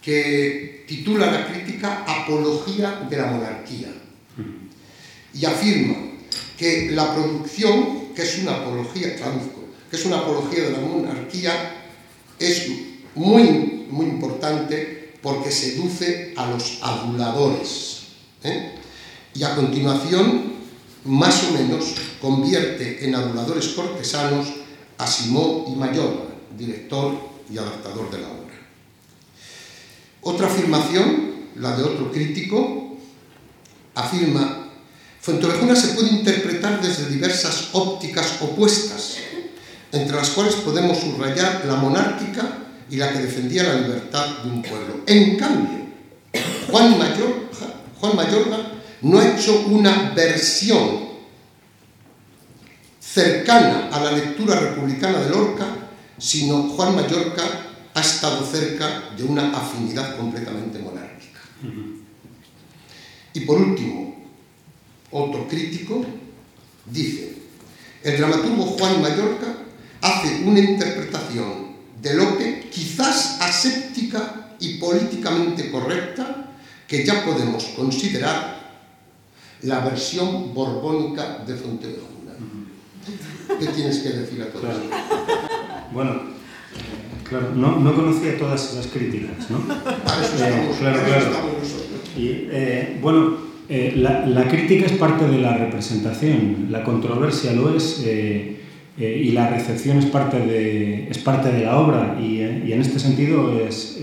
que 0.00 0.84
titula 0.86 1.30
la 1.30 1.46
crítica 1.46 2.04
Apología 2.06 3.06
de 3.08 3.16
la 3.16 3.26
monarquía. 3.26 3.88
Y 5.34 5.44
afirma 5.44 5.94
que 6.58 6.90
la 6.90 7.14
producción, 7.14 8.12
que 8.14 8.22
es 8.22 8.38
una 8.38 8.56
apología, 8.56 9.16
traduzco, 9.16 9.60
que 9.90 9.96
es 9.96 10.04
una 10.04 10.18
apología 10.18 10.64
de 10.64 10.70
la 10.72 10.80
monarquía, 10.80 11.76
es 12.38 12.68
muy, 13.14 13.86
muy 13.90 14.06
importante 14.06 15.14
porque 15.22 15.50
seduce 15.50 16.34
a 16.36 16.50
los 16.50 16.78
aduladores. 16.82 18.02
¿eh? 18.42 18.72
Y 19.34 19.44
a 19.44 19.54
continuación, 19.54 20.52
más 21.04 21.44
o 21.44 21.52
menos, 21.52 21.94
convierte 22.20 23.04
en 23.04 23.14
aduladores 23.14 23.68
cortesanos 23.68 24.48
a 24.98 25.06
Simón 25.06 25.64
y 25.68 25.76
Mayor, 25.76 26.28
director 26.56 27.14
y 27.50 27.58
adaptador 27.58 28.10
de 28.10 28.18
la 28.18 28.28
obra. 28.28 28.42
Otra 30.22 30.46
afirmación, 30.46 31.32
la 31.56 31.76
de 31.76 31.82
otro 31.82 32.12
crítico, 32.12 32.96
afirma, 33.94 34.58
Fuentovejuna 35.20 35.76
se 35.76 35.94
puede 35.94 36.08
interpretar 36.08 36.82
desde 36.82 37.08
diversas 37.08 37.68
ópticas 37.72 38.38
opuestas, 38.40 39.18
entre 39.92 40.16
las 40.16 40.30
cuales 40.30 40.54
podemos 40.56 40.98
subrayar 40.98 41.64
la 41.64 41.76
monárquica 41.76 42.58
y 42.90 42.96
la 42.96 43.12
que 43.12 43.20
defendía 43.20 43.62
la 43.62 43.74
libertad 43.74 44.38
de 44.42 44.50
un 44.50 44.62
pueblo. 44.62 45.02
En 45.06 45.36
cambio, 45.36 45.86
Juan 46.68 46.98
Mayorga 48.16 48.72
no 49.02 49.20
ha 49.20 49.28
hecho 49.28 49.64
una 49.68 50.10
versión 50.10 51.11
cercana 53.12 53.90
a 53.92 54.00
la 54.00 54.12
lectura 54.12 54.58
republicana 54.58 55.20
de 55.20 55.30
Lorca, 55.30 55.66
sino 56.18 56.68
Juan 56.70 56.96
Mallorca 56.96 57.42
ha 57.92 58.00
estado 58.00 58.46
cerca 58.46 59.10
de 59.16 59.24
una 59.24 59.54
afinidad 59.54 60.16
completamente 60.16 60.78
monárquica. 60.78 61.40
Y 63.34 63.40
por 63.40 63.60
último, 63.60 64.16
otro 65.10 65.46
crítico 65.46 66.02
dice, 66.86 67.36
el 68.02 68.16
dramaturgo 68.16 68.64
Juan 68.64 69.02
Mallorca 69.02 69.56
hace 70.00 70.42
una 70.44 70.60
interpretación 70.60 71.72
de 72.00 72.14
Lope 72.14 72.70
quizás 72.70 73.38
aséptica 73.40 74.54
y 74.58 74.78
políticamente 74.78 75.70
correcta 75.70 76.50
que 76.88 77.04
ya 77.04 77.24
podemos 77.24 77.64
considerar 77.76 78.60
la 79.62 79.80
versión 79.80 80.54
borbónica 80.54 81.44
de 81.46 81.54
Fontevejuna. 81.54 82.11
¿Qué 83.58 83.66
tienes 83.66 83.98
que 83.98 84.08
decir 84.10 84.42
a 84.42 84.46
todo 84.46 84.62
claro. 84.62 84.80
Bueno, 85.92 86.10
claro, 87.28 87.50
no, 87.54 87.78
no, 87.80 87.94
conocía 87.94 88.38
todas 88.38 88.72
esas 88.72 88.86
críticas, 88.86 89.50
¿no? 89.50 89.58
Para 89.58 90.22
eso 90.22 90.34
estamos, 90.36 90.76
eh, 90.76 90.78
claro, 90.80 90.98
para 90.98 91.06
claro. 91.06 91.26
eso. 91.62 91.84
Y, 92.16 92.48
eh, 92.50 92.98
bueno, 93.00 93.36
eh, 93.68 93.94
la, 93.96 94.26
la, 94.26 94.48
crítica 94.48 94.86
es 94.86 94.92
parte 94.92 95.26
de 95.26 95.38
la 95.38 95.56
representación, 95.56 96.68
la 96.70 96.84
controversia 96.84 97.52
lo 97.52 97.74
es 97.74 98.02
eh, 98.04 98.58
y 98.98 99.30
la 99.32 99.48
recepción 99.48 99.98
es 99.98 100.06
parte 100.06 100.38
de, 100.38 101.08
es 101.08 101.18
parte 101.18 101.50
de 101.50 101.64
la 101.64 101.78
obra 101.78 102.18
y, 102.20 102.40
y 102.40 102.72
en 102.72 102.80
este 102.80 102.98
sentido 102.98 103.58
es 103.58 103.98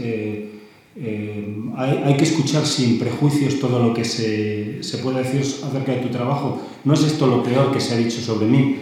eh, 1.02 1.56
hay, 1.78 2.02
hay, 2.04 2.18
que 2.18 2.26
escuchar 2.26 2.66
sin 2.66 3.00
prejuicios 3.00 3.60
todo 3.60 3.82
lo 3.82 3.94
que 3.94 4.04
se, 4.04 4.84
se, 4.84 4.98
puede 4.98 5.24
decir 5.24 5.42
acerca 5.64 5.94
de 5.94 6.00
tu 6.00 6.10
trabajo. 6.10 6.62
No 6.84 6.94
es 6.94 7.04
esto 7.04 7.26
lo 7.26 7.42
peor 7.42 7.72
que 7.72 7.80
se 7.80 7.94
ha 7.94 7.98
dicho 7.98 8.20
sobre 8.20 8.48
mí. 8.48 8.76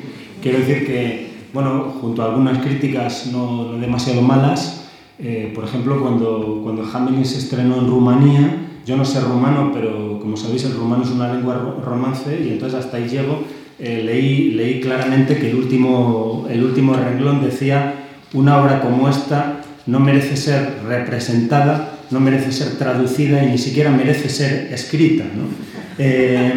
Quiero 0.48 0.66
decir 0.66 0.88
que, 0.88 1.28
bueno, 1.52 1.94
junto 2.00 2.22
a 2.22 2.28
algunas 2.28 2.60
críticas 2.60 3.28
no, 3.34 3.74
demasiado 3.74 4.22
malas, 4.22 4.86
eh, 5.20 5.52
por 5.54 5.66
ejemplo, 5.66 6.00
cuando, 6.02 6.62
cuando 6.64 6.84
Hamelin 6.84 7.26
se 7.26 7.40
estrenó 7.40 7.80
en 7.80 7.88
Rumanía, 7.88 8.56
yo 8.86 8.96
no 8.96 9.04
sé 9.04 9.20
rumano, 9.20 9.72
pero 9.74 10.20
como 10.22 10.38
sabéis, 10.38 10.64
el 10.64 10.76
rumano 10.76 11.04
es 11.04 11.10
una 11.10 11.34
lengua 11.34 11.76
romance 11.84 12.40
y 12.42 12.54
entonces 12.54 12.80
hasta 12.80 12.96
ahí 12.96 13.10
llego. 13.10 13.44
Eh, 13.78 14.04
leí, 14.06 14.52
leí 14.52 14.80
claramente 14.80 15.38
que 15.38 15.50
el 15.50 15.58
último, 15.58 16.48
el 16.50 16.64
último 16.64 16.94
renglón 16.94 17.44
decía 17.44 18.08
una 18.34 18.62
obra 18.62 18.80
como 18.80 19.10
esta 19.10 19.64
no 19.86 20.00
merece 20.00 20.38
ser 20.38 20.80
representada 20.88 21.98
no 22.10 22.22
merece 22.22 22.54
ser 22.54 22.78
traducida 22.78 23.44
y 23.44 23.52
ni 23.52 23.58
siquiera 23.58 23.92
merece 23.92 24.30
ser 24.30 24.74
escrita. 24.74 25.26
¿no? 25.26 25.44
Eh, 25.98 26.54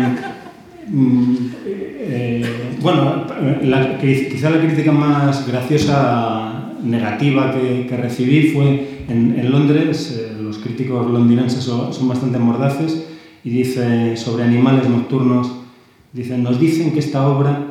eh, 2.12 2.42
bueno, 2.80 3.24
quizá 4.00 4.50
la 4.50 4.60
crítica 4.60 4.90
más 4.90 5.46
graciosa 5.46 6.72
negativa 6.82 7.52
que, 7.52 7.96
recibí 7.96 8.48
fue 8.48 9.04
en, 9.08 9.48
Londres, 9.48 10.18
eh, 10.18 10.32
los 10.42 10.58
críticos 10.58 11.08
londinenses 11.08 11.62
son, 11.62 12.08
bastante 12.08 12.40
mordaces, 12.40 13.06
y 13.44 13.50
dice 13.50 14.16
sobre 14.16 14.42
animales 14.42 14.88
nocturnos, 14.88 15.52
dicen, 16.12 16.42
nos 16.42 16.58
dicen 16.58 16.92
que 16.92 16.98
esta 16.98 17.28
obra 17.28 17.66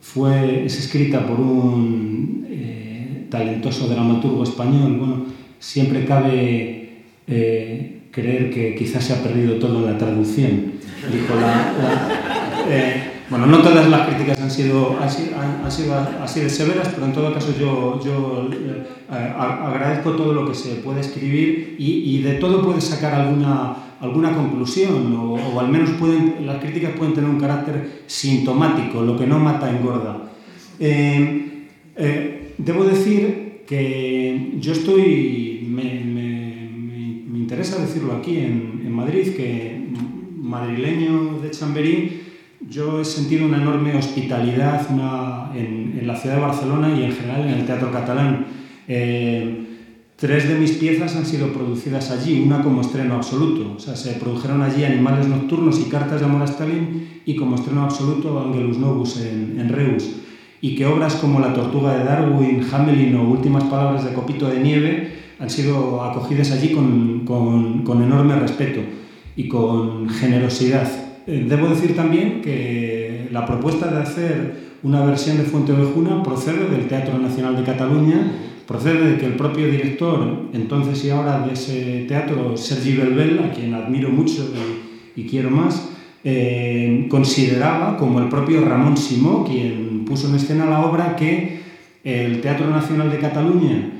fue, 0.00 0.64
es 0.64 0.78
escrita 0.78 1.26
por 1.26 1.40
un 1.40 2.46
eh, 2.48 3.26
talentoso 3.30 3.88
dramaturgo 3.88 4.44
español, 4.44 4.96
bueno, 4.96 5.24
siempre 5.58 6.04
cabe 6.04 7.02
creer 7.26 8.50
que 8.50 8.76
quizás 8.78 9.02
se 9.02 9.12
ha 9.12 9.22
perdido 9.24 9.56
todo 9.56 9.80
en 9.80 9.92
la 9.92 9.98
traducción. 9.98 10.76
Dijo 11.12 11.34
la, 11.34 11.72
bueno, 13.28 13.46
no 13.46 13.58
todas 13.58 13.88
las 13.88 14.08
críticas 14.08 14.40
han 14.40 14.50
sido, 14.50 14.96
han, 15.00 15.64
han 15.64 15.72
sido 15.72 15.94
así 16.22 16.40
de 16.40 16.50
severas, 16.50 16.88
pero 16.88 17.06
en 17.06 17.12
todo 17.12 17.32
caso 17.34 17.52
yo, 17.58 18.00
yo 18.04 18.48
eh, 18.52 18.86
agradezco 19.10 20.12
todo 20.12 20.32
lo 20.32 20.48
que 20.48 20.54
se 20.54 20.76
puede 20.76 21.00
escribir 21.00 21.76
y, 21.78 22.16
y 22.16 22.22
de 22.22 22.34
todo 22.34 22.62
puedes 22.62 22.84
sacar 22.84 23.14
alguna, 23.14 23.76
alguna 24.00 24.34
conclusión 24.34 25.14
o, 25.16 25.34
o, 25.34 25.60
al 25.60 25.68
menos 25.68 25.90
pueden, 25.90 26.46
las 26.46 26.62
críticas 26.62 26.92
pueden 26.96 27.14
tener 27.14 27.28
un 27.28 27.40
carácter 27.40 28.02
sintomático, 28.06 29.02
lo 29.02 29.16
que 29.16 29.26
no 29.26 29.38
mata 29.38 29.70
engorda. 29.70 30.30
Eh, 30.78 31.66
eh, 31.96 32.54
debo 32.58 32.84
decir 32.84 33.62
que 33.66 34.52
yo 34.60 34.72
estoy, 34.72 35.66
me, 35.68 35.82
me, 36.04 36.70
me 37.28 37.38
interesa 37.38 37.80
decirlo 37.80 38.14
aquí 38.14 38.38
en, 38.38 38.82
en, 38.84 38.92
Madrid, 38.92 39.34
que 39.34 39.86
madrileño 40.36 41.40
de 41.42 41.50
Chamberí, 41.50 42.25
yo 42.68 43.00
he 43.00 43.04
sentido 43.04 43.46
una 43.46 43.58
enorme 43.58 43.96
hospitalidad 43.96 44.86
una, 44.90 45.50
en, 45.54 45.98
en, 45.98 46.06
la 46.06 46.16
ciudad 46.16 46.36
de 46.36 46.42
Barcelona 46.42 46.94
y 46.98 47.04
en 47.04 47.12
general 47.12 47.42
en 47.42 47.54
el 47.54 47.66
teatro 47.66 47.92
catalán. 47.92 48.46
Eh, 48.88 49.66
tres 50.16 50.48
de 50.48 50.56
mis 50.56 50.72
piezas 50.72 51.14
han 51.16 51.26
sido 51.26 51.52
producidas 51.52 52.10
allí, 52.10 52.40
una 52.40 52.62
como 52.62 52.80
estreno 52.80 53.14
absoluto, 53.14 53.74
o 53.76 53.78
sea, 53.78 53.94
se 53.94 54.12
produjeron 54.12 54.62
allí 54.62 54.84
Animales 54.84 55.28
Nocturnos 55.28 55.78
y 55.80 55.90
Cartas 55.90 56.20
de 56.20 56.26
Amor 56.26 56.42
a 56.42 56.46
Stalin 56.46 57.20
y 57.24 57.36
como 57.36 57.56
estreno 57.56 57.82
absoluto 57.82 58.40
Angelus 58.40 58.78
Novus 58.78 59.20
en, 59.20 59.60
en 59.60 59.68
Reus. 59.68 60.10
Y 60.60 60.74
que 60.74 60.86
obras 60.86 61.16
como 61.16 61.38
La 61.38 61.52
Tortuga 61.52 61.96
de 61.96 62.04
Darwin, 62.04 62.64
Hamelin 62.72 63.14
o 63.16 63.28
Últimas 63.28 63.64
Palabras 63.64 64.04
de 64.04 64.14
Copito 64.14 64.48
de 64.48 64.60
Nieve 64.60 65.12
han 65.38 65.50
sido 65.50 66.02
acogidas 66.02 66.50
allí 66.50 66.70
con, 66.70 67.24
con, 67.26 67.82
con 67.84 68.02
enorme 68.02 68.36
respeto 68.36 68.80
y 69.36 69.48
con 69.48 70.08
generosidad. 70.08 71.05
Eh, 71.26 71.44
debo 71.48 71.68
decir 71.68 71.96
también 71.96 72.40
que 72.40 73.28
la 73.32 73.44
propuesta 73.44 73.88
de 73.88 74.00
hacer 74.00 74.54
una 74.82 75.04
versión 75.04 75.38
de 75.38 75.44
Fuente 75.44 75.72
Ovejuna 75.72 76.22
procede 76.22 76.68
del 76.68 76.86
Teatro 76.86 77.18
Nacional 77.18 77.56
de 77.56 77.64
Cataluña, 77.64 78.32
procede 78.66 79.12
de 79.12 79.18
que 79.18 79.26
el 79.26 79.34
propio 79.34 79.68
director, 79.68 80.48
entonces 80.52 81.04
y 81.04 81.10
ahora 81.10 81.44
de 81.46 81.54
ese 81.54 82.04
teatro, 82.06 82.56
Sergi 82.56 82.96
Belbel, 82.96 83.40
a 83.40 83.52
quien 83.52 83.74
admiro 83.74 84.10
mucho 84.10 84.52
y, 85.16 85.24
quiero 85.24 85.50
más, 85.50 85.90
eh, 86.22 87.06
consideraba, 87.08 87.96
como 87.96 88.20
el 88.20 88.28
propio 88.28 88.64
Ramón 88.64 88.96
Simó, 88.96 89.44
quien 89.44 90.04
puso 90.04 90.28
en 90.28 90.36
escena 90.36 90.66
la 90.66 90.84
obra, 90.84 91.16
que 91.16 91.60
el 92.04 92.40
Teatro 92.40 92.70
Nacional 92.70 93.10
de 93.10 93.18
Cataluña 93.18 93.90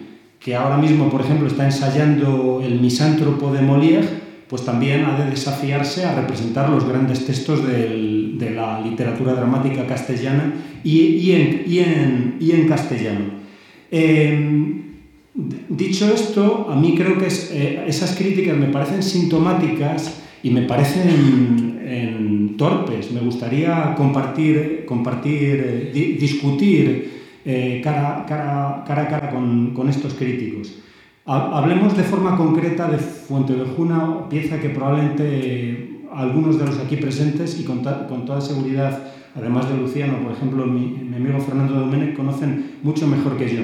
que 0.47 0.55
ahora 0.55 0.77
mismo, 0.77 1.11
por 1.11 1.22
ejemplo, 1.22 1.49
está 1.49 1.64
ensayando 1.64 2.62
el 2.64 2.81
misántropo 2.81 3.53
de 3.53 3.62
Molière, 3.62 4.07
pues 4.49 4.64
también 4.64 5.05
ha 5.05 5.18
de 5.18 5.30
desafiarse 5.30 6.05
a 6.05 6.14
representar 6.14 6.70
los 6.70 6.88
grandes 6.88 7.24
textos 7.26 7.66
de 7.66 8.51
la 8.55 8.80
literatura 8.80 9.34
dramática 9.34 9.86
castellana 9.86 10.55
y, 10.84 11.01
y, 11.01 11.32
en, 11.32 11.64
y, 11.66 11.78
en, 11.80 12.36
y 12.38 12.53
en, 12.53 12.68
castellano. 12.68 13.24
Eh, 13.90 14.82
dicho 15.68 16.12
esto, 16.12 16.68
a 16.70 16.76
mí 16.76 16.94
creo 16.97 17.18
que 17.18 17.26
es, 17.26 17.51
eh, 17.53 17.84
esas 17.86 18.14
críticas 18.14 18.57
me 18.57 18.68
parecen 18.68 19.03
sintomáticas 19.03 20.22
y 20.42 20.51
me 20.51 20.62
parecen 20.62 21.80
en 21.84 22.57
torpes. 22.57 23.11
Me 23.11 23.20
gustaría 23.20 23.94
compartir, 23.97 24.84
compartir 24.86 25.64
eh, 25.66 25.90
di, 25.92 26.12
discutir 26.14 27.16
eh, 27.44 27.80
cara, 27.82 28.24
cara, 28.26 28.84
cara, 28.86 29.03
a 29.03 29.09
cara 29.09 29.30
con 29.30 29.88
estos 29.88 30.14
críticos. 30.14 30.86
Hablemos 31.27 31.97
de 31.97 32.05
forma 32.05 32.37
concreta 32.37 32.89
de 32.89 32.99
Fuentevejuna, 32.99 34.29
pieza 34.29 34.61
que 34.61 34.68
probablemente 34.68 36.07
algunos 36.14 36.57
de 36.57 36.66
los 36.66 36.79
aquí 36.79 36.97
presentes 36.99 37.59
y 37.59 37.64
con, 37.64 37.83
toda 37.83 38.41
seguridad, 38.41 38.97
además 39.35 39.68
de 39.68 39.77
Luciano, 39.77 40.22
por 40.22 40.31
ejemplo, 40.31 40.64
mi, 40.66 40.87
mi 40.87 41.16
amigo 41.16 41.41
Fernando 41.41 41.81
Domenech, 41.81 42.14
conocen 42.14 42.77
mucho 42.85 43.09
mejor 43.09 43.37
que 43.37 43.57
yo. 43.57 43.62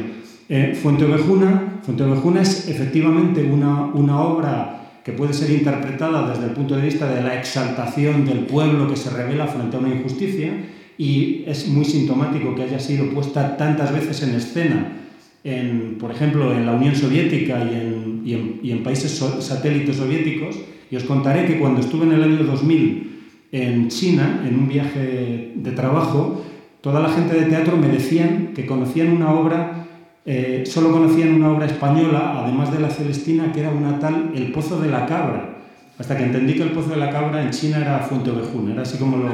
Eh, 0.48 0.76
Fuentevejuna, 0.82 1.78
Fuentevejuna 1.82 2.42
es 2.42 2.68
efectivamente 2.68 3.44
una, 3.44 3.84
una 3.94 4.20
obra 4.20 4.98
que 5.04 5.12
puede 5.12 5.32
ser 5.32 5.50
interpretada 5.52 6.28
desde 6.30 6.46
el 6.46 6.50
punto 6.50 6.74
de 6.74 6.82
vista 6.82 7.06
de 7.06 7.22
la 7.22 7.38
exaltación 7.38 8.24
del 8.24 8.40
pueblo 8.40 8.88
que 8.88 8.96
se 8.96 9.10
revela 9.10 9.46
frente 9.46 9.76
a 9.76 9.80
una 9.80 9.94
injusticia, 9.94 10.52
y 10.98 11.44
es 11.46 11.68
muy 11.68 11.84
sintomático 11.84 12.56
que 12.56 12.64
haya 12.64 12.80
sido 12.80 13.08
puesta 13.10 13.56
tantas 13.56 13.92
veces 13.94 14.20
en 14.24 14.34
escena, 14.34 15.01
en, 15.44 15.96
por 15.98 16.10
ejemplo, 16.10 16.52
en 16.52 16.66
la 16.66 16.72
Unión 16.72 16.94
Soviética 16.94 17.58
y 17.64 17.74
en, 17.74 18.22
y 18.24 18.34
en, 18.34 18.60
y 18.62 18.70
en 18.70 18.82
países 18.82 19.10
so, 19.12 19.40
satélites 19.40 19.96
soviéticos. 19.96 20.56
Y 20.90 20.96
os 20.96 21.04
contaré 21.04 21.46
que 21.46 21.58
cuando 21.58 21.80
estuve 21.80 22.04
en 22.04 22.12
el 22.12 22.22
año 22.22 22.44
2000 22.44 23.08
en 23.52 23.88
China, 23.88 24.42
en 24.46 24.58
un 24.58 24.68
viaje 24.68 25.52
de 25.54 25.70
trabajo, 25.72 26.44
toda 26.80 27.00
la 27.00 27.10
gente 27.10 27.38
de 27.38 27.46
teatro 27.46 27.76
me 27.76 27.88
decían 27.88 28.52
que 28.54 28.66
conocían 28.66 29.08
una 29.12 29.32
obra, 29.32 29.86
eh, 30.24 30.64
solo 30.66 30.92
conocían 30.92 31.34
una 31.34 31.52
obra 31.52 31.66
española, 31.66 32.42
además 32.44 32.72
de 32.72 32.80
la 32.80 32.90
Celestina, 32.90 33.52
que 33.52 33.60
era 33.60 33.70
una 33.70 33.98
tal 33.98 34.32
El 34.34 34.52
Pozo 34.52 34.80
de 34.80 34.90
la 34.90 35.06
Cabra 35.06 35.52
hasta 35.98 36.16
que 36.16 36.24
entendí 36.24 36.54
que 36.54 36.62
el 36.62 36.72
pozo 36.72 36.90
de 36.90 36.96
la 36.96 37.10
cabra 37.10 37.42
en 37.42 37.50
China 37.50 37.78
era 37.78 38.00
Fuente 38.00 38.30
Ovejún, 38.30 38.72
era 38.72 38.82
así 38.82 38.98
como 38.98 39.18
lo, 39.18 39.28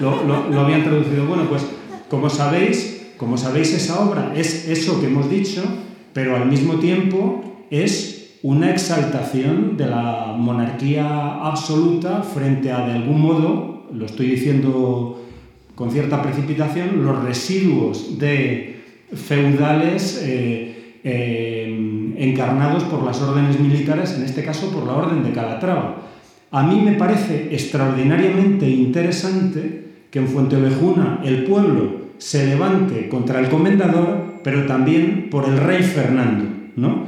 lo, 0.00 0.24
lo, 0.24 0.48
lo, 0.48 0.60
habían 0.60 0.84
traducido. 0.84 1.26
Bueno, 1.26 1.44
pues 1.50 1.66
como 2.08 2.30
sabéis, 2.30 3.01
como 3.22 3.38
sabéis 3.38 3.72
esa 3.72 4.00
obra 4.00 4.32
es 4.34 4.68
eso 4.68 5.00
que 5.00 5.06
hemos 5.06 5.30
dicho, 5.30 5.62
pero 6.12 6.34
al 6.34 6.46
mismo 6.46 6.80
tiempo 6.80 7.64
es 7.70 8.40
una 8.42 8.72
exaltación 8.72 9.76
de 9.76 9.86
la 9.86 10.34
monarquía 10.36 11.34
absoluta 11.40 12.22
frente 12.22 12.72
a, 12.72 12.84
de 12.84 12.94
algún 12.94 13.20
modo, 13.20 13.86
lo 13.94 14.06
estoy 14.06 14.26
diciendo 14.26 15.24
con 15.76 15.92
cierta 15.92 16.20
precipitación 16.20 17.04
los 17.04 17.22
residuos 17.22 18.18
de 18.18 18.80
feudales 19.14 20.20
eh, 20.24 20.98
eh, 21.04 22.14
encarnados 22.18 22.82
por 22.82 23.04
las 23.04 23.22
órdenes 23.22 23.60
militares, 23.60 24.16
en 24.16 24.24
este 24.24 24.42
caso 24.42 24.72
por 24.72 24.84
la 24.84 24.94
Orden 24.94 25.22
de 25.22 25.30
Calatrava. 25.30 26.08
A 26.50 26.64
mí 26.64 26.80
me 26.80 26.94
parece 26.94 27.54
extraordinariamente 27.54 28.68
interesante 28.68 29.84
que 30.10 30.18
en 30.18 30.26
Fuentevejuna 30.26 31.20
el 31.22 31.44
pueblo 31.44 32.01
se 32.22 32.46
levante 32.46 33.08
contra 33.08 33.40
el 33.40 33.48
comendador, 33.48 34.38
pero 34.44 34.64
también 34.66 35.26
por 35.28 35.44
el 35.44 35.58
rey 35.58 35.82
Fernando. 35.82 36.44
¿no? 36.76 37.06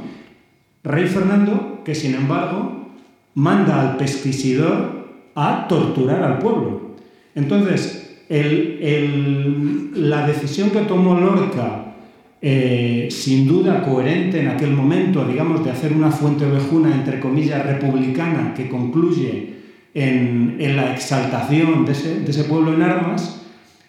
Rey 0.83 1.07
Fernando 1.07 1.81
que, 1.85 1.95
sin 1.95 2.15
embargo, 2.15 2.89
manda 3.33 3.79
al 3.79 3.95
pesquisidor 3.95 5.05
a 5.35 5.67
torturar 5.69 6.21
al 6.21 6.39
pueblo. 6.39 6.95
Entonces, 7.33 8.25
la 8.27 10.27
decisión 10.27 10.71
que 10.71 10.81
tomó 10.81 11.17
Lorca, 11.17 11.93
eh, 12.41 13.07
sin 13.09 13.47
duda 13.47 13.83
coherente 13.83 14.41
en 14.41 14.49
aquel 14.49 14.71
momento, 14.71 15.25
digamos, 15.25 15.63
de 15.63 15.71
hacer 15.71 15.93
una 15.93 16.11
fuente 16.11 16.45
ovejuna, 16.45 16.93
entre 16.93 17.21
comillas, 17.21 17.65
republicana, 17.65 18.53
que 18.53 18.67
concluye 18.67 19.53
en, 19.93 20.57
la 20.75 20.93
exaltación 20.93 21.85
de 21.85 21.93
ese, 21.93 22.43
pueblo 22.43 22.73
en 22.73 22.81
armas, 22.81 23.44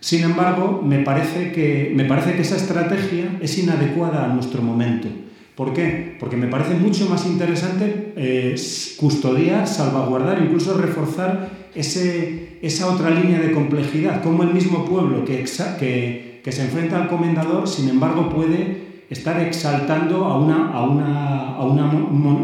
sin 0.07 0.23
embargo, 0.23 0.83
me 0.85 1.01
parece, 1.01 1.51
que, 1.51 1.91
me 1.93 2.05
parece 2.05 2.37
que 2.37 2.43
esa 2.43 2.55
estrategia 2.55 3.39
es 3.41 3.59
inadecuada 3.59 4.25
a 4.25 4.33
nuestro 4.33 4.63
momento. 4.63 5.09
¿Por 5.57 5.73
qué? 5.73 6.17
Porque 6.21 6.37
me 6.37 6.47
parece 6.47 6.75
mucho 6.75 7.09
más 7.09 7.27
interesante 7.27 8.13
eh, 8.15 8.55
custodiar, 8.99 9.67
salvaguardar, 9.67 10.41
incluso 10.41 10.79
reforzar 10.79 11.49
ese, 11.75 12.61
esa 12.63 12.87
otra 12.87 13.11
línea 13.11 13.41
de 13.41 13.51
complejidad, 13.51 14.23
como 14.23 14.45
el 14.45 14.55
mismo 14.55 14.85
pueblo 14.85 15.25
que, 15.25 15.43
que, 15.43 16.53
se 16.53 16.63
enfrenta 16.63 17.03
al 17.03 17.09
comendador, 17.09 17.67
sin 17.67 17.89
embargo, 17.89 18.29
puede 18.29 18.83
estar 19.11 19.41
exaltando 19.41 20.27
a 20.27 20.39
una, 20.39 20.71
a 20.71 20.85
una, 20.85 21.49
a 21.57 21.65
una 21.65 21.93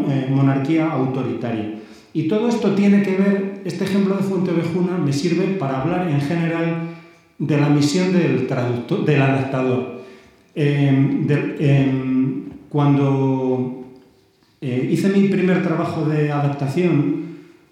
eh, 0.09 0.27
monarquía 0.29 0.91
autoritaria. 0.91 1.75
Y 2.11 2.27
todo 2.27 2.49
esto 2.49 2.75
tiene 2.75 3.03
que 3.03 3.15
ver, 3.15 3.61
este 3.63 3.85
ejemplo 3.85 4.17
de 4.17 4.23
Fuentevejuna 4.23 4.97
me 4.97 5.13
sirve 5.13 5.55
para 5.57 5.81
hablar 5.81 6.09
en 6.09 6.19
general 6.19 6.89
de 7.39 7.57
la 7.57 7.69
misión 7.69 8.13
del 8.13 8.47
traductor, 8.47 9.05
del 9.05 9.21
adaptador. 9.21 10.01
Em, 10.55 11.27
em, 11.29 12.43
cuando 12.69 13.85
eh, 14.61 14.89
hice 14.91 15.09
mi 15.09 15.27
primer 15.27 15.63
trabajo 15.63 16.05
de 16.05 16.31
adaptación, 16.31 17.23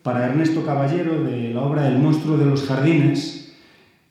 para 0.04 0.28
Ernesto 0.28 0.66
Caballero 0.66 1.24
de 1.24 1.54
la 1.54 1.62
obra 1.62 1.88
El 1.88 2.00
monstruo 2.00 2.38
de 2.38 2.46
los 2.46 2.64
jardines, 2.64 3.54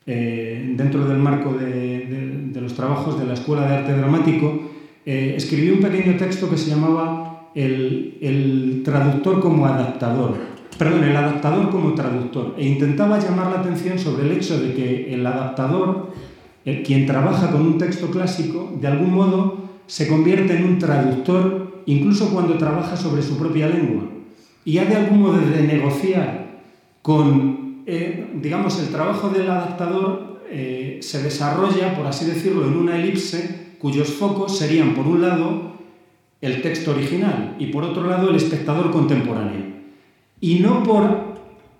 eh, 0.06 0.74
dentro 0.76 1.04
del 1.06 1.18
marco 1.18 1.52
de, 1.54 2.50
los 2.60 2.74
trabajos 2.74 3.18
de 3.18 3.26
la 3.26 3.34
Escuela 3.34 3.66
de 3.66 3.76
Arte 3.76 3.92
Dramático, 3.96 4.70
eh, 5.06 5.34
escribí 5.36 5.70
un 5.70 5.80
pequeño 5.80 6.16
texto 6.16 6.48
que 6.50 6.58
se 6.58 6.70
llamaba 6.70 7.50
el, 7.54 8.82
traductor 8.84 9.40
como 9.40 9.66
adaptador, 9.66 10.36
perdón, 10.80 11.04
el 11.04 11.14
adaptador 11.14 11.68
como 11.68 11.92
traductor, 11.92 12.54
e 12.56 12.66
intentaba 12.66 13.18
llamar 13.18 13.50
la 13.50 13.60
atención 13.60 13.98
sobre 13.98 14.24
el 14.24 14.32
hecho 14.32 14.58
de 14.58 14.72
que 14.72 15.12
el 15.12 15.26
adaptador, 15.26 16.08
eh, 16.64 16.82
quien 16.82 17.04
trabaja 17.04 17.50
con 17.50 17.60
un 17.60 17.76
texto 17.76 18.10
clásico, 18.10 18.72
de 18.80 18.88
algún 18.88 19.12
modo 19.12 19.58
se 19.86 20.08
convierte 20.08 20.56
en 20.56 20.64
un 20.64 20.78
traductor 20.78 21.82
incluso 21.84 22.30
cuando 22.30 22.56
trabaja 22.56 22.96
sobre 22.96 23.20
su 23.20 23.36
propia 23.36 23.68
lengua 23.68 24.04
y 24.64 24.78
ha 24.78 24.86
de 24.86 24.96
algún 24.96 25.20
modo 25.20 25.36
de 25.36 25.62
negociar 25.64 26.62
con, 27.02 27.82
eh, 27.84 28.30
digamos, 28.40 28.80
el 28.80 28.88
trabajo 28.88 29.28
del 29.28 29.50
adaptador 29.50 30.40
eh, 30.50 31.00
se 31.02 31.22
desarrolla, 31.22 31.94
por 31.94 32.06
así 32.06 32.24
decirlo, 32.24 32.66
en 32.66 32.78
una 32.78 32.96
elipse 32.96 33.74
cuyos 33.78 34.08
focos 34.08 34.56
serían, 34.56 34.94
por 34.94 35.06
un 35.06 35.20
lado, 35.20 35.72
el 36.40 36.62
texto 36.62 36.92
original 36.92 37.56
y 37.58 37.66
por 37.66 37.84
otro 37.84 38.08
lado, 38.08 38.30
el 38.30 38.36
espectador 38.36 38.90
contemporáneo. 38.90 39.79
Y 40.40 40.60
no 40.60 40.82
por 40.82 41.34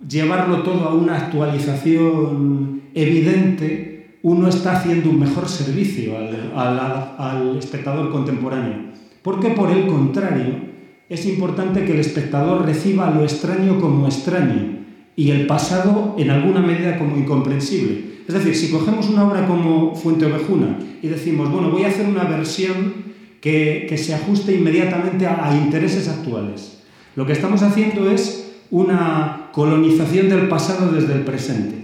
llevarlo 0.07 0.63
todo 0.63 0.89
a 0.89 0.95
una 0.95 1.17
actualización 1.17 2.83
evidente, 2.95 4.19
uno 4.23 4.49
está 4.49 4.77
haciendo 4.77 5.11
un 5.11 5.21
mejor 5.21 5.49
servicio 5.49 6.17
al, 6.19 7.15
al 7.17 7.57
espectador 7.57 8.11
contemporáneo. 8.11 8.91
Porque 9.23 9.51
por 9.51 9.71
el 9.71 9.87
contrario, 9.87 10.71
es 11.09 11.27
importante 11.27 11.85
que 11.85 11.93
el 11.93 12.01
espectador 12.01 12.65
reciba 12.65 13.11
lo 13.11 13.23
extraño 13.23 13.81
como 13.81 14.07
extraño 14.07 14.79
y 15.17 15.31
el 15.33 15.47
pasado 15.47 16.15
en 16.19 16.31
alguna 16.31 16.61
medida 16.61 16.99
como 16.99 17.17
incomprensible. 17.17 18.11
Es 18.27 18.35
decir, 18.35 18.55
si 18.55 18.71
cogemos 18.71 19.09
una 19.09 19.27
obra 19.27 19.47
como 19.47 19.95
Fuente 19.97 20.25
Ovejuna 20.25 20.79
y 21.03 21.09
decimos, 21.09 21.51
bueno, 21.51 21.71
voy 21.71 21.83
a 21.83 21.89
hacer 21.89 22.07
una 22.07 22.25
versión 22.25 22.95
que, 23.41 23.93
se 23.99 24.15
ajuste 24.15 24.55
inmediatamente 24.55 25.27
a, 25.27 25.53
intereses 25.61 26.09
actuales, 26.09 26.83
lo 27.17 27.27
que 27.27 27.33
estamos 27.33 27.63
haciendo 27.63 28.09
es 28.09 28.40
una 28.71 29.49
colonización 29.53 30.29
del 30.29 30.49
pasado 30.49 30.93
desde 30.93 31.15
el 31.15 31.23
presente. 31.23 31.81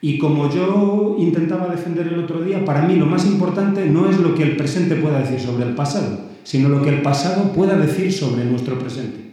Y 0.00 0.18
como 0.18 0.50
yo 0.50 1.16
intentaba 1.18 1.68
defender 1.68 2.08
el 2.08 2.18
otro 2.18 2.42
día, 2.42 2.64
para 2.64 2.82
mí 2.82 2.96
lo 2.96 3.06
más 3.06 3.24
importante 3.26 3.86
no 3.86 4.10
es 4.10 4.18
lo 4.18 4.34
que 4.34 4.42
el 4.42 4.56
presente 4.56 4.96
pueda 4.96 5.20
decir 5.20 5.38
sobre 5.38 5.64
el 5.64 5.74
pasado, 5.74 6.20
sino 6.42 6.68
lo 6.68 6.82
que 6.82 6.88
el 6.88 7.02
pasado 7.02 7.52
pueda 7.52 7.76
decir 7.76 8.12
sobre 8.12 8.44
nuestro 8.44 8.78
presente. 8.78 9.32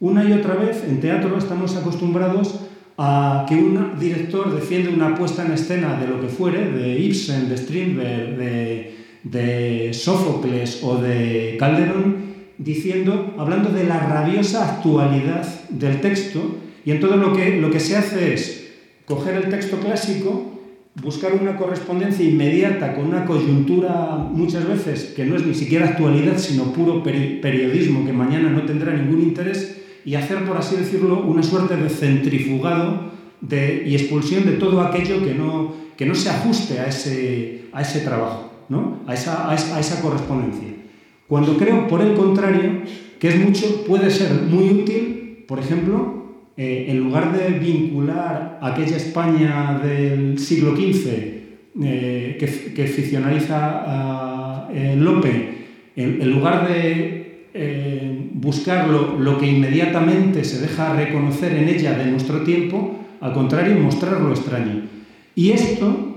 Una 0.00 0.22
y 0.22 0.32
otra 0.32 0.54
vez 0.54 0.84
en 0.88 1.00
teatro 1.00 1.36
estamos 1.36 1.74
acostumbrados 1.76 2.60
a 2.96 3.44
que 3.48 3.56
un 3.56 3.98
director 3.98 4.54
defiende 4.54 4.90
una 4.90 5.16
puesta 5.16 5.44
en 5.44 5.52
escena 5.52 5.98
de 5.98 6.06
lo 6.06 6.20
que 6.20 6.28
fuere, 6.28 6.70
de 6.70 6.98
Ibsen, 7.00 7.48
de 7.48 7.56
Strindberg, 7.56 8.36
de, 8.36 8.96
de 9.24 9.94
Sófocles 9.94 10.80
o 10.84 10.98
de 10.98 11.56
Calderón, 11.58 12.27
diciendo, 12.58 13.34
hablando 13.38 13.70
de 13.70 13.84
la 13.84 14.00
rabiosa 14.00 14.76
actualidad 14.76 15.46
del 15.70 16.00
texto, 16.00 16.56
y 16.84 16.90
en 16.90 17.00
todo 17.00 17.16
lo 17.16 17.32
que, 17.32 17.60
lo 17.60 17.70
que 17.70 17.80
se 17.80 17.96
hace 17.96 18.34
es 18.34 18.72
coger 19.04 19.36
el 19.36 19.48
texto 19.48 19.78
clásico 19.78 20.58
buscar 21.02 21.32
una 21.34 21.56
correspondencia 21.56 22.24
inmediata 22.24 22.94
con 22.94 23.06
una 23.06 23.24
coyuntura 23.24 24.16
muchas 24.16 24.66
veces 24.66 25.12
que 25.14 25.24
no 25.24 25.36
es 25.36 25.46
ni 25.46 25.54
siquiera 25.54 25.88
actualidad, 25.88 26.38
sino 26.38 26.72
puro 26.72 27.02
periodismo 27.02 28.04
que 28.04 28.12
mañana 28.12 28.50
no 28.50 28.62
tendrá 28.62 28.92
ningún 28.92 29.22
interés 29.22 29.80
y 30.04 30.14
hacer, 30.14 30.44
por 30.44 30.56
así 30.56 30.76
decirlo, 30.76 31.22
una 31.22 31.42
suerte 31.42 31.76
de 31.76 31.88
centrifugado 31.88 33.12
de, 33.40 33.84
y 33.86 33.94
expulsión 33.94 34.46
de 34.46 34.52
todo 34.52 34.80
aquello 34.80 35.24
que 35.24 35.34
no, 35.34 35.74
que 35.96 36.06
no 36.06 36.14
se 36.14 36.30
ajuste 36.30 36.80
a 36.80 36.86
ese, 36.86 37.66
a 37.72 37.82
ese 37.82 38.00
trabajo, 38.00 38.50
¿no? 38.68 39.00
a, 39.06 39.14
esa, 39.14 39.50
a, 39.50 39.54
esa, 39.54 40.00
correspondencia. 40.00 40.68
Cuando 41.28 41.56
creo, 41.58 41.86
por 41.86 42.00
el 42.00 42.14
contrario, 42.14 42.82
que 43.18 43.28
es 43.28 43.38
mucho, 43.38 43.84
puede 43.84 44.10
ser 44.10 44.32
muy 44.48 44.70
útil, 44.70 45.44
por 45.46 45.58
ejemplo, 45.58 46.18
eh, 46.56 46.86
en 46.88 46.98
lugar 46.98 47.36
de 47.36 47.58
vincular 47.58 48.58
aquella 48.62 48.96
España 48.96 49.80
del 49.80 50.38
siglo 50.38 50.74
XV 50.74 51.06
eh, 51.84 52.36
que, 52.40 52.72
que, 52.74 52.86
ficcionaliza 52.86 53.84
a 53.86 54.68
eh, 54.74 54.96
Lope, 54.98 55.50
en, 55.94 56.30
lugar 56.30 56.66
de 56.66 57.18
buscar 58.34 58.88
lo, 58.88 59.38
que 59.38 59.46
inmediatamente 59.46 60.44
se 60.44 60.60
deja 60.60 60.94
reconocer 60.94 61.52
en 61.52 61.68
ella 61.68 61.96
de 61.96 62.06
nuestro 62.06 62.42
tiempo, 62.42 62.98
al 63.20 63.32
contrario, 63.34 63.76
mostrar 63.76 64.20
lo 64.20 64.30
extraño. 64.30 64.82
Y 65.34 65.50
esto, 65.50 66.07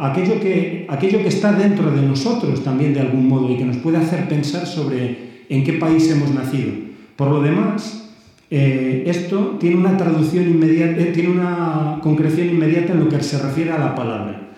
aquello, 0.00 0.40
que, 0.40 0.86
aquello 0.88 1.18
que 1.18 1.28
está 1.28 1.52
dentro 1.52 1.90
de 1.90 2.02
nosotros 2.02 2.62
también 2.62 2.92
de 2.92 3.00
algún 3.00 3.28
modo 3.28 3.50
y 3.50 3.56
que 3.56 3.64
nos 3.64 3.78
puede 3.78 3.96
hacer 3.96 4.28
pensar 4.28 4.66
sobre 4.66 5.44
en 5.48 5.64
qué 5.64 5.74
país 5.74 6.10
hemos 6.10 6.30
nacido. 6.30 6.72
Por 7.16 7.28
lo 7.28 7.42
demás, 7.42 8.10
eh, 8.50 9.04
esto 9.06 9.56
tiene 9.58 9.76
una 9.76 9.96
traducción 9.96 10.44
inmediata, 10.48 11.00
eh, 11.00 11.12
tiene 11.14 11.30
una 11.30 11.98
concreción 12.02 12.48
inmediata 12.48 12.92
en 12.92 13.00
lo 13.00 13.08
que 13.08 13.22
se 13.22 13.38
refiere 13.38 13.72
a 13.72 13.78
la 13.78 13.94
palabra. 13.94 14.48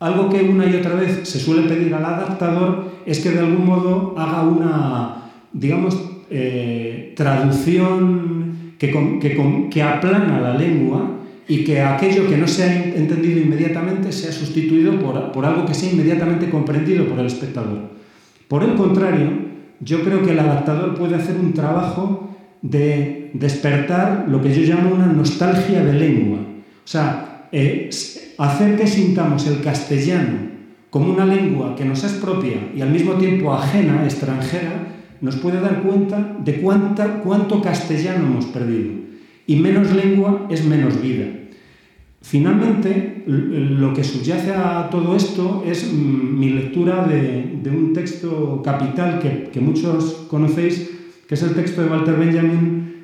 Algo 0.00 0.28
que 0.28 0.42
una 0.42 0.66
y 0.66 0.74
otra 0.74 0.94
vez 0.94 1.20
se 1.28 1.38
suele 1.38 1.68
pedir 1.68 1.94
al 1.94 2.04
adaptador 2.04 2.92
es 3.06 3.20
que 3.20 3.30
de 3.30 3.38
algún 3.38 3.64
modo 3.64 4.14
haga 4.18 4.42
una, 4.42 5.30
digamos, 5.52 5.98
eh, 6.30 7.14
traducción 7.16 8.74
que, 8.78 8.90
que, 9.20 9.68
que 9.70 9.82
aplana 9.82 10.40
la 10.40 10.54
lengua 10.54 11.14
y 11.46 11.64
que 11.64 11.80
aquello 11.80 12.28
que 12.28 12.36
no 12.36 12.48
se 12.48 12.64
ha 12.64 12.84
entendido 12.96 13.40
inmediatamente 13.40 14.12
sea 14.12 14.32
sustituido 14.32 14.98
por, 14.98 15.32
por 15.32 15.44
algo 15.44 15.66
que 15.66 15.74
sea 15.74 15.92
inmediatamente 15.92 16.48
comprendido 16.50 17.06
por 17.06 17.18
el 17.18 17.26
espectador. 17.26 17.90
Por 18.48 18.62
el 18.62 18.74
contrario, 18.74 19.30
yo 19.80 20.02
creo 20.02 20.22
que 20.22 20.32
el 20.32 20.38
adaptador 20.38 20.94
puede 20.94 21.16
hacer 21.16 21.36
un 21.36 21.52
trabajo 21.52 22.30
de 22.62 23.30
despertar 23.34 24.24
lo 24.28 24.40
que 24.40 24.54
yo 24.54 24.62
llamo 24.62 24.94
una 24.94 25.06
nostalgia 25.06 25.84
de 25.84 25.92
lengua. 25.92 26.38
O 26.38 26.86
sea, 26.86 27.48
eh, 27.52 27.90
hacer 28.38 28.76
que 28.76 28.86
sintamos 28.86 29.46
el 29.46 29.60
castellano 29.60 30.54
como 30.88 31.12
una 31.12 31.26
lengua 31.26 31.74
que 31.76 31.84
nos 31.84 32.04
es 32.04 32.12
propia 32.12 32.70
y 32.74 32.80
al 32.80 32.90
mismo 32.90 33.14
tiempo 33.14 33.52
ajena, 33.52 34.04
extranjera, 34.04 34.86
nos 35.20 35.36
puede 35.36 35.60
dar 35.60 35.82
cuenta 35.82 36.36
de 36.42 36.60
cuánta, 36.60 37.20
cuánto 37.20 37.60
castellano 37.60 38.26
hemos 38.26 38.46
perdido. 38.46 39.03
Y 39.46 39.56
menos 39.56 39.92
lengua 39.94 40.46
es 40.50 40.64
menos 40.64 41.00
vida. 41.00 41.26
Finalmente, 42.24 43.22
lo 43.26 43.92
que 43.92 44.02
subyace 44.02 44.54
a 44.54 44.88
todo 44.90 45.14
esto 45.14 45.62
es 45.66 45.92
mm, 45.92 46.38
mi 46.38 46.48
lectura 46.48 47.06
de, 47.06 47.60
un 47.68 47.92
texto 47.92 48.62
capital 48.64 49.20
que, 49.20 49.60
muchos 49.60 50.26
conocéis, 50.30 50.90
que 51.28 51.34
es 51.34 51.42
el 51.42 51.52
texto 51.54 51.82
de 51.82 51.90
Walter 51.90 52.16
Benjamin, 52.16 52.94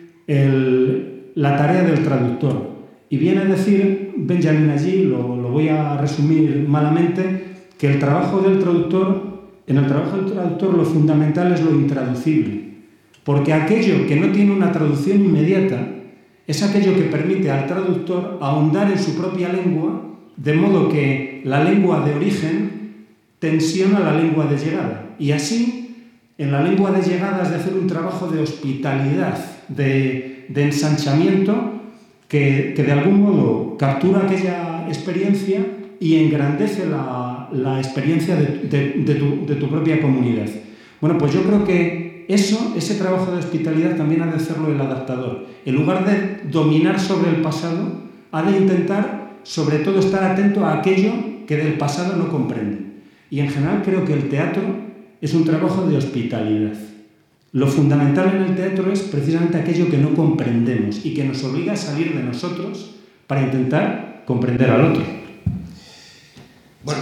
La 1.35 1.57
tarea 1.57 1.83
del 1.83 2.03
traductor. 2.03 2.71
Y 3.11 3.19
viene 3.19 3.43
a 3.43 3.45
decir 3.45 4.13
Benjamin 4.17 4.71
allí, 4.71 5.05
lo, 5.05 5.37
lo 5.37 5.51
voy 5.51 5.69
a 5.69 5.99
resumir 5.99 6.65
malamente, 6.67 7.45
que 7.77 7.93
el 7.93 7.99
trabajo 7.99 8.41
del 8.41 8.59
traductor, 8.59 9.51
en 9.67 9.77
el 9.77 9.87
trabajo 9.87 10.17
del 10.17 10.33
traductor 10.33 10.75
lo 10.75 10.85
fundamental 10.85 11.53
es 11.53 11.63
lo 11.63 11.73
intraducible. 11.73 12.71
Porque 13.23 13.53
aquello 13.53 14.07
que 14.07 14.17
no 14.17 14.33
tiene 14.33 14.53
una 14.53 14.73
traducción 14.73 15.23
inmediata, 15.23 16.00
es 16.51 16.65
aquello 16.65 16.95
que 16.95 17.03
permite 17.03 17.49
al 17.49 17.69
traductor 17.69 18.39
ahondar 18.41 18.91
en 18.91 18.99
su 18.99 19.17
propia 19.17 19.53
lengua, 19.53 20.03
de 20.37 20.55
modo 20.55 20.89
que 20.89 21.43
la 21.45 21.63
lengua 21.63 22.05
de 22.05 22.15
origen 22.15 23.07
tensiona 23.39 24.01
la 24.01 24.21
lengua 24.21 24.47
de 24.47 24.59
llegada. 24.59 25.15
Y 25.17 25.31
así, 25.31 25.95
en 26.39 26.51
la 26.51 26.63
lengua 26.63 26.91
de 26.91 27.09
llegada 27.09 27.45
es 27.45 27.51
de 27.51 27.57
hacer 27.57 27.75
un 27.75 27.87
trabajo 27.87 28.27
de 28.27 28.41
hospitalidad, 28.41 29.39
de, 29.69 30.47
ensanchamiento, 30.53 31.55
que, 32.27 32.75
de 32.77 32.93
algún 32.93 33.23
modo 33.23 33.77
captura 33.79 34.23
aquella 34.25 34.89
experiencia 34.89 35.61
y 36.01 36.17
engrandece 36.17 36.87
la, 36.87 37.79
experiencia 37.79 38.35
de 38.35 39.57
tu 39.61 39.69
propia 39.69 40.03
comunidad. 40.03 40.49
Bueno, 41.01 41.17
pues 41.17 41.33
yo 41.33 41.45
creo 41.45 41.65
que 41.65 42.10
eso, 42.29 42.75
ese 42.77 42.95
trabajo 42.95 43.33
de 43.33 43.39
hospitalidad 43.39 43.97
también 43.97 44.23
ha 44.23 44.27
de 44.27 44.37
hacerlo 44.37 44.73
el 44.73 44.81
adaptador. 44.81 45.47
En 45.65 45.75
lugar 45.75 46.05
de 46.07 46.49
dominar 46.51 47.01
sobre 47.01 47.31
el 47.31 47.43
pasado, 47.43 48.01
ha 48.33 48.43
de 48.43 48.59
intentar 48.59 49.39
sobre 49.43 49.79
todo 49.79 49.99
estar 49.99 50.25
atento 50.25 50.65
a 50.65 50.79
aquello 50.79 51.13
que 51.47 51.57
del 51.57 51.75
pasado 51.75 52.17
no 52.17 52.29
comprende. 52.29 52.79
Y 53.31 53.41
en 53.41 53.51
general 53.51 53.83
creo 53.85 54.05
que 54.05 54.13
el 54.13 54.29
teatro 54.29 54.63
es 55.21 55.35
un 55.35 55.45
trabajo 55.45 55.87
de 55.87 55.97
hospitalidad. 55.97 56.75
Lo 57.53 57.67
fundamental 57.67 58.37
en 58.37 58.43
el 58.43 58.57
teatro 58.57 58.93
es 58.93 59.01
precisamente 59.01 59.59
aquello 59.59 59.91
que 59.91 59.99
no 59.99 60.15
comprendemos 60.15 61.05
y 61.05 61.15
que 61.15 61.25
nos 61.25 61.43
obliga 61.43 61.73
a 61.73 61.77
salir 61.77 62.15
de 62.15 62.23
nosotros 62.23 62.95
para 63.27 63.43
intentar 63.43 64.23
comprender 64.25 64.71
al 64.71 64.93
otro. 64.93 65.03
Bueno, 66.85 67.01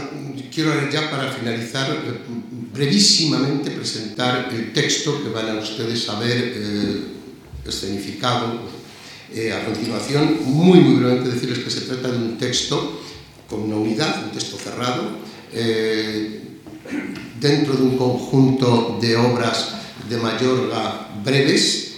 quiero 0.52 0.70
ya 0.90 1.10
para 1.10 1.30
finalizar 1.30 1.86
brevísimamente 2.72 3.70
presentar 3.70 4.50
el 4.52 4.72
texto 4.72 5.22
que 5.22 5.30
van 5.30 5.48
a 5.50 5.60
ustedes 5.60 6.08
a 6.08 6.18
ver 6.18 6.36
eh, 6.36 7.02
escenificado 7.66 8.60
eh, 9.34 9.52
a 9.52 9.64
continuación. 9.64 10.38
Muy, 10.44 10.80
muy 10.80 11.00
brevemente 11.00 11.30
decirles 11.30 11.60
que 11.60 11.70
se 11.70 11.82
trata 11.82 12.10
de 12.10 12.18
un 12.18 12.38
texto 12.38 13.00
con 13.48 13.62
una 13.62 13.76
unidad, 13.76 14.24
un 14.24 14.30
texto 14.30 14.58
cerrado, 14.58 15.18
eh, 15.52 16.42
dentro 17.40 17.74
de 17.74 17.82
un 17.82 17.96
conjunto 17.96 18.98
de 19.00 19.16
obras 19.16 19.74
de 20.08 20.16
Mayorga 20.16 21.08
breves, 21.24 21.96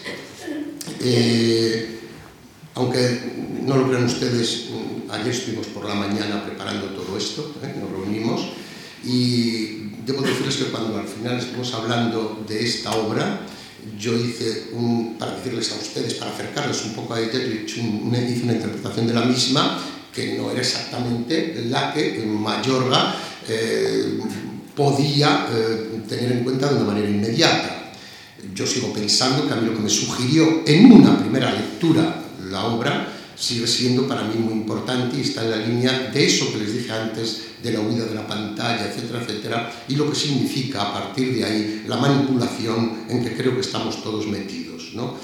aunque 2.75 3.21
no 3.65 3.77
lo 3.77 3.89
crean 3.89 4.05
ustedes, 4.05 4.67
ayer 5.11 5.29
estuvimos 5.29 5.67
por 5.69 5.87
la 5.87 5.95
mañana 5.95 6.45
preparando 6.45 6.87
todo 6.87 7.17
esto, 7.17 7.55
nos 7.63 7.91
reunimos 7.91 8.41
y 9.05 9.80
debo 10.11 10.23
decirles 10.23 10.57
que 10.57 10.65
cuando 10.65 10.99
al 10.99 11.07
final 11.07 11.39
estuvimos 11.39 11.73
hablando 11.75 12.45
de 12.47 12.65
esta 12.65 12.91
obra, 12.93 13.47
yo 13.99 14.15
hice 14.15 14.69
un, 14.73 15.17
para 15.19 15.37
decirles 15.37 15.73
a 15.73 15.77
ustedes, 15.77 16.15
para 16.15 16.33
acercarles 16.33 16.85
un 16.85 16.95
poco 16.95 17.15
a 17.15 17.21
hice 17.21 17.81
una, 17.81 18.19
hice 18.19 18.45
una 18.45 18.55
interpretación 18.55 19.07
de 19.07 19.15
la 19.15 19.23
misma 19.23 19.79
que 20.13 20.37
no 20.37 20.51
era 20.51 20.61
exactamente 20.61 21.65
la 21.69 21.93
que 21.95 22.25
Mayorga 22.27 23.15
eh, 23.49 24.19
podía 24.75 25.47
eh, 25.51 26.03
tener 26.09 26.33
en 26.33 26.45
cuenta 26.45 26.69
de 26.69 26.77
una 26.77 26.85
manera 26.85 27.09
inmediata. 27.09 27.93
Yo 28.55 28.67
sigo 28.67 28.93
pensando 28.93 29.47
que 29.47 29.53
a 29.53 29.57
mí 29.57 29.67
lo 29.67 29.75
que 29.75 29.83
me 29.83 29.91
sugirió 29.91 30.63
en 30.67 30.91
una 30.91 31.19
primera 31.19 31.53
lectura 31.53 32.25
la 32.51 32.65
obra 32.65 33.20
sigue 33.41 33.67
siendo 33.67 34.07
para 34.07 34.23
mí 34.23 34.35
muy 34.35 34.53
importante 34.53 35.17
y 35.17 35.23
está 35.23 35.43
en 35.43 35.51
la 35.51 35.57
línea 35.57 36.11
de 36.13 36.27
eso 36.27 36.53
que 36.53 36.59
les 36.59 36.75
dije 36.75 36.93
antes, 36.93 37.43
de 37.63 37.73
la 37.73 37.81
huida 37.81 38.05
de 38.05 38.15
la 38.15 38.27
pantalla, 38.27 38.87
etcétera, 38.87 39.23
etcétera, 39.23 39.85
y 39.89 39.97
lo 39.97 40.09
que 40.11 40.17
significa 40.17 40.83
a 40.83 40.93
partir 40.93 41.35
de 41.35 41.45
ahí 41.45 41.85
la 41.89 41.97
manipulación 41.97 43.05
en 43.09 43.25
que 43.25 43.37
creo 43.37 43.55
que 43.55 43.61
estamos 43.61 44.03
todos 44.03 44.27
metidos. 44.27 44.93
¿no? 44.95 45.15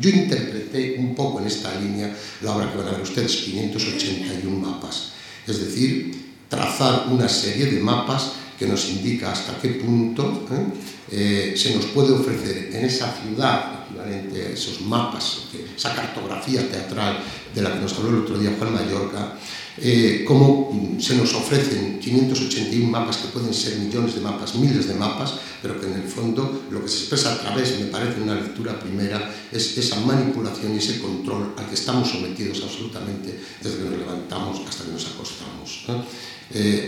Yo 0.00 0.10
interpreté 0.10 0.96
un 0.98 1.14
poco 1.14 1.40
en 1.40 1.48
esta 1.48 1.74
línea 1.80 2.14
la 2.42 2.54
obra 2.54 2.70
que 2.70 2.78
van 2.78 2.88
a 2.88 2.92
ver 2.92 3.02
ustedes, 3.02 3.36
581 3.36 4.58
mapas, 4.58 5.10
es 5.46 5.58
decir, 5.58 6.34
trazar 6.48 7.06
una 7.10 7.28
serie 7.28 7.66
de 7.66 7.80
mapas 7.80 8.32
que 8.58 8.66
nos 8.66 8.88
indica 8.88 9.32
hasta 9.32 9.58
qué 9.60 9.68
punto 9.70 10.46
¿eh? 10.50 10.66
Eh, 11.08 11.54
se 11.56 11.74
nos 11.74 11.86
puede 11.86 12.12
ofrecer 12.12 12.70
en 12.72 12.84
esa 12.84 13.12
ciudad 13.12 13.86
equivalente 13.86 14.46
a 14.46 14.48
esos 14.50 14.80
mapas, 14.80 15.42
esa 15.76 15.94
cartografía 15.94 16.68
teatral 16.68 17.18
de 17.54 17.62
la 17.62 17.72
que 17.72 17.80
nos 17.80 17.92
habló 17.94 18.10
el 18.10 18.22
otro 18.24 18.38
día 18.38 18.54
Juan 18.58 18.74
Mallorca, 18.74 19.38
eh, 19.78 20.24
cómo 20.26 20.96
se 20.98 21.14
nos 21.16 21.34
ofrecen 21.34 22.00
581 22.00 22.90
mapas 22.90 23.18
que 23.18 23.28
pueden 23.28 23.52
ser 23.52 23.78
millones 23.78 24.14
de 24.14 24.20
mapas, 24.22 24.54
miles 24.54 24.88
de 24.88 24.94
mapas, 24.94 25.34
pero 25.62 25.78
que 25.78 25.86
en 25.86 25.94
el 25.94 26.08
fondo 26.08 26.64
lo 26.70 26.82
que 26.82 26.88
se 26.88 27.00
expresa 27.00 27.34
a 27.34 27.38
través, 27.38 27.78
me 27.78 27.86
parece 27.86 28.20
una 28.20 28.34
lectura 28.34 28.78
primera, 28.80 29.32
es 29.52 29.76
esa 29.78 30.00
manipulación 30.00 30.74
y 30.74 30.78
ese 30.78 30.98
control 30.98 31.54
al 31.56 31.66
que 31.66 31.74
estamos 31.74 32.10
sometidos 32.10 32.62
absolutamente 32.64 33.38
desde 33.62 33.78
que 33.78 33.84
nos 33.84 33.98
levantamos 33.98 34.60
hasta 34.66 34.84
que 34.84 34.92
nos 34.92 35.06
acostamos. 35.06 35.84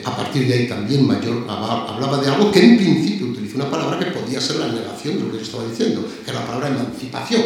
A 0.05 0.17
partir 0.17 0.47
de 0.47 0.55
ahí 0.55 0.69
también 0.69 1.07
Mayor 1.07 1.45
hablaba 1.49 2.19
de 2.23 2.29
algo 2.29 2.53
que 2.53 2.61
en 2.61 2.77
principio 2.77 3.27
utilizó 3.27 3.57
una 3.57 3.71
palabra 3.71 3.99
que 3.99 4.13
podía 4.13 4.41
ser 4.41 4.57
la 4.57 4.69
negación 4.69 5.17
de 5.17 5.25
lo 5.25 5.31
que 5.33 5.39
yo 5.39 5.43
estaba 5.43 5.65
diciendo, 5.65 6.07
que 6.25 6.31
era 6.31 6.41
la 6.41 6.47
palabra 6.47 6.69
emancipación. 6.69 7.43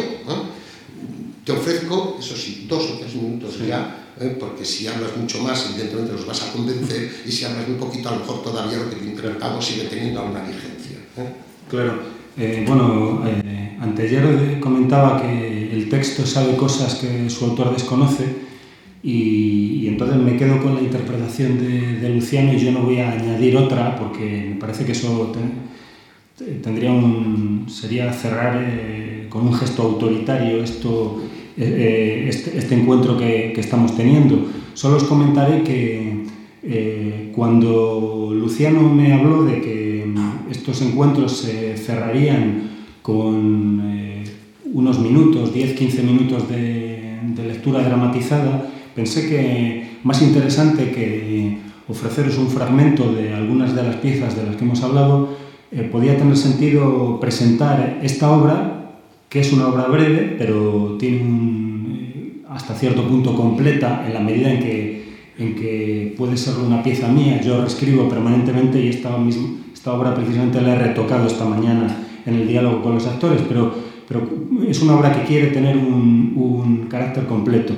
Te 1.43 1.51
ofrezco, 1.51 2.17
eso 2.19 2.37
sí, 2.37 2.65
dos 2.69 2.83
o 2.91 2.99
tres 2.99 3.15
minutos 3.15 3.59
ya, 3.67 4.11
¿eh? 4.19 4.37
porque 4.39 4.63
si 4.63 4.87
hablas 4.87 5.17
mucho 5.17 5.41
más, 5.41 5.69
evidentemente 5.71 6.13
los 6.13 6.25
vas 6.25 6.41
a 6.43 6.53
convencer, 6.53 7.11
y 7.25 7.31
si 7.31 7.43
hablas 7.43 7.67
muy 7.67 7.77
poquito, 7.77 8.09
a 8.09 8.13
lo 8.13 8.19
mejor 8.19 8.43
todavía 8.43 8.77
lo 8.77 8.89
que 8.89 8.95
te 8.95 9.05
interpretado 9.05 9.61
sigue 9.61 9.83
teniendo 9.85 10.21
alguna 10.21 10.41
vigencia. 10.41 10.97
¿eh? 11.17 11.33
Claro. 11.69 11.99
bueno, 12.65 13.23
anteayer 13.81 14.59
comentaba 14.61 15.21
que 15.21 15.73
el 15.73 15.89
texto 15.89 16.25
sabe 16.25 16.55
cosas 16.55 16.95
que 16.95 17.29
su 17.29 17.45
autor 17.45 17.73
desconoce 17.73 18.42
y, 19.03 19.85
entonces 19.87 20.17
me 20.17 20.37
quedo 20.37 20.63
con 20.63 20.75
la 20.75 20.81
interpretación 20.81 21.59
de, 21.59 22.09
Luciano 22.09 22.53
y 22.53 22.57
yo 22.57 22.71
no 22.71 22.83
voy 22.83 22.99
a 22.99 23.11
añadir 23.11 23.57
otra 23.57 23.95
porque 23.97 24.47
me 24.49 24.55
parece 24.55 24.85
que 24.85 24.93
eso 24.93 25.31
tendría 26.61 26.91
un, 26.91 27.65
sería 27.67 28.13
cerrar 28.13 28.63
eh, 28.65 29.27
con 29.29 29.47
un 29.47 29.53
gesto 29.53 29.83
autoritario 29.83 30.63
esto, 30.63 31.21
eh, 31.57 31.63
eh, 31.63 32.25
este, 32.29 32.57
este, 32.57 32.75
encuentro 32.75 33.17
que, 33.17 33.51
que, 33.53 33.61
estamos 33.61 33.95
teniendo. 33.95 34.47
Solo 34.73 34.97
os 34.97 35.03
comentaré 35.03 35.63
que 35.63 36.23
cuando 37.35 38.31
Luciano 38.33 38.81
me 38.81 39.11
habló 39.11 39.43
de 39.43 39.59
que 39.59 40.05
estos 40.49 40.81
encuentros 40.81 41.37
se 41.37 41.75
cerrarían 41.75 42.69
con 43.01 43.81
unos 44.73 44.99
minutos, 44.99 45.53
10-15 45.53 46.03
minutos 46.03 46.47
de 46.47 47.43
lectura 47.45 47.83
dramatizada, 47.83 48.69
pensé 48.95 49.29
que 49.29 49.97
más 50.03 50.21
interesante 50.21 50.91
que 50.91 51.57
ofreceros 51.87 52.37
un 52.37 52.47
fragmento 52.47 53.11
de 53.13 53.33
algunas 53.33 53.75
de 53.75 53.83
las 53.83 53.95
piezas 53.97 54.35
de 54.35 54.43
las 54.45 54.55
que 54.55 54.63
hemos 54.63 54.81
hablado, 54.83 55.29
eh, 55.71 55.89
podía 55.91 56.17
tener 56.17 56.37
sentido 56.37 57.19
presentar 57.19 57.99
esta 58.03 58.31
obra, 58.31 58.91
que 59.29 59.39
es 59.39 59.51
una 59.51 59.67
obra 59.67 59.87
breve, 59.87 60.35
pero 60.37 60.97
tiene 60.99 61.17
eh, 61.19 62.41
hasta 62.49 62.75
cierto 62.75 63.07
punto 63.07 63.35
completa 63.35 64.03
en 64.05 64.13
la 64.13 64.19
medida 64.19 64.53
en 64.53 64.59
que, 64.59 65.05
en 65.37 65.55
que 65.55 66.13
puede 66.17 66.37
ser 66.37 66.55
una 66.65 66.83
pieza 66.83 67.07
mía. 67.07 67.41
Yo 67.41 67.59
reescribo 67.61 68.07
permanentemente 68.07 68.79
y 68.79 68.89
esta, 68.89 69.15
obra 69.15 70.15
precisamente 70.15 70.61
la 70.61 70.75
he 70.75 70.79
retocado 70.79 71.27
esta 71.27 71.45
mañana 71.45 71.87
en 72.25 72.35
el 72.35 72.47
diálogo 72.47 72.81
con 72.83 72.93
los 72.93 73.05
actores, 73.07 73.41
pero, 73.49 73.73
pero 74.07 74.21
es 74.67 74.81
una 74.81 74.95
obra 74.95 75.11
que 75.11 75.27
quiere 75.27 75.47
tener 75.47 75.75
un, 75.75 76.33
un 76.35 76.87
carácter 76.87 77.25
completo. 77.25 77.73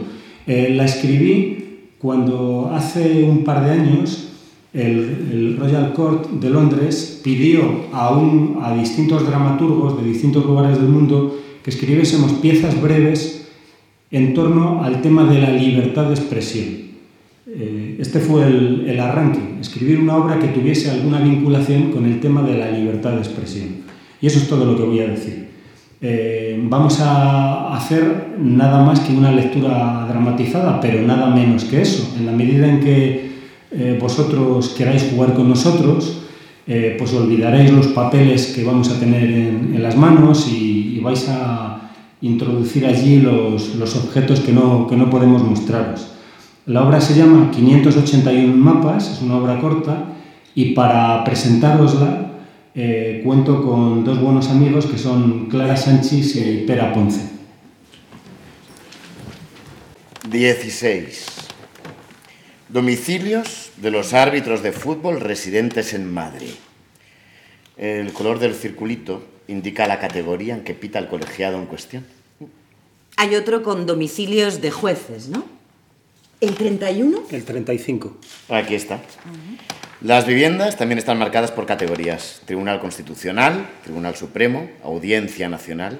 Eh, 0.47 0.73
la 0.75 0.85
escribí 0.85 1.65
cuando 1.97 2.71
hace 2.73 3.23
un 3.23 3.43
par 3.43 3.65
de 3.65 3.71
años 3.71 4.29
el, 4.73 5.57
Royal 5.57 5.93
Court 5.93 6.29
de 6.29 6.49
Londres 6.49 7.21
pidió 7.23 7.85
a, 7.93 8.15
un, 8.15 8.59
a 8.61 8.75
distintos 8.75 9.25
dramaturgos 9.25 9.97
de 9.97 10.07
distintos 10.09 10.45
lugares 10.45 10.77
del 10.77 10.89
mundo 10.89 11.39
que 11.63 11.69
escribiésemos 11.69 12.33
piezas 12.33 12.79
breves 12.81 13.47
en 14.11 14.33
torno 14.33 14.83
al 14.83 15.01
tema 15.01 15.23
de 15.23 15.39
la 15.39 15.49
libertad 15.49 16.05
de 16.05 16.13
expresión. 16.13 16.65
Eh, 17.47 17.95
este 17.99 18.19
fue 18.19 18.45
el, 18.45 18.85
el, 18.87 18.99
arranque, 18.99 19.39
escribir 19.61 19.99
una 19.99 20.17
obra 20.17 20.39
que 20.39 20.49
tuviese 20.49 20.91
alguna 20.91 21.21
vinculación 21.21 21.91
con 21.91 22.05
el 22.05 22.19
tema 22.19 22.43
de 22.43 22.57
la 22.57 22.69
libertad 22.69 23.11
de 23.13 23.19
expresión. 23.19 23.67
Y 24.21 24.27
eso 24.27 24.39
es 24.39 24.47
todo 24.47 24.65
lo 24.65 24.77
que 24.77 24.83
voy 24.83 24.99
a 24.99 25.07
decir. 25.07 25.47
Eh, 26.07 26.55
vamos 26.69 26.99
a 26.99 27.75
hacer 27.75 28.35
nada 28.37 28.83
más 28.83 28.99
que 28.99 29.11
una 29.11 29.31
lectura 29.31 30.05
dramatizada, 30.07 30.79
pero 30.79 31.01
nada 31.01 31.33
menos 31.33 31.63
que 31.63 31.81
eso. 31.81 32.13
En 32.15 32.27
la 32.27 32.31
medida 32.31 32.67
en 32.67 32.79
que 32.79 33.31
eh, 33.71 33.97
vosotros 33.99 34.75
queráis 34.77 35.09
jugar 35.09 35.33
con 35.33 35.49
nosotros, 35.49 36.21
eh, 36.67 36.95
pues 36.99 37.11
olvidaréis 37.11 37.71
los 37.71 37.87
papeles 37.87 38.53
que 38.55 38.63
vamos 38.63 38.91
a 38.91 38.99
tener 38.99 39.23
en, 39.23 39.81
las 39.81 39.97
manos 39.97 40.47
y, 40.47 40.99
vais 41.01 41.27
a 41.27 41.91
introducir 42.21 42.85
allí 42.85 43.19
los, 43.19 43.75
los 43.75 43.95
objetos 43.95 44.41
que 44.41 44.51
no, 44.51 44.85
que 44.87 44.95
no 44.95 45.09
podemos 45.09 45.41
mostraros. 45.43 46.11
La 46.67 46.83
obra 46.83 47.01
se 47.01 47.15
llama 47.15 47.49
581 47.49 48.55
mapas, 48.55 49.11
es 49.11 49.21
una 49.23 49.37
obra 49.37 49.59
corta, 49.59 50.05
y 50.53 50.73
para 50.73 51.23
presentárosla 51.23 52.34
eh, 52.75 53.21
cuento 53.23 53.63
con 53.63 54.03
dos 54.03 54.19
buenos 54.19 54.49
amigos 54.49 54.85
que 54.85 54.97
son 54.97 55.47
Clara 55.47 55.77
Sánchez 55.77 56.35
y 56.35 56.63
Pera 56.67 56.93
Ponce. 56.93 57.21
16. 60.29 61.25
Domicilios 62.67 63.71
de 63.77 63.91
los 63.91 64.13
árbitros 64.13 64.61
de 64.61 64.73
fútbol 64.73 65.21
residentes 65.21 65.93
en 65.93 66.13
Madrid. 66.13 66.51
El 67.77 68.11
color 68.11 68.39
del 68.39 68.53
circulito 68.53 69.23
indica 69.47 69.87
la 69.87 69.99
categoría 69.99 70.55
en 70.55 70.63
que 70.63 70.73
pita 70.73 70.99
el 70.99 71.07
colegiado 71.07 71.57
en 71.57 71.67
cuestión. 71.67 72.05
Hay 73.17 73.35
otro 73.35 73.63
con 73.63 73.85
domicilios 73.85 74.61
de 74.61 74.71
jueces, 74.71 75.29
¿no? 75.29 75.45
¿El 76.41 76.55
31? 76.55 77.23
El 77.31 77.45
35. 77.45 78.17
Aquí 78.49 78.75
está. 78.75 79.01
Las 80.01 80.27
viviendas 80.27 80.77
también 80.77 80.99
están 80.99 81.17
marcadas 81.17 81.51
por 81.51 81.65
categorías. 81.65 82.41
Tribunal 82.45 82.81
Constitucional, 82.81 83.69
Tribunal 83.83 84.15
Supremo, 84.15 84.69
Audiencia 84.83 85.47
Nacional. 85.47 85.99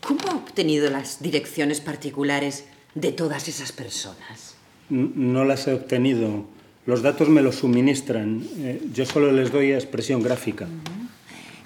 ¿Cómo 0.00 0.20
ha 0.28 0.36
obtenido 0.36 0.88
las 0.90 1.20
direcciones 1.20 1.80
particulares 1.80 2.64
de 2.94 3.10
todas 3.12 3.48
esas 3.48 3.72
personas? 3.72 4.54
No 4.88 5.44
las 5.44 5.66
he 5.66 5.74
obtenido. 5.74 6.44
Los 6.86 7.02
datos 7.02 7.28
me 7.28 7.42
los 7.42 7.56
suministran. 7.56 8.44
Eh, 8.58 8.80
yo 8.92 9.04
solo 9.04 9.32
les 9.32 9.50
doy 9.50 9.72
expresión 9.72 10.22
gráfica. 10.22 10.66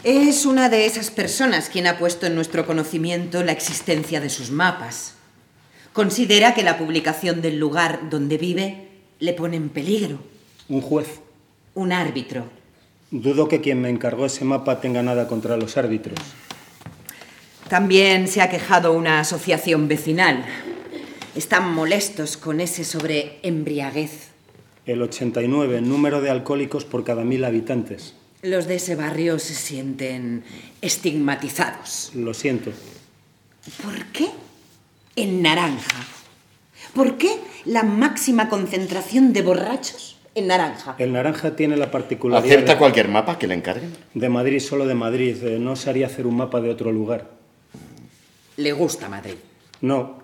Es 0.03 0.47
una 0.47 0.69
de 0.69 0.87
esas 0.87 1.11
personas 1.11 1.69
quien 1.69 1.87
ha 1.87 1.99
puesto 1.99 2.27
en 2.27 2.35
nuestro 2.35 2.67
conocimiento 2.67 3.43
la 3.43 3.53
existencia 3.53 4.21
de 4.21 4.31
sus 4.31 4.51
mapas. 4.51 5.15
Considera 5.93 6.55
que 6.55 6.63
la 6.63 6.79
publicación 6.79 7.43
del 7.43 7.59
lugar 7.59 8.11
donde 8.11 8.39
vive 8.39 8.89
le 9.21 9.35
pone 9.35 9.57
en 9.57 9.69
peligro. 9.69 10.19
Un 10.69 10.81
juez. 10.81 11.24
Un 11.75 11.93
árbitro. 11.93 12.45
Dudo 13.11 13.49
que 13.49 13.61
quien 13.61 13.81
me 13.81 13.91
encargó 13.91 14.27
ese 14.27 14.45
mapa 14.45 14.81
tenga 14.81 15.03
nada 15.03 15.29
contra 15.29 15.57
los 15.57 15.77
árbitros. 15.77 16.19
También 17.69 18.29
se 18.29 18.41
ha 18.41 18.51
quejado 18.51 18.93
una 18.93 19.21
asociación 19.21 19.89
vecinal. 19.89 20.45
Están 21.35 21.73
molestos 21.75 22.37
con 22.37 22.61
ese 22.61 22.85
sobre 22.85 23.39
embriaguez. 23.43 24.29
El 24.87 25.03
89, 25.03 25.81
número 25.81 26.21
de 26.21 26.31
alcohólicos 26.31 26.85
por 26.85 27.05
cada 27.05 27.25
mil 27.25 27.45
habitantes. 27.45 28.15
Los 28.43 28.67
de 28.67 28.77
ese 28.77 28.95
barrio 28.95 29.39
se 29.39 29.55
sienten 29.55 30.45
estigmatizados. 30.83 32.13
Lo 32.15 32.35
siento. 32.35 32.71
¿Por 33.83 34.05
qué 34.07 34.29
en 35.17 35.43
naranja. 35.43 36.07
¿Por 36.95 37.17
qué 37.19 37.39
la 37.65 37.83
máxima 37.83 38.49
concentración 38.49 39.33
de 39.33 39.43
borrachos 39.43 40.14
en 40.35 40.47
naranja? 40.47 40.97
El 40.99 41.13
naranja 41.13 41.57
tiene 41.57 41.77
la 41.77 41.91
particularidad... 41.91 42.57
¿Acepta 42.57 42.79
cualquier 42.79 43.09
mapa 43.09 43.39
que 43.39 43.47
le 43.47 43.55
encarguen? 43.55 43.93
De 44.15 44.29
Madrid, 44.29 44.61
solo 44.61 44.87
de 44.87 44.95
Madrid. 44.95 45.37
Eh, 45.45 45.59
no 45.59 45.77
se 45.77 45.91
haría 45.91 46.07
hacer 46.07 46.27
un 46.27 46.37
mapa 46.37 46.61
de 46.61 46.71
otro 46.71 46.93
lugar. 46.93 47.27
¿Le 48.57 48.73
gusta 48.73 49.09
Madrid? 49.09 49.35
No, 49.81 50.19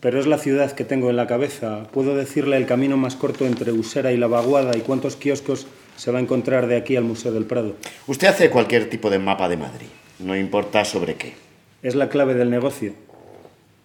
pero 0.00 0.20
es 0.20 0.26
la 0.26 0.38
ciudad 0.38 0.72
que 0.72 0.84
tengo 0.84 1.10
en 1.10 1.16
la 1.16 1.26
cabeza. 1.26 1.84
Puedo 1.92 2.14
decirle 2.14 2.56
el 2.56 2.66
camino 2.66 2.96
más 2.96 3.16
corto 3.16 3.46
entre 3.46 3.72
Usera 3.72 4.12
y 4.12 4.16
La 4.16 4.26
Vaguada 4.26 4.76
y 4.76 4.80
cuántos 4.80 5.16
kioscos 5.16 5.66
se 5.96 6.10
va 6.10 6.18
a 6.18 6.22
encontrar 6.22 6.66
de 6.66 6.76
aquí 6.76 6.96
al 6.96 7.04
Museo 7.04 7.32
del 7.32 7.44
Prado. 7.44 7.74
Usted 8.06 8.28
hace 8.28 8.50
cualquier 8.50 8.90
tipo 8.90 9.10
de 9.10 9.18
mapa 9.18 9.48
de 9.48 9.56
Madrid, 9.56 9.86
no 10.18 10.36
importa 10.36 10.84
sobre 10.84 11.14
qué. 11.14 11.34
Es 11.82 11.94
la 11.94 12.08
clave 12.08 12.34
del 12.34 12.50
negocio. 12.50 12.92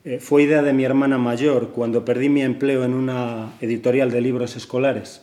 Eh, 0.05 0.19
fue 0.19 0.43
idea 0.43 0.61
de 0.61 0.73
mi 0.73 0.85
hermana 0.85 1.17
mayor 1.17 1.69
cuando 1.69 2.05
perdí 2.05 2.29
mi 2.29 2.41
empleo 2.41 2.83
en 2.83 2.93
una 2.93 3.53
editorial 3.61 4.11
de 4.11 4.21
libros 4.21 4.55
escolares. 4.55 5.21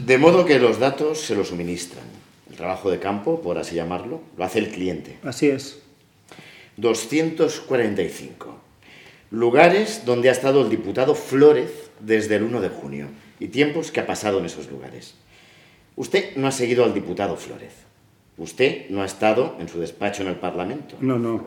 De 0.09 0.17
modo 0.17 0.47
que 0.47 0.59
los 0.59 0.79
datos 0.79 1.21
se 1.21 1.35
los 1.35 1.49
suministran. 1.49 2.07
El 2.49 2.57
trabajo 2.57 2.91
de 2.91 2.99
campo, 2.99 3.43
por 3.43 3.59
así 3.59 3.75
llamarlo, 3.75 4.23
lo 4.39 4.45
hace 4.45 4.59
el 4.59 4.71
cliente. 4.71 5.19
Así 5.23 5.51
es. 5.51 5.83
245. 6.79 8.59
Lugares 9.31 10.05
donde 10.07 10.31
ha 10.31 10.33
estado 10.33 10.63
el 10.63 10.71
diputado 10.71 11.15
Flórez 11.15 11.91
desde 12.01 12.37
el 12.37 12.45
1 12.45 12.63
de 12.63 12.71
junio 12.71 13.09
y 13.39 13.49
tiempos 13.49 13.93
que 13.93 14.01
ha 14.01 14.07
pasado 14.07 14.39
en 14.39 14.47
esos 14.47 14.71
lugares. 14.71 15.15
Usted 15.95 16.37
no 16.37 16.47
ha 16.47 16.53
seguido 16.53 16.85
al 16.85 16.95
diputado 16.95 17.37
Flórez. 17.37 17.75
Usted 18.39 18.89
no 18.89 19.03
ha 19.03 19.05
estado 19.05 19.59
en 19.61 19.69
su 19.69 19.79
despacho 19.79 20.23
en 20.23 20.29
el 20.29 20.37
Parlamento. 20.37 20.97
No, 21.01 21.19
no. 21.19 21.45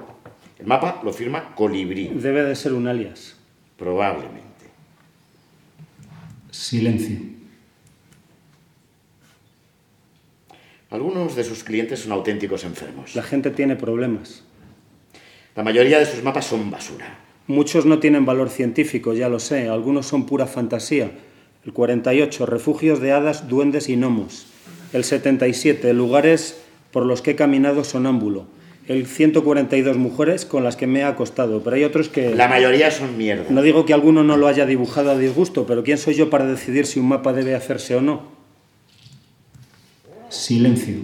El 0.60 0.68
mapa 0.68 1.02
lo 1.04 1.12
firma 1.14 1.56
Colibrí. 1.56 2.10
Debe 2.14 2.44
de 2.44 2.56
ser 2.56 2.74
un 2.74 2.88
alias. 2.88 3.38
Probablemente. 3.76 4.68
Silencio. 6.52 7.41
Algunos 10.92 11.38
de 11.38 11.46
sus 11.46 11.64
clientes 11.64 12.02
son 12.02 12.12
auténticos 12.12 12.66
enfermos. 12.66 13.16
La 13.16 13.24
gente 13.24 13.50
tiene 13.50 13.78
problemas. 13.78 14.44
La 15.56 15.64
mayoría 15.64 16.00
de 16.00 16.06
sus 16.06 16.22
mapas 16.22 16.46
son 16.46 16.70
basura. 16.70 17.18
Muchos 17.48 17.86
no 17.86 18.00
tienen 18.00 18.26
valor 18.26 18.50
científico, 18.50 19.14
ya 19.14 19.30
lo 19.30 19.40
sé. 19.40 19.70
Algunos 19.70 20.08
son 20.08 20.26
pura 20.26 20.48
fantasía. 20.48 21.12
El 21.66 21.72
48, 21.72 22.46
refugios 22.46 23.00
de 23.00 23.14
hadas, 23.14 23.48
duendes 23.48 23.88
y 23.88 23.96
gnomos. 23.96 24.48
El 24.92 25.06
77, 25.06 25.94
lugares 25.94 26.62
por 26.92 27.06
los 27.06 27.22
que 27.22 27.32
he 27.32 27.36
caminado 27.38 27.86
sonámbulo. 27.86 28.48
El 28.86 29.08
142 29.08 29.96
mujeres 29.96 30.46
con 30.46 30.66
las 30.66 30.76
que 30.76 30.88
me 30.88 31.00
he 31.00 31.04
acostado, 31.06 31.64
pero 31.64 31.78
hay 31.78 31.86
otros 31.86 32.10
que... 32.10 32.36
La 32.36 32.50
mayoría 32.50 32.92
son 32.92 33.18
mierda. 33.18 33.46
No 33.50 33.62
digo 33.62 33.86
que 33.86 33.94
alguno 33.94 34.26
no 34.26 34.36
lo 34.36 34.48
haya 34.48 34.66
dibujado 34.66 35.12
a 35.12 35.18
disgusto, 35.18 35.66
pero 35.66 35.84
¿quién 35.84 35.98
soy 35.98 36.16
yo 36.16 36.30
para 36.30 36.46
decidir 36.46 36.86
si 36.86 37.00
un 37.00 37.08
mapa 37.08 37.32
debe 37.32 37.56
hacerse 37.56 37.96
o 37.96 38.02
no? 38.02 38.41
Silencio. 40.32 40.96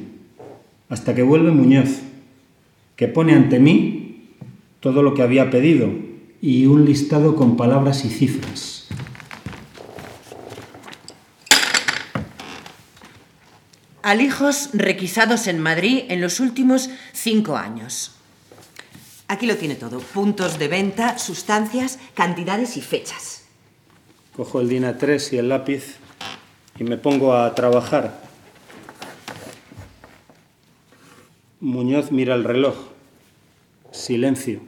Hasta 0.89 1.13
que 1.13 1.21
vuelve 1.21 1.51
Muñoz, 1.51 1.99
que 2.95 3.07
pone 3.07 3.33
ante 3.33 3.59
mí 3.59 4.31
todo 4.79 5.03
lo 5.03 5.13
que 5.13 5.21
había 5.21 5.51
pedido 5.51 5.91
y 6.41 6.65
un 6.65 6.85
listado 6.85 7.35
con 7.35 7.57
palabras 7.57 8.05
y 8.05 8.09
cifras. 8.09 8.87
Alijos 14.01 14.69
requisados 14.71 15.47
en 15.47 15.59
Madrid 15.59 16.03
en 16.07 16.21
los 16.21 16.39
últimos 16.39 16.89
cinco 17.11 17.57
años. 17.57 18.15
Aquí 19.27 19.45
lo 19.45 19.57
tiene 19.57 19.75
todo. 19.75 19.99
Puntos 19.99 20.57
de 20.57 20.69
venta, 20.69 21.17
sustancias, 21.17 21.99
cantidades 22.13 22.77
y 22.77 22.81
fechas. 22.81 23.43
Cojo 24.33 24.61
el 24.61 24.69
DIN 24.69 24.85
3 24.97 25.33
y 25.33 25.37
el 25.37 25.49
lápiz 25.49 25.97
y 26.79 26.85
me 26.85 26.95
pongo 26.95 27.33
a 27.33 27.53
trabajar. 27.53 28.26
Muñoz 31.59 32.11
mira 32.11 32.35
el 32.35 32.43
reloj. 32.43 32.75
Silencio. 33.89 34.59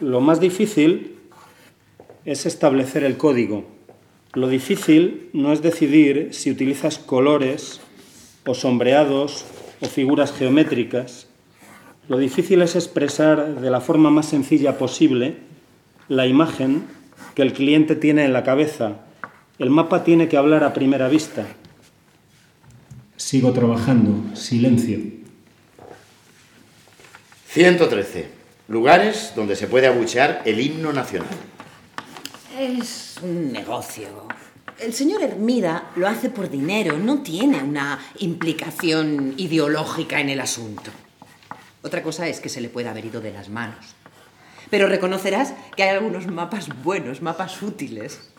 Lo 0.00 0.20
más 0.20 0.38
difícil 0.38 1.16
es 2.26 2.44
establecer 2.44 3.04
el 3.04 3.16
código. 3.16 3.64
Lo 4.34 4.48
difícil 4.48 5.30
no 5.32 5.50
es 5.50 5.62
decidir 5.62 6.34
si 6.34 6.50
utilizas 6.50 6.98
colores 6.98 7.80
o 8.44 8.52
sombreados 8.52 9.46
o 9.80 9.86
figuras 9.86 10.34
geométricas. 10.34 11.26
Lo 12.06 12.18
difícil 12.18 12.60
es 12.60 12.76
expresar 12.76 13.62
de 13.62 13.70
la 13.70 13.80
forma 13.80 14.10
más 14.10 14.26
sencilla 14.26 14.76
posible 14.76 15.36
la 16.08 16.26
imagen 16.26 16.84
que 17.34 17.40
el 17.40 17.54
cliente 17.54 17.96
tiene 17.96 18.26
en 18.26 18.34
la 18.34 18.44
cabeza. 18.44 19.06
El 19.58 19.70
mapa 19.70 20.04
tiene 20.04 20.28
que 20.28 20.36
hablar 20.36 20.64
a 20.64 20.74
primera 20.74 21.08
vista. 21.08 21.46
Sigo 23.16 23.52
trabajando. 23.52 24.36
Silencio. 24.36 24.98
113. 27.46 28.28
Lugares 28.66 29.32
donde 29.36 29.54
se 29.54 29.68
puede 29.68 29.86
abuchear 29.86 30.42
el 30.44 30.60
himno 30.60 30.92
nacional. 30.92 31.28
Es 32.58 33.16
un 33.22 33.52
negocio. 33.52 34.26
El 34.80 34.92
señor 34.92 35.22
Hermida 35.22 35.92
lo 35.94 36.08
hace 36.08 36.28
por 36.28 36.50
dinero, 36.50 36.98
no 36.98 37.22
tiene 37.22 37.62
una 37.62 38.00
implicación 38.18 39.34
ideológica 39.36 40.20
en 40.20 40.30
el 40.30 40.40
asunto. 40.40 40.90
Otra 41.82 42.02
cosa 42.02 42.26
es 42.26 42.40
que 42.40 42.48
se 42.48 42.60
le 42.60 42.68
pueda 42.68 42.90
haber 42.90 43.04
ido 43.04 43.20
de 43.20 43.32
las 43.32 43.48
manos. 43.48 43.94
Pero 44.70 44.88
reconocerás 44.88 45.54
que 45.76 45.84
hay 45.84 45.90
algunos 45.90 46.26
mapas 46.26 46.68
buenos, 46.82 47.22
mapas 47.22 47.62
útiles. 47.62 48.32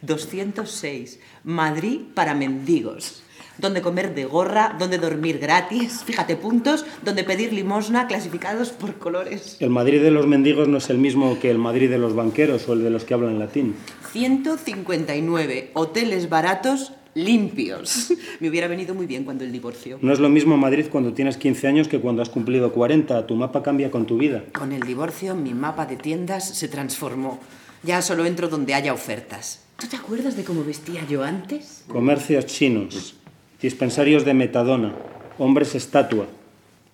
206. 0.00 1.20
Madrid 1.44 2.00
para 2.14 2.34
mendigos 2.34 3.21
donde 3.58 3.82
comer 3.82 4.14
de 4.14 4.24
gorra, 4.24 4.76
donde 4.78 4.98
dormir 4.98 5.38
gratis, 5.38 6.02
fíjate 6.04 6.36
puntos, 6.36 6.84
donde 7.04 7.24
pedir 7.24 7.52
limosna 7.52 8.06
clasificados 8.06 8.70
por 8.70 8.94
colores. 8.94 9.56
El 9.60 9.70
Madrid 9.70 10.02
de 10.02 10.10
los 10.10 10.26
mendigos 10.26 10.68
no 10.68 10.78
es 10.78 10.90
el 10.90 10.98
mismo 10.98 11.38
que 11.38 11.50
el 11.50 11.58
Madrid 11.58 11.90
de 11.90 11.98
los 11.98 12.14
banqueros 12.14 12.68
o 12.68 12.72
el 12.72 12.82
de 12.82 12.90
los 12.90 13.04
que 13.04 13.14
hablan 13.14 13.38
latín. 13.38 13.74
159 14.12 15.70
hoteles 15.74 16.28
baratos 16.28 16.92
limpios. 17.14 18.12
Me 18.40 18.48
hubiera 18.48 18.68
venido 18.68 18.94
muy 18.94 19.06
bien 19.06 19.24
cuando 19.24 19.44
el 19.44 19.52
divorcio. 19.52 19.98
No 20.02 20.12
es 20.12 20.20
lo 20.20 20.28
mismo 20.28 20.56
Madrid 20.56 20.86
cuando 20.90 21.12
tienes 21.12 21.36
15 21.36 21.68
años 21.68 21.88
que 21.88 22.00
cuando 22.00 22.22
has 22.22 22.28
cumplido 22.28 22.72
40. 22.72 23.26
Tu 23.26 23.34
mapa 23.34 23.62
cambia 23.62 23.90
con 23.90 24.06
tu 24.06 24.18
vida. 24.18 24.44
Con 24.52 24.72
el 24.72 24.82
divorcio 24.82 25.34
mi 25.34 25.54
mapa 25.54 25.86
de 25.86 25.96
tiendas 25.96 26.48
se 26.48 26.68
transformó. 26.68 27.40
Ya 27.82 28.00
solo 28.00 28.24
entro 28.24 28.48
donde 28.48 28.74
haya 28.74 28.92
ofertas. 28.92 29.60
¿Tú 29.76 29.88
te 29.88 29.96
acuerdas 29.96 30.36
de 30.36 30.44
cómo 30.44 30.62
vestía 30.64 31.04
yo 31.08 31.24
antes? 31.24 31.84
Comercios 31.88 32.46
chinos 32.46 33.16
dispensarios 33.62 34.24
de 34.24 34.34
metadona, 34.34 34.92
hombres 35.38 35.74
estatua. 35.74 36.26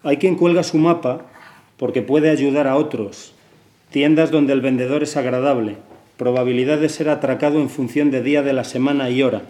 Hay 0.03 0.19
quien 0.19 0.37
cuelga 0.37 0.63
su 0.63 0.79
mapa 0.79 1.27
porque 1.79 2.03
puede 2.03 2.31
ayudar 2.31 2.69
a 2.69 2.77
otros, 2.77 3.33
tiendas 3.91 4.31
donde 4.31 4.53
el 4.53 4.61
vendedor 4.61 5.03
es 5.03 5.17
agradable, 5.17 5.77
probabilidad 6.19 6.79
de 6.79 6.89
ser 6.89 7.09
atracado 7.09 7.61
en 7.61 7.71
función 7.71 8.11
de 8.11 8.23
día 8.23 8.43
de 8.43 8.53
la 8.53 8.65
semana 8.65 9.09
y 9.09 9.23
hora. 9.23 9.43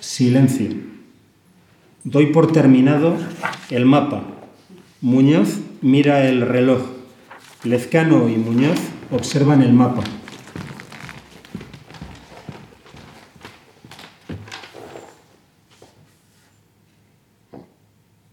Silencio. 0.00 0.70
Doy 2.02 2.26
por 2.26 2.50
terminado 2.50 3.16
el 3.70 3.84
mapa. 3.84 4.22
Muñoz 5.00 5.60
mira 5.82 6.26
el 6.28 6.40
reloj. 6.40 6.82
Lezcano 7.62 8.28
y 8.28 8.36
Muñoz 8.36 8.78
observan 9.10 9.62
el 9.62 9.74
mapa. 9.74 10.02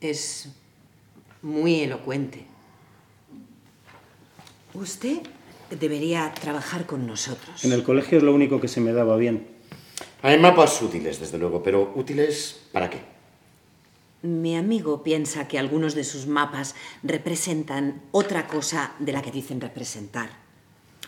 Es 0.10 0.48
muy 1.42 1.82
elocuente. 1.82 2.46
Usted 4.74 5.18
debería 5.70 6.34
trabajar 6.34 6.86
con 6.86 7.06
nosotros. 7.06 7.66
En 7.66 7.74
el 7.74 7.84
colegio 7.84 8.18
es 8.18 8.24
lo 8.24 8.34
único 8.34 8.62
que 8.62 8.70
se 8.70 8.80
me 8.80 8.94
daba 8.94 9.18
bien. 9.18 9.48
Hay 10.22 10.40
mapas 10.40 10.82
útiles, 10.82 11.20
desde 11.20 11.38
luego, 11.38 11.62
pero 11.62 11.92
útiles 11.96 12.68
¿para 12.72 12.90
qué? 12.90 13.00
Mi 14.22 14.56
amigo 14.56 15.04
piensa 15.04 15.50
que 15.50 15.60
algunos 15.60 15.94
de 15.94 16.06
sus 16.06 16.26
mapas 16.26 16.76
representan 17.04 18.02
otra 18.12 18.48
cosa 18.48 18.94
de 19.00 19.12
la 19.12 19.22
que 19.22 19.32
dicen 19.32 19.60
representar. 19.60 20.30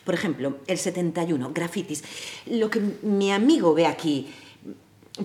Por 0.03 0.13
ejemplo, 0.13 0.57
el 0.67 0.77
71, 0.77 1.51
grafitis. 1.53 2.03
Lo 2.47 2.69
que 2.69 2.81
mi 3.01 3.31
amigo 3.31 3.73
ve 3.73 3.85
aquí 3.85 4.27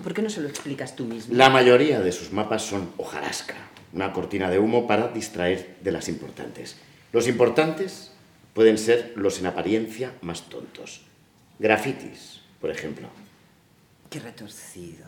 ¿Por 0.03 0.13
qué 0.13 0.21
no 0.21 0.29
se 0.29 0.41
lo 0.41 0.49
explicas 0.49 0.95
tú 0.95 1.05
mismo? 1.05 1.35
La 1.35 1.49
mayoría 1.49 1.99
de 2.01 2.11
sus 2.11 2.31
mapas 2.31 2.63
son 2.63 2.91
hojarasca, 2.97 3.55
una 3.93 4.11
cortina 4.13 4.49
de 4.49 4.59
humo 4.59 4.87
para 4.87 5.07
distraer 5.07 5.77
de 5.81 5.91
las 5.91 6.09
importantes. 6.09 6.77
Los 7.11 7.27
importantes 7.27 8.11
pueden 8.53 8.77
ser 8.77 9.13
los 9.15 9.39
en 9.39 9.47
apariencia 9.47 10.13
más 10.21 10.49
tontos. 10.49 11.01
Grafitis, 11.59 12.41
por 12.59 12.71
ejemplo. 12.71 13.07
Qué 14.09 14.19
retorcido. 14.19 15.05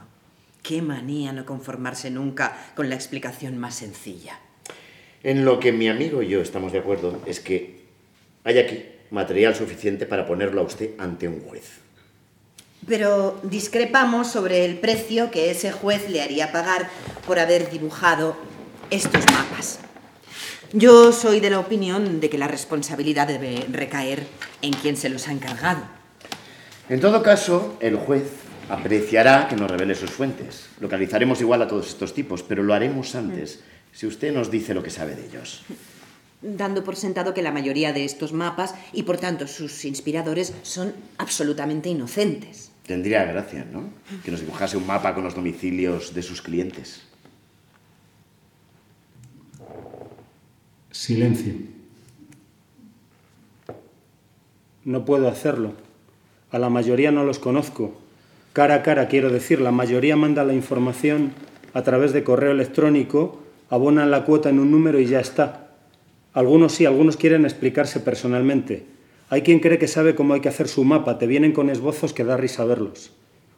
Qué 0.64 0.81
manía 0.81 1.31
no 1.31 1.45
conformarse 1.45 2.09
nunca 2.09 2.72
con 2.76 2.89
la 2.89 2.95
explicación 2.95 3.57
más 3.57 3.76
sencilla. 3.76 4.39
En 5.23 5.45
lo 5.45 5.59
que 5.59 5.72
mi 5.72 5.89
amigo 5.89 6.22
y 6.22 6.30
yo 6.30 6.41
estamos 6.41 6.72
de 6.72 6.80
acuerdo 6.80 7.22
es 7.26 7.39
que 7.39 7.81
hay 8.43 8.59
aquí 8.59 8.85
material 9.11 9.55
suficiente 9.55 10.05
para 10.05 10.26
ponerlo 10.26 10.61
a 10.61 10.65
usted 10.65 10.91
ante 10.97 11.27
un 11.27 11.41
juez. 11.41 11.86
Pero 12.88 13.38
discrepamos 13.43 14.27
sobre 14.31 14.65
el 14.65 14.80
precio 14.80 15.30
que 15.30 15.51
ese 15.51 15.72
juez 15.72 16.09
le 16.09 16.22
haría 16.22 16.51
pagar 16.51 16.89
por 17.26 17.38
haber 17.38 17.69
dibujado 17.69 18.38
estos 18.89 19.26
mapas. 19.26 19.80
Yo 20.73 21.11
soy 21.11 21.39
de 21.39 21.49
la 21.49 21.59
opinión 21.59 22.19
de 22.19 22.30
que 22.30 22.38
la 22.38 22.47
responsabilidad 22.47 23.27
debe 23.27 23.65
recaer 23.72 24.26
en 24.61 24.73
quien 24.73 24.97
se 24.97 25.09
los 25.09 25.27
ha 25.27 25.31
encargado. 25.31 25.81
En 26.89 26.99
todo 27.01 27.22
caso, 27.22 27.77
el 27.81 27.97
juez 27.97 28.23
apreciará 28.69 29.47
que 29.47 29.55
nos 29.55 29.69
revele 29.69 29.95
sus 29.95 30.11
fuentes. 30.11 30.68
Localizaremos 30.80 31.41
igual 31.41 31.61
a 31.61 31.68
todos 31.68 31.88
estos 31.88 32.14
tipos, 32.14 32.43
pero 32.43 32.64
lo 32.64 32.73
haremos 32.73 33.15
antes, 33.15 33.61
si 33.93 34.07
usted 34.07 34.34
nos 34.34 34.51
dice 34.51 34.73
lo 34.73 34.84
que 34.84 34.89
sabe 34.89 35.15
de 35.15 35.26
ellos. 35.26 35.64
Dando 36.41 36.84
por 36.84 36.95
sentado 36.95 37.34
que 37.34 37.41
la 37.41 37.51
mayoría 37.51 37.93
de 37.93 38.05
estos 38.05 38.31
mapas, 38.31 38.76
y 38.93 39.03
por 39.03 39.18
tanto 39.18 39.47
sus 39.47 39.85
inspiradores, 39.85 40.53
son 40.64 40.93
absolutamente 41.18 41.89
inocentes. 41.89 42.66
Tendría 42.88 43.26
gracia, 43.26 43.68
¿no? 43.72 43.89
Que 44.23 44.31
nos 44.31 44.39
dibujase 44.39 44.77
un 44.77 44.88
mapa 44.88 45.14
con 45.14 45.26
los 45.26 45.35
domicilios 45.35 46.14
de 46.14 46.23
sus 46.23 46.41
clientes. 46.41 47.03
Silencio. 50.89 51.53
No 54.85 55.03
puedo 55.03 55.27
hacerlo. 55.27 55.73
A 56.49 56.59
la 56.59 56.69
mayoría 56.69 57.11
no 57.11 57.26
los 57.26 57.39
conozco. 57.39 57.99
Cara 58.53 58.76
a 58.76 58.84
cara, 58.84 59.09
quiero 59.09 59.30
decir, 59.30 59.59
la 59.59 59.72
mayoría 59.72 60.15
manda 60.15 60.45
la 60.45 60.53
información 60.53 61.34
a 61.73 61.84
través 61.84 62.14
de 62.14 62.23
correo 62.23 62.51
electrónico, 62.51 63.43
abonan 63.69 64.11
la 64.11 64.23
cuota 64.23 64.49
en 64.49 64.59
un 64.59 64.72
número 64.72 65.01
y 65.01 65.07
ya 65.07 65.19
está. 65.19 65.72
Algunos 66.34 66.72
sí, 66.72 66.85
algunos 66.85 67.18
quieren 67.18 67.43
explicarse 67.43 67.99
personalmente. 67.99 68.85
Hay 69.30 69.41
quien 69.41 69.60
cree 69.60 69.78
que 69.78 69.88
sabe 69.88 70.16
cómo 70.16 70.34
hay 70.34 70.40
que 70.40 70.49
hacer 70.49 70.70
su 70.70 70.86
mapa, 70.86 71.18
te 71.18 71.28
vienen 71.28 71.52
con 71.52 71.70
esbozos 71.70 72.14
que 72.14 72.24
da 72.24 72.38
risa 72.38 72.64
verlos. 72.64 73.12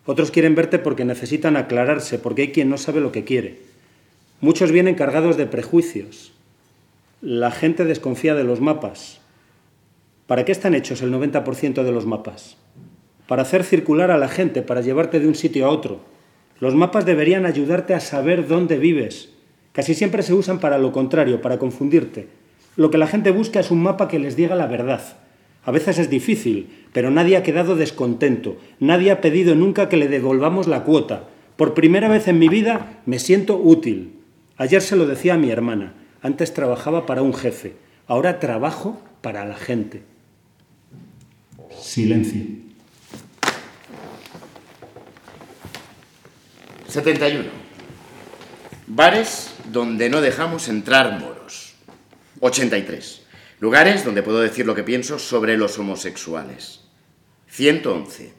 Otros 0.06 0.32
quieren 0.32 0.56
verte 0.56 0.80
porque 0.80 1.06
necesitan 1.06 1.58
aclararse, 1.58 2.18
porque 2.18 2.42
hay 2.42 2.52
quien 2.52 2.70
no 2.70 2.78
sabe 2.78 3.02
lo 3.02 3.12
que 3.12 3.24
quiere. 3.24 3.60
Muchos 4.42 4.72
vienen 4.72 4.96
cargados 4.96 5.38
de 5.38 5.46
prejuicios. 5.46 6.34
La 7.22 7.52
gente 7.52 7.86
desconfía 7.86 8.34
de 8.34 8.44
los 8.44 8.62
mapas. 8.62 9.22
¿Para 10.26 10.46
qué 10.46 10.52
están 10.52 10.74
hechos 10.74 11.04
el 11.04 11.12
90% 11.14 11.84
de 11.84 11.92
los 11.92 12.08
mapas? 12.08 12.58
Para 13.28 13.44
hacer 13.44 13.64
circular 13.64 14.10
a 14.10 14.18
la 14.18 14.30
gente, 14.30 14.64
para 14.64 14.82
llevarte 14.82 15.20
de 15.20 15.28
un 15.28 15.36
sitio 15.36 15.68
a 15.68 15.70
otro. 15.70 16.00
Los 16.60 16.74
mapas 16.74 17.06
deberían 17.06 17.46
ayudarte 17.46 17.94
a 17.94 18.00
saber 18.00 18.48
dónde 18.48 18.80
vives. 18.80 19.30
Casi 19.72 19.94
siempre 19.94 20.24
se 20.24 20.34
usan 20.34 20.60
para 20.60 20.80
lo 20.80 20.92
contrario, 20.92 21.42
para 21.42 21.60
confundirte. 21.60 22.28
Lo 22.76 22.90
que 22.90 22.98
la 22.98 23.08
gente 23.08 23.30
busca 23.30 23.60
es 23.60 23.70
un 23.70 23.84
mapa 23.84 24.08
que 24.08 24.18
les 24.18 24.36
diga 24.36 24.56
la 24.56 24.66
verdad. 24.66 25.02
A 25.70 25.72
veces 25.72 26.00
es 26.00 26.10
difícil, 26.10 26.68
pero 26.94 27.12
nadie 27.12 27.38
ha 27.38 27.44
quedado 27.44 27.76
descontento, 27.76 28.58
nadie 28.80 29.12
ha 29.12 29.22
pedido 29.22 29.54
nunca 29.54 29.88
que 29.88 29.98
le 29.98 30.08
devolvamos 30.08 30.66
la 30.66 30.84
cuota. 30.84 31.26
Por 31.58 31.76
primera 31.76 32.08
vez 32.08 32.28
en 32.28 32.40
mi 32.40 32.50
vida 32.50 33.00
me 33.06 33.20
siento 33.20 33.56
útil. 33.56 34.16
Ayer 34.58 34.82
se 34.82 34.96
lo 34.96 35.06
decía 35.06 35.36
a 35.36 35.38
mi 35.38 35.52
hermana, 35.52 35.94
antes 36.24 36.56
trabajaba 36.56 37.06
para 37.06 37.22
un 37.22 37.36
jefe, 37.36 37.76
ahora 38.08 38.40
trabajo 38.40 39.00
para 39.22 39.46
la 39.46 39.58
gente. 39.58 40.02
Silencio. 41.80 42.42
71. 46.88 47.44
Bares 48.88 49.54
donde 49.72 50.10
no 50.10 50.22
dejamos 50.22 50.68
entrar 50.68 51.20
moros. 51.20 51.76
83. 52.40 53.19
Lugares 53.60 54.06
donde 54.06 54.24
puedo 54.24 54.40
decir 54.40 54.66
lo 54.66 54.74
que 54.74 54.84
pienso 54.84 55.20
sobre 55.20 55.58
los 55.58 55.78
homosexuales. 55.78 56.80
111. 57.48 58.34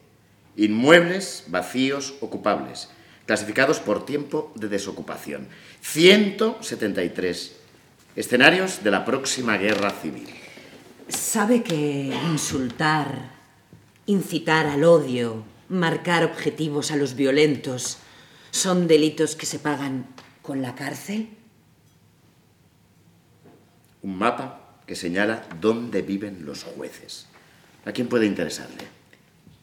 Inmuebles 0.57 1.45
vacíos 1.49 2.15
ocupables, 2.21 2.89
clasificados 3.27 3.81
por 3.81 4.07
tiempo 4.07 4.51
de 4.55 4.69
desocupación. 4.69 5.49
173. 5.83 7.57
Escenarios 8.17 8.83
de 8.83 8.91
la 8.91 9.05
próxima 9.05 9.59
guerra 9.59 9.91
civil. 9.91 10.29
Sabe 11.09 11.63
que 11.63 12.15
insultar, 12.31 13.33
incitar 14.07 14.67
al 14.67 14.85
odio, 14.85 15.45
marcar 15.69 16.25
objetivos 16.25 16.93
a 16.93 16.97
los 16.97 17.15
violentos, 17.15 17.99
son 18.53 18.89
delitos 18.89 19.37
que 19.37 19.47
se 19.47 19.59
pagan 19.59 20.07
con 20.41 20.63
la 20.63 20.75
cárcel. 20.75 21.29
Un 24.03 24.17
mapa 24.17 24.60
que 24.91 24.97
señala 24.97 25.47
dónde 25.61 26.03
viven 26.03 26.45
los 26.45 26.65
jueces. 26.65 27.27
¿A 27.85 27.93
quién 27.93 28.09
puede 28.09 28.27
interesarle? 28.27 28.83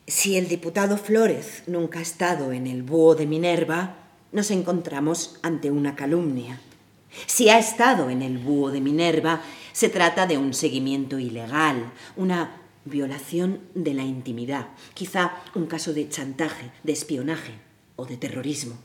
Si 0.07 0.37
el 0.37 0.47
diputado 0.47 0.97
Flores 0.97 1.63
nunca 1.67 1.99
ha 1.99 2.01
estado 2.01 2.53
en 2.53 2.65
el 2.65 2.81
búho 2.81 3.13
de 3.13 3.25
Minerva, 3.25 3.97
nos 4.31 4.51
encontramos 4.51 5.37
ante 5.41 5.69
una 5.69 5.97
calumnia. 5.97 6.61
Si 7.25 7.49
ha 7.49 7.59
estado 7.59 8.09
en 8.09 8.21
el 8.21 8.37
búho 8.37 8.71
de 8.71 8.79
Minerva, 8.79 9.41
se 9.73 9.89
trata 9.89 10.27
de 10.27 10.37
un 10.37 10.53
seguimiento 10.53 11.19
ilegal, 11.19 11.91
una 12.15 12.61
violación 12.85 13.59
de 13.75 13.95
la 13.95 14.03
intimidad, 14.03 14.69
quizá 14.93 15.43
un 15.55 15.65
caso 15.65 15.91
de 15.91 16.07
chantaje, 16.07 16.71
de 16.83 16.93
espionaje 16.93 17.51
o 17.97 18.05
de 18.05 18.15
terrorismo. 18.15 18.77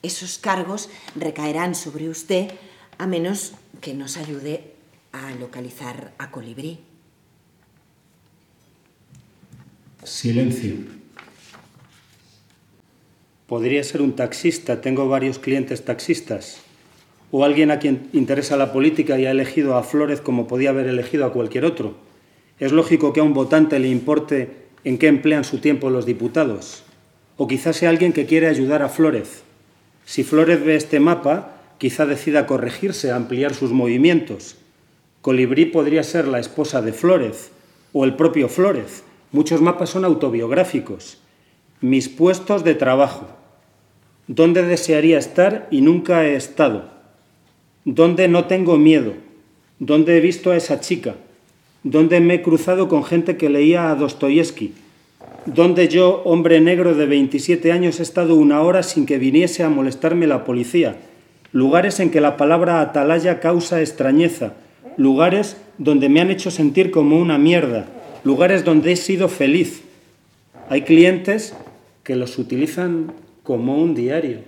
Esos 0.00 0.38
cargos 0.38 0.90
recaerán 1.16 1.74
sobre 1.74 2.08
usted 2.08 2.52
a 2.98 3.08
menos 3.08 3.54
que 3.80 3.94
nos 3.94 4.16
ayude 4.16 4.73
a 5.14 5.32
localizar 5.36 6.12
a 6.18 6.32
Colibrí. 6.32 6.80
Silencio. 10.02 10.74
Podría 13.46 13.84
ser 13.84 14.02
un 14.02 14.16
taxista, 14.16 14.80
tengo 14.80 15.08
varios 15.08 15.38
clientes 15.38 15.84
taxistas. 15.84 16.62
O 17.30 17.44
alguien 17.44 17.70
a 17.70 17.78
quien 17.78 18.08
interesa 18.12 18.56
la 18.56 18.72
política 18.72 19.18
y 19.18 19.26
ha 19.26 19.30
elegido 19.30 19.76
a 19.76 19.84
Flores 19.84 20.20
como 20.20 20.48
podía 20.48 20.70
haber 20.70 20.88
elegido 20.88 21.24
a 21.24 21.32
cualquier 21.32 21.64
otro. 21.64 21.94
Es 22.58 22.72
lógico 22.72 23.12
que 23.12 23.20
a 23.20 23.24
un 23.24 23.34
votante 23.34 23.78
le 23.78 23.88
importe 23.88 24.66
en 24.82 24.98
qué 24.98 25.06
emplean 25.06 25.44
su 25.44 25.58
tiempo 25.58 25.90
los 25.90 26.06
diputados. 26.06 26.82
O 27.36 27.46
quizás 27.46 27.76
sea 27.76 27.90
alguien 27.90 28.12
que 28.12 28.26
quiere 28.26 28.48
ayudar 28.48 28.82
a 28.82 28.88
Flores. 28.88 29.42
Si 30.04 30.24
Flores 30.24 30.64
ve 30.64 30.74
este 30.74 30.98
mapa, 30.98 31.62
quizá 31.78 32.04
decida 32.04 32.46
corregirse, 32.46 33.12
ampliar 33.12 33.54
sus 33.54 33.70
movimientos. 33.70 34.56
Colibrí 35.24 35.64
podría 35.64 36.02
ser 36.02 36.28
la 36.28 36.38
esposa 36.38 36.82
de 36.82 36.92
Flores 36.92 37.50
o 37.94 38.04
el 38.04 38.14
propio 38.14 38.50
Flores. 38.50 39.04
Muchos 39.32 39.62
mapas 39.62 39.88
son 39.88 40.04
autobiográficos. 40.04 41.16
Mis 41.80 42.10
puestos 42.10 42.62
de 42.62 42.74
trabajo. 42.74 43.28
¿Dónde 44.26 44.62
desearía 44.64 45.16
estar 45.16 45.66
y 45.70 45.80
nunca 45.80 46.26
he 46.26 46.36
estado? 46.36 46.90
¿Dónde 47.86 48.28
no 48.28 48.44
tengo 48.44 48.76
miedo? 48.76 49.14
¿Dónde 49.78 50.18
he 50.18 50.20
visto 50.20 50.50
a 50.50 50.58
esa 50.58 50.80
chica? 50.80 51.14
¿Dónde 51.84 52.20
me 52.20 52.34
he 52.34 52.42
cruzado 52.42 52.88
con 52.88 53.02
gente 53.02 53.38
que 53.38 53.48
leía 53.48 53.90
a 53.90 53.94
Dostoyevsky? 53.94 54.74
¿Dónde 55.46 55.88
yo, 55.88 56.20
hombre 56.26 56.60
negro 56.60 56.94
de 56.94 57.06
27 57.06 57.72
años, 57.72 57.98
he 57.98 58.02
estado 58.02 58.34
una 58.34 58.60
hora 58.60 58.82
sin 58.82 59.06
que 59.06 59.16
viniese 59.16 59.62
a 59.62 59.70
molestarme 59.70 60.26
la 60.26 60.44
policía? 60.44 60.96
Lugares 61.50 61.98
en 61.98 62.10
que 62.10 62.20
la 62.20 62.36
palabra 62.36 62.82
atalaya 62.82 63.40
causa 63.40 63.80
extrañeza. 63.80 64.52
Lugares 64.96 65.56
donde 65.78 66.08
me 66.08 66.20
han 66.20 66.30
hecho 66.30 66.50
sentir 66.50 66.90
como 66.90 67.18
una 67.18 67.38
mierda. 67.38 67.86
Lugares 68.22 68.64
donde 68.64 68.92
he 68.92 68.96
sido 68.96 69.28
feliz. 69.28 69.82
Hay 70.68 70.82
clientes 70.82 71.54
que 72.02 72.16
los 72.16 72.38
utilizan 72.38 73.12
como 73.42 73.76
un 73.82 73.94
diario, 73.94 74.40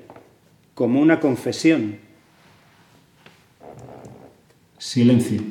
como 0.74 1.00
una 1.00 1.20
confesión. 1.20 1.98
Silencio. 4.78 5.42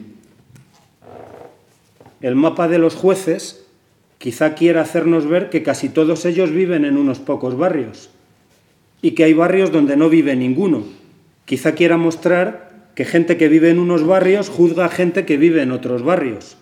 El 2.22 2.36
mapa 2.36 2.68
de 2.68 2.80
los 2.80 2.96
jueces 2.96 3.66
quizá 4.18 4.56
quiera 4.56 4.82
hacernos 4.82 5.28
ver 5.28 5.50
que 5.50 5.62
casi 5.62 5.90
todos 5.90 6.26
ellos 6.26 6.52
viven 6.52 6.86
en 6.86 6.98
unos 6.98 7.20
pocos 7.20 7.58
barrios 7.58 8.10
y 9.02 9.12
que 9.12 9.24
hay 9.24 9.34
barrios 9.34 9.72
donde 9.72 9.98
no 9.98 10.10
vive 10.10 10.36
ninguno. 10.36 10.84
Quizá 11.46 11.76
quiera 11.76 11.98
mostrar 11.98 12.72
que 12.96 13.06
gente 13.06 13.38
que 13.38 13.50
vive 13.50 13.70
en 13.70 13.80
unos 13.80 14.06
barrios 14.06 14.50
juzga 14.50 14.86
a 14.86 14.90
gente 14.90 15.26
que 15.26 15.38
vive 15.38 15.62
en 15.62 15.72
otros 15.72 16.02
barrios. 16.02 16.58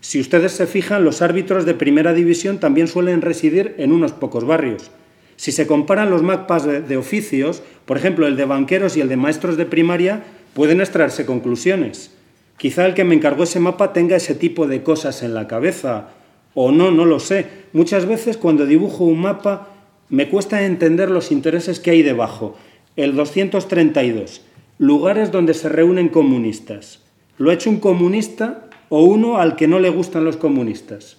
Si 0.00 0.20
ustedes 0.20 0.52
se 0.52 0.66
fijan, 0.66 1.04
los 1.04 1.22
árbitros 1.22 1.64
de 1.64 1.74
primera 1.74 2.14
división 2.14 2.58
también 2.58 2.86
suelen 2.86 3.22
residir 3.22 3.74
en 3.78 3.92
unos 3.92 4.12
pocos 4.12 4.44
barrios. 4.44 4.90
Si 5.36 5.52
se 5.52 5.66
comparan 5.66 6.10
los 6.10 6.22
mapas 6.22 6.64
de, 6.64 6.82
de, 6.82 6.96
oficios, 6.96 7.62
por 7.86 7.96
ejemplo 7.96 8.26
el 8.26 8.36
de 8.36 8.44
banqueros 8.44 8.96
y 8.96 9.00
el 9.00 9.08
de 9.08 9.16
maestros 9.16 9.56
de 9.56 9.66
primaria, 9.66 10.22
pueden 10.54 10.80
extraerse 10.80 11.26
conclusiones. 11.26 12.14
Quizá 12.58 12.84
el 12.84 12.94
que 12.94 13.04
me 13.04 13.14
encargó 13.14 13.44
ese 13.44 13.58
mapa 13.58 13.94
tenga 13.94 14.16
ese 14.16 14.34
tipo 14.34 14.66
de 14.66 14.82
cosas 14.82 15.22
en 15.22 15.32
la 15.32 15.48
cabeza, 15.48 16.10
o 16.54 16.72
no, 16.72 16.90
no 16.90 17.04
lo 17.04 17.20
sé. 17.20 17.46
Muchas 17.72 18.06
veces 18.06 18.36
cuando 18.36 18.66
dibujo 18.66 19.04
un 19.04 19.20
mapa 19.20 19.68
me 20.10 20.28
cuesta 20.28 20.66
entender 20.66 21.10
los 21.10 21.30
intereses 21.30 21.80
que 21.80 21.92
hay 21.92 22.02
debajo. 22.02 22.56
El 22.96 23.14
232, 23.14 24.42
lugares 24.80 25.30
donde 25.30 25.52
se 25.52 25.68
reúnen 25.68 26.08
comunistas. 26.08 27.02
¿Lo 27.36 27.50
ha 27.50 27.54
hecho 27.54 27.68
un 27.68 27.80
comunista 27.80 28.70
o 28.88 29.04
uno 29.04 29.36
al 29.36 29.54
que 29.54 29.68
no 29.68 29.78
le 29.78 29.90
gustan 29.90 30.24
los 30.24 30.38
comunistas? 30.38 31.18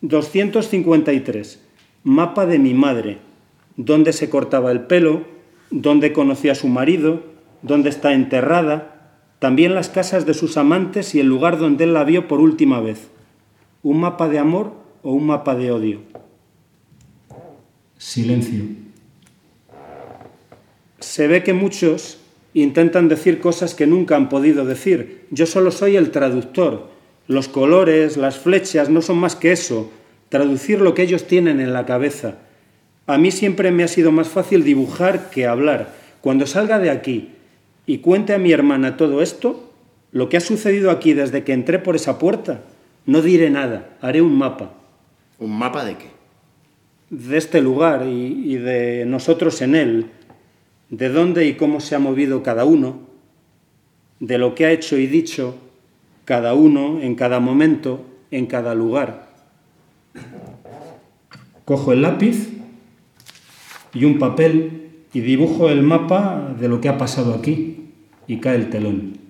253, 0.00 1.60
mapa 2.02 2.46
de 2.46 2.58
mi 2.58 2.72
madre. 2.72 3.18
¿Dónde 3.76 4.14
se 4.14 4.30
cortaba 4.30 4.72
el 4.72 4.86
pelo? 4.86 5.26
¿Dónde 5.70 6.14
conocía 6.14 6.52
a 6.52 6.54
su 6.54 6.68
marido? 6.68 7.22
¿Dónde 7.60 7.90
está 7.90 8.14
enterrada? 8.14 9.12
También 9.38 9.74
las 9.74 9.90
casas 9.90 10.24
de 10.24 10.32
sus 10.32 10.56
amantes 10.56 11.14
y 11.14 11.20
el 11.20 11.26
lugar 11.26 11.58
donde 11.58 11.84
él 11.84 11.92
la 11.92 12.04
vio 12.04 12.26
por 12.26 12.40
última 12.40 12.80
vez. 12.80 13.10
¿Un 13.82 14.00
mapa 14.00 14.30
de 14.30 14.38
amor 14.38 14.72
o 15.02 15.12
un 15.12 15.26
mapa 15.26 15.54
de 15.54 15.72
odio? 15.72 16.00
Silencio. 17.98 18.64
Se 21.00 21.26
ve 21.26 21.42
que 21.42 21.52
muchos 21.52 22.23
intentan 22.54 23.08
decir 23.08 23.40
cosas 23.40 23.74
que 23.74 23.86
nunca 23.86 24.16
han 24.16 24.28
podido 24.28 24.64
decir. 24.64 25.26
Yo 25.30 25.44
solo 25.44 25.72
soy 25.72 25.96
el 25.96 26.10
traductor. 26.10 26.88
Los 27.26 27.48
colores, 27.48 28.16
las 28.16 28.38
flechas 28.38 28.88
no 28.88 29.02
son 29.02 29.18
más 29.18 29.34
que 29.34 29.52
eso, 29.52 29.90
traducir 30.28 30.80
lo 30.80 30.94
que 30.94 31.02
ellos 31.02 31.26
tienen 31.26 31.60
en 31.60 31.72
la 31.72 31.84
cabeza. 31.84 32.36
A 33.06 33.18
mí 33.18 33.30
siempre 33.30 33.70
me 33.70 33.82
ha 33.82 33.88
sido 33.88 34.12
más 34.12 34.28
fácil 34.28 34.62
dibujar 34.62 35.30
que 35.30 35.46
hablar. 35.46 35.92
Cuando 36.20 36.46
salga 36.46 36.78
de 36.78 36.90
aquí 36.90 37.30
y 37.86 37.98
cuente 37.98 38.32
a 38.32 38.38
mi 38.38 38.52
hermana 38.52 38.96
todo 38.96 39.20
esto, 39.20 39.72
lo 40.12 40.28
que 40.28 40.36
ha 40.36 40.40
sucedido 40.40 40.90
aquí 40.90 41.12
desde 41.12 41.44
que 41.44 41.52
entré 41.52 41.78
por 41.78 41.96
esa 41.96 42.18
puerta, 42.18 42.62
no 43.04 43.20
diré 43.20 43.50
nada, 43.50 43.96
haré 44.00 44.22
un 44.22 44.38
mapa. 44.38 44.72
¿Un 45.38 45.58
mapa 45.58 45.84
de 45.84 45.96
qué? 45.96 46.06
De 47.10 47.36
este 47.36 47.60
lugar 47.60 48.06
y, 48.06 48.52
y 48.52 48.56
de 48.56 49.04
nosotros 49.06 49.60
en 49.60 49.74
él, 49.74 50.06
de 50.90 51.08
dónde 51.08 51.46
y 51.46 51.54
cómo 51.54 51.80
se 51.80 51.94
ha 51.94 51.98
movido 51.98 52.42
cada 52.42 52.64
uno, 52.64 53.00
de 54.20 54.38
lo 54.38 54.54
que 54.54 54.66
ha 54.66 54.70
hecho 54.70 54.96
y 54.96 55.06
dicho 55.06 55.56
cada 56.24 56.54
uno 56.54 57.00
en 57.00 57.14
cada 57.14 57.40
momento, 57.40 58.04
en 58.30 58.46
cada 58.46 58.74
lugar. 58.74 59.28
Cojo 61.64 61.92
el 61.92 62.02
lápiz 62.02 62.50
y 63.92 64.04
un 64.04 64.18
papel 64.18 64.90
y 65.12 65.20
dibujo 65.20 65.70
el 65.70 65.82
mapa 65.82 66.54
de 66.58 66.68
lo 66.68 66.80
que 66.80 66.88
ha 66.88 66.98
pasado 66.98 67.34
aquí 67.34 67.90
y 68.26 68.38
cae 68.38 68.56
el 68.56 68.70
telón. 68.70 69.23